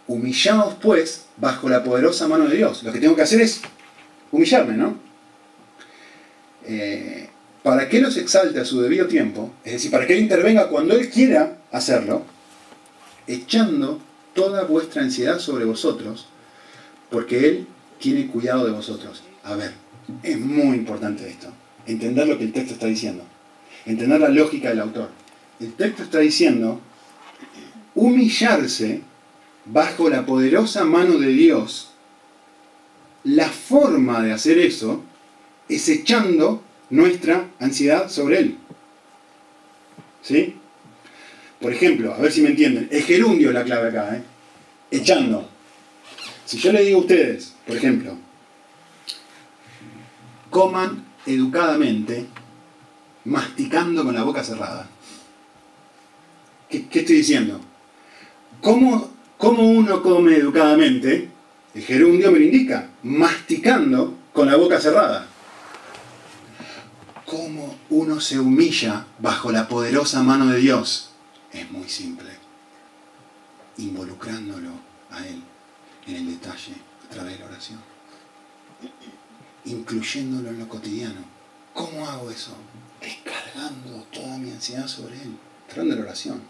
humillaos 0.07 0.75
pues 0.81 1.27
bajo 1.37 1.69
la 1.69 1.83
poderosa 1.83 2.29
mano 2.29 2.47
de 2.49 2.57
Dios. 2.57 2.83
Lo 2.83 2.93
que 2.93 3.01
tengo 3.01 3.17
que 3.17 3.23
hacer 3.23 3.41
es 3.41 3.61
humillarme, 4.31 4.75
¿no? 4.75 4.97
Eh, 6.65 7.29
para 7.63 7.89
que 7.89 8.01
los 8.01 8.17
exalte 8.17 8.61
a 8.61 8.65
su 8.65 8.81
debido 8.81 9.07
tiempo, 9.07 9.53
es 9.65 9.75
decir, 9.75 9.91
para 9.91 10.07
que 10.07 10.15
Él 10.15 10.21
intervenga 10.21 10.69
cuando 10.69 10.95
Él 10.95 11.11
quiera 11.11 11.59
hacerlo, 11.71 12.25
echando 13.27 14.01
toda 14.35 14.65
vuestra 14.65 15.03
ansiedad 15.03 15.39
sobre 15.39 15.65
vosotros, 15.65 16.27
porque 17.11 17.49
Él 17.49 17.67
tiene 18.01 18.27
cuidado 18.27 18.65
de 18.65 18.73
vosotros. 18.73 19.23
A 19.45 19.55
ver, 19.55 19.73
es 20.23 20.39
muy 20.39 20.77
importante 20.77 21.29
esto, 21.29 21.49
entender 21.87 22.27
lo 22.29 22.39
que 22.39 22.45
el 22.45 22.53
texto 22.53 22.75
está 22.75 22.87
diciendo, 22.87 23.25
entender 23.87 24.21
la 24.21 24.29
lógica 24.29 24.71
del 24.71 24.81
autor. 24.81 25.11
El 25.61 25.73
texto 25.75 26.03
está 26.03 26.19
diciendo, 26.19 26.81
humillarse 27.95 29.03
bajo 29.65 30.09
la 30.09 30.27
poderosa 30.27 30.85
mano 30.85 31.19
de 31.19 31.29
Dios, 31.29 31.91
la 33.25 33.49
forma 33.49 34.23
de 34.23 34.33
hacer 34.33 34.59
eso 34.59 35.03
es 35.69 35.89
echando 35.89 36.63
nuestra 36.91 37.49
ansiedad 37.61 38.11
sobre 38.11 38.39
Él. 38.39 38.59
¿Sí? 40.23 40.57
Por 41.61 41.73
ejemplo, 41.73 42.13
a 42.13 42.19
ver 42.19 42.33
si 42.33 42.43
me 42.43 42.51
entienden, 42.51 42.89
el 42.91 43.03
gerundio 43.03 43.49
es 43.49 43.55
la 43.55 43.65
clave 43.65 43.89
acá, 43.89 44.17
¿eh? 44.17 44.23
echando. 44.91 45.49
Si 46.45 46.59
yo 46.59 46.73
le 46.73 46.83
digo 46.83 46.99
a 46.99 47.03
ustedes, 47.03 47.55
por 47.67 47.77
ejemplo, 47.77 48.17
coman 50.51 51.05
educadamente, 51.27 52.27
masticando 53.25 54.05
con 54.05 54.15
la 54.15 54.23
boca 54.23 54.43
cerrada. 54.43 54.89
¿Qué, 56.69 56.87
estoy 56.93 57.17
diciendo? 57.17 57.61
¿Cómo, 58.61 59.11
¿Cómo 59.37 59.71
uno 59.71 60.03
come 60.03 60.37
educadamente? 60.37 61.29
El 61.75 61.83
gerundio 61.83 62.31
me 62.31 62.39
lo 62.39 62.45
indica, 62.45 62.89
masticando 63.03 64.15
con 64.33 64.47
la 64.47 64.57
boca 64.57 64.81
cerrada 64.81 65.29
cómo 67.33 67.79
uno 67.89 68.21
se 68.21 68.39
humilla 68.39 69.07
bajo 69.19 69.51
la 69.51 69.67
poderosa 69.67 70.23
mano 70.23 70.49
de 70.49 70.59
Dios 70.59 71.13
es 71.51 71.71
muy 71.71 71.89
simple. 71.89 72.29
Involucrándolo 73.79 74.69
a 75.11 75.27
Él 75.27 75.43
en 76.07 76.17
el 76.17 76.27
detalle 76.27 76.75
a 77.07 77.09
través 77.09 77.33
de 77.33 77.39
la 77.39 77.47
oración. 77.47 77.81
Incluyéndolo 79.65 80.51
en 80.51 80.59
lo 80.59 80.69
cotidiano. 80.69 81.21
¿Cómo 81.73 82.07
hago 82.07 82.31
eso? 82.31 82.55
Descargando 83.01 84.05
toda 84.13 84.39
mi 84.39 84.51
ansiedad 84.51 84.87
sobre 84.87 85.15
Él. 85.23 85.37
Tratando 85.67 85.97
la 85.97 86.03
oración. 86.03 86.43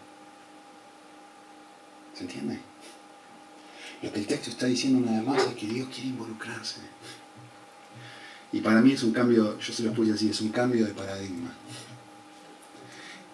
¿Se 2.15 2.23
entiende? 2.25 2.59
Lo 4.03 4.13
que 4.13 4.19
el 4.19 4.27
texto 4.27 4.51
está 4.51 4.67
diciendo 4.67 4.99
vez 5.11 5.25
más 5.25 5.47
es 5.47 5.55
que 5.55 5.67
Dios 5.67 5.89
quiere 5.89 6.09
involucrarse. 6.09 6.81
Y 8.53 8.61
para 8.61 8.81
mí 8.81 8.93
es 8.93 9.03
un 9.03 9.13
cambio, 9.13 9.59
yo 9.59 9.73
se 9.73 9.83
lo 9.83 9.93
puse 9.93 10.13
así, 10.13 10.29
es 10.29 10.41
un 10.41 10.51
cambio 10.51 10.85
de 10.85 10.93
paradigma. 10.93 11.55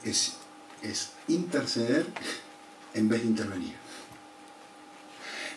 Es, 0.04 0.34
es 0.82 1.10
interceder 1.26 2.06
en 2.94 3.08
vez 3.08 3.22
de 3.22 3.28
intervenir. 3.28 3.74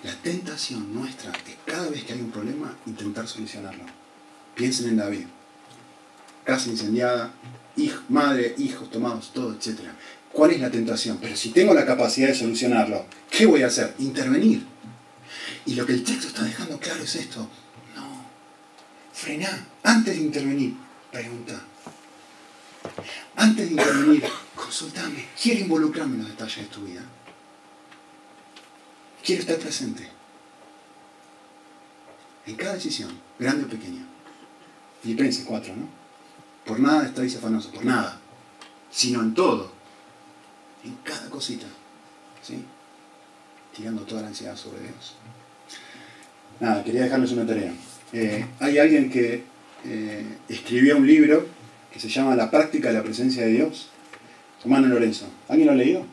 La 0.04 0.16
tentación 0.16 0.94
nuestra 0.96 1.32
es 1.32 1.58
cada 1.66 1.90
vez 1.90 2.04
que 2.04 2.14
hay 2.14 2.22
un 2.22 2.32
problema 2.32 2.76
intentar 2.88 3.28
solucionarlo. 3.28 4.01
Piensen 4.62 4.90
en 4.90 4.98
David. 4.98 5.26
Casa 6.46 6.70
incendiada, 6.70 7.34
madre, 8.10 8.54
hijos 8.60 8.92
tomados, 8.92 9.34
todo, 9.34 9.56
etc. 9.56 9.80
¿Cuál 10.32 10.52
es 10.52 10.60
la 10.60 10.70
tentación? 10.70 11.18
Pero 11.20 11.36
si 11.36 11.50
tengo 11.50 11.74
la 11.74 11.84
capacidad 11.84 12.28
de 12.28 12.36
solucionarlo, 12.36 13.08
¿qué 13.32 13.48
voy 13.48 13.64
a 13.64 13.68
hacer? 13.68 13.96
Intervenir. 13.98 14.64
Y 15.66 15.74
lo 15.74 15.84
que 15.84 15.94
el 15.94 16.04
texto 16.04 16.28
está 16.28 16.44
dejando 16.44 16.78
claro 16.78 17.02
es 17.02 17.16
esto. 17.16 17.50
Frená, 19.12 19.66
antes 19.82 20.16
de 20.16 20.22
intervenir, 20.22 20.76
pregunta. 21.12 21.60
Antes 23.38 23.66
de 23.66 23.72
intervenir, 23.72 24.24
consultame. 24.56 25.26
Quiero 25.42 25.62
involucrarme 25.62 26.18
en 26.18 26.22
los 26.22 26.30
detalles 26.30 26.58
de 26.58 26.66
tu 26.66 26.84
vida. 26.84 27.02
Quiero 29.24 29.42
estar 29.42 29.58
presente. 29.58 30.08
En 32.46 32.56
cada 32.56 32.76
decisión, 32.76 33.20
grande 33.40 33.66
o 33.66 33.68
pequeña. 33.68 34.11
Filipenses 35.02 35.46
4, 35.46 35.76
¿no? 35.76 35.88
Por 36.66 36.80
nada 36.80 37.06
estáis 37.06 37.36
afanosos, 37.36 37.72
por 37.72 37.84
nada. 37.84 38.20
Sino 38.90 39.22
en 39.22 39.34
todo. 39.34 39.72
En 40.84 40.96
cada 41.04 41.30
cosita. 41.30 41.66
¿Sí? 42.42 42.64
Tirando 43.76 44.04
toda 44.04 44.22
la 44.22 44.28
ansiedad 44.28 44.56
sobre 44.56 44.82
Dios. 44.82 45.16
Nada, 46.60 46.84
quería 46.84 47.04
dejarles 47.04 47.32
una 47.32 47.46
tarea. 47.46 47.74
Eh, 48.14 48.46
hay 48.60 48.78
alguien 48.78 49.10
que 49.10 49.44
eh, 49.86 50.38
escribió 50.48 50.98
un 50.98 51.08
libro 51.08 51.48
que 51.92 52.00
se 52.00 52.10
llama 52.10 52.36
La 52.36 52.52
práctica 52.52 52.90
de 52.90 52.96
la 52.96 53.04
presencia 53.04 53.44
de 53.44 53.52
Dios, 53.54 53.90
Hermano 54.64 54.88
Lorenzo. 54.88 55.26
¿Alguien 55.50 55.68
lo 55.68 55.74
ha 55.74 55.76
leído? 55.76 56.06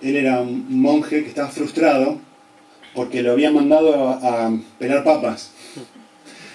Él 0.00 0.16
era 0.16 0.40
un 0.40 0.80
monje 0.80 1.22
que 1.22 1.28
estaba 1.28 1.48
frustrado 1.48 2.20
porque 2.94 3.22
lo 3.22 3.32
habían 3.32 3.54
mandado 3.54 4.08
a, 4.08 4.46
a 4.46 4.52
pelar 4.78 5.04
papas. 5.04 5.52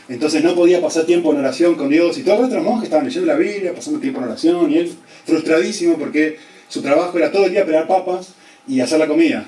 Entonces 0.09 0.43
no 0.43 0.55
podía 0.55 0.81
pasar 0.81 1.05
tiempo 1.05 1.33
en 1.33 1.39
oración 1.39 1.75
con 1.75 1.89
Dios 1.89 2.17
y 2.17 2.23
todos 2.23 2.39
los 2.39 2.47
otros 2.47 2.63
monjes 2.63 2.85
estaban 2.85 3.05
leyendo 3.05 3.27
la 3.27 3.37
Biblia, 3.37 3.73
pasando 3.73 3.99
tiempo 3.99 4.19
en 4.19 4.25
oración 4.25 4.71
y 4.71 4.77
él 4.77 4.95
frustradísimo 5.25 5.97
porque 5.97 6.37
su 6.69 6.81
trabajo 6.81 7.17
era 7.17 7.31
todo 7.31 7.45
el 7.45 7.51
día 7.51 7.65
pelar 7.65 7.87
papas 7.87 8.29
y 8.67 8.79
hacer 8.79 8.99
la 8.99 9.07
comida. 9.07 9.45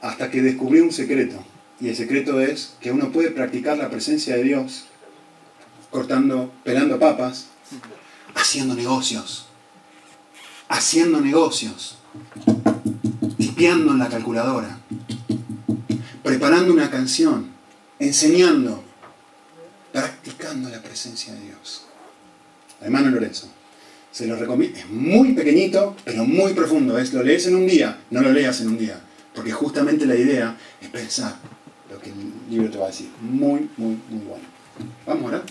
Hasta 0.00 0.30
que 0.30 0.42
descubrió 0.42 0.82
un 0.82 0.92
secreto. 0.92 1.36
Y 1.80 1.88
el 1.88 1.96
secreto 1.96 2.40
es 2.40 2.74
que 2.80 2.90
uno 2.90 3.10
puede 3.12 3.30
practicar 3.30 3.78
la 3.78 3.90
presencia 3.90 4.36
de 4.36 4.42
Dios 4.42 4.86
cortando, 5.90 6.52
pelando 6.64 6.98
papas, 6.98 7.48
haciendo 8.34 8.74
negocios. 8.74 9.46
Haciendo 10.68 11.20
negocios. 11.20 11.98
Tipeando 13.36 13.92
en 13.92 13.98
la 13.98 14.08
calculadora. 14.08 14.78
Preparando 16.22 16.72
una 16.72 16.90
canción. 16.90 17.50
Enseñando. 17.98 18.82
Practicando 19.92 20.70
la 20.70 20.82
presencia 20.82 21.34
de 21.34 21.40
Dios. 21.40 21.84
Hermano 22.80 23.10
Lorenzo. 23.10 23.48
Se 24.10 24.26
lo 24.26 24.36
recomiendo. 24.36 24.78
Es 24.78 24.88
muy 24.88 25.32
pequeñito, 25.32 25.96
pero 26.04 26.24
muy 26.24 26.54
profundo. 26.54 26.98
Es 26.98 27.12
lo 27.12 27.22
lees 27.22 27.46
en 27.46 27.56
un 27.56 27.66
día, 27.66 27.98
no 28.10 28.20
lo 28.20 28.32
leas 28.32 28.60
en 28.60 28.68
un 28.68 28.78
día. 28.78 29.00
Porque 29.34 29.52
justamente 29.52 30.06
la 30.06 30.16
idea 30.16 30.56
es 30.80 30.88
pensar 30.88 31.36
lo 31.90 31.98
que 32.00 32.10
el 32.10 32.32
libro 32.50 32.70
te 32.70 32.78
va 32.78 32.86
a 32.86 32.88
decir. 32.88 33.10
Muy, 33.20 33.68
muy, 33.76 33.98
muy 34.08 34.24
bueno. 34.26 34.44
Vamos 35.06 35.24
a 35.24 35.26
orar. 35.28 35.42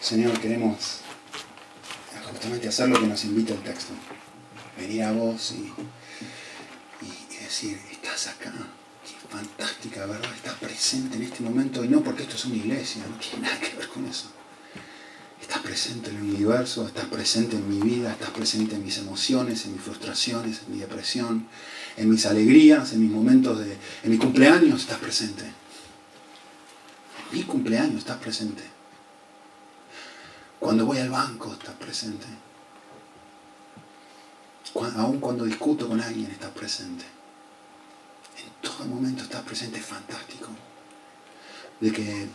Señor, 0.00 0.40
queremos 0.40 1.00
justamente 2.30 2.68
hacer 2.68 2.88
lo 2.88 3.00
que 3.00 3.06
nos 3.06 3.24
invita 3.24 3.52
el 3.52 3.60
texto. 3.60 3.92
Venir 4.78 5.02
a 5.02 5.12
vos 5.12 5.52
y, 5.52 5.72
decir, 7.42 7.80
estás 7.90 8.28
acá. 8.28 8.52
Qué 9.04 9.14
fantástica, 9.28 10.06
¿verdad? 10.06 10.32
Estás 10.34 10.54
presente 10.54 11.16
en 11.16 11.24
este 11.24 11.42
momento. 11.42 11.84
Y 11.84 11.88
no 11.88 12.02
porque 12.02 12.22
esto 12.22 12.36
es 12.36 12.44
una 12.44 12.56
iglesia, 12.56 13.02
no 13.08 13.16
tiene 13.16 13.48
nada 13.48 13.58
que 13.58 13.76
ver 13.76 13.88
con 13.88 14.06
eso. 14.06 14.30
Estás 15.40 15.60
presente 15.62 16.10
en 16.10 16.16
el 16.16 16.22
universo, 16.22 16.86
estás 16.86 17.06
presente 17.06 17.56
en 17.56 17.68
mi 17.68 17.80
vida, 17.80 18.12
estás 18.12 18.30
presente 18.30 18.76
en 18.76 18.84
mis 18.84 18.98
emociones, 18.98 19.64
en 19.64 19.72
mis 19.72 19.82
frustraciones, 19.82 20.60
en 20.66 20.74
mi 20.74 20.78
depresión, 20.80 21.48
en 21.96 22.10
mis 22.10 22.26
alegrías, 22.26 22.92
en 22.92 23.00
mis 23.00 23.10
momentos 23.10 23.58
de... 23.58 23.76
En 24.04 24.10
mi 24.10 24.18
cumpleaños 24.18 24.82
estás 24.82 24.98
presente. 24.98 25.44
En 27.32 27.38
mi 27.38 27.44
cumpleaños 27.44 27.98
estás 27.98 28.18
presente. 28.18 28.62
Cuando 30.60 30.86
voy 30.86 30.98
al 30.98 31.10
banco 31.10 31.52
estás 31.52 31.74
presente. 31.74 32.26
Aun 34.74 35.18
cuando 35.20 35.44
discuto 35.44 35.88
con 35.88 36.00
alguien 36.00 36.30
estás 36.30 36.50
presente. 36.50 37.04
En 38.38 38.68
todo 38.68 38.86
momento 38.86 39.24
estás 39.24 39.42
presente, 39.42 39.78
es 39.78 39.86
fantástico. 39.86 40.48
De 41.80 41.92
que 41.92 42.28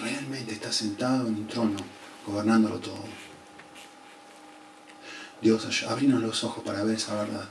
realmente 0.00 0.52
estás 0.52 0.76
sentado 0.76 1.26
en 1.26 1.34
un 1.34 1.46
trono, 1.46 1.78
gobernándolo 2.26 2.78
todo. 2.78 3.04
Dios, 5.40 5.82
abrinos 5.84 6.20
los 6.20 6.44
ojos 6.44 6.62
para 6.64 6.84
ver 6.84 6.96
esa 6.96 7.14
verdad. 7.14 7.48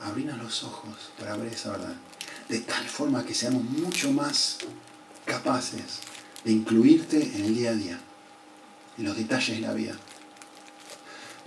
Abrinos 0.00 0.38
los 0.38 0.62
ojos 0.64 1.12
para 1.18 1.36
ver 1.36 1.52
esa 1.52 1.72
verdad. 1.72 1.94
De 2.48 2.60
tal 2.60 2.84
forma 2.84 3.24
que 3.24 3.34
seamos 3.34 3.64
mucho 3.64 4.12
más 4.12 4.58
capaces 5.24 6.00
de 6.44 6.52
incluirte 6.52 7.22
en 7.36 7.44
el 7.46 7.54
día 7.54 7.70
a 7.70 7.74
día, 7.74 8.00
en 8.98 9.04
los 9.04 9.16
detalles 9.16 9.56
de 9.56 9.66
la 9.66 9.72
vida. 9.72 9.96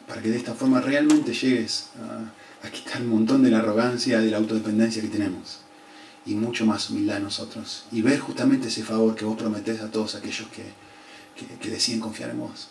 Para 0.07 0.21
que 0.21 0.29
de 0.29 0.37
esta 0.37 0.53
forma 0.53 0.79
realmente 0.79 1.33
llegues 1.33 1.89
a, 2.01 2.65
a 2.65 2.71
quitar 2.71 3.01
un 3.01 3.09
montón 3.09 3.43
de 3.43 3.51
la 3.51 3.59
arrogancia, 3.59 4.19
de 4.19 4.31
la 4.31 4.37
autodependencia 4.37 5.01
que 5.01 5.09
tenemos. 5.09 5.59
Y 6.25 6.35
mucho 6.35 6.65
más 6.65 6.89
humildad 6.89 7.17
en 7.17 7.23
nosotros. 7.23 7.85
Y 7.91 8.01
ver 8.01 8.19
justamente 8.19 8.67
ese 8.67 8.83
favor 8.83 9.15
que 9.15 9.25
vos 9.25 9.37
prometés 9.37 9.81
a 9.81 9.91
todos 9.91 10.15
aquellos 10.15 10.47
que, 10.49 10.63
que, 11.59 11.69
deciden 11.69 11.99
confiar 11.99 12.31
en 12.31 12.39
vos. 12.39 12.69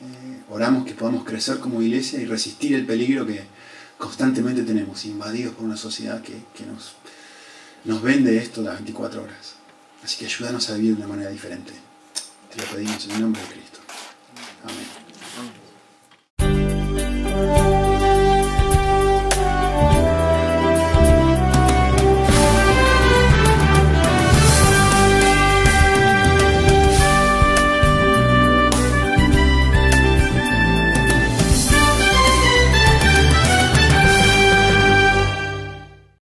Eh, 0.00 0.42
oramos 0.50 0.86
que 0.86 0.94
podamos 0.94 1.24
crecer 1.24 1.58
como 1.58 1.82
iglesia 1.82 2.20
y 2.20 2.26
resistir 2.26 2.74
el 2.74 2.86
peligro 2.86 3.26
que 3.26 3.44
constantemente 3.98 4.62
tenemos, 4.62 5.04
invadidos 5.06 5.54
por 5.54 5.64
una 5.64 5.76
sociedad 5.76 6.20
que, 6.22 6.34
que 6.54 6.66
nos, 6.66 6.94
nos 7.84 8.02
vende 8.02 8.36
esto 8.36 8.62
las 8.62 8.74
24 8.74 9.22
horas. 9.22 9.54
Así 10.04 10.18
que 10.18 10.26
ayúdanos 10.26 10.68
a 10.70 10.74
vivir 10.74 10.96
de 10.96 11.02
una 11.02 11.08
manera 11.08 11.30
diferente. 11.30 11.72
Te 12.54 12.62
lo 12.62 12.68
pedimos 12.68 13.04
en 13.06 13.10
el 13.12 13.20
nombre 13.22 13.42
de 13.42 13.48
Cristo. 13.48 13.80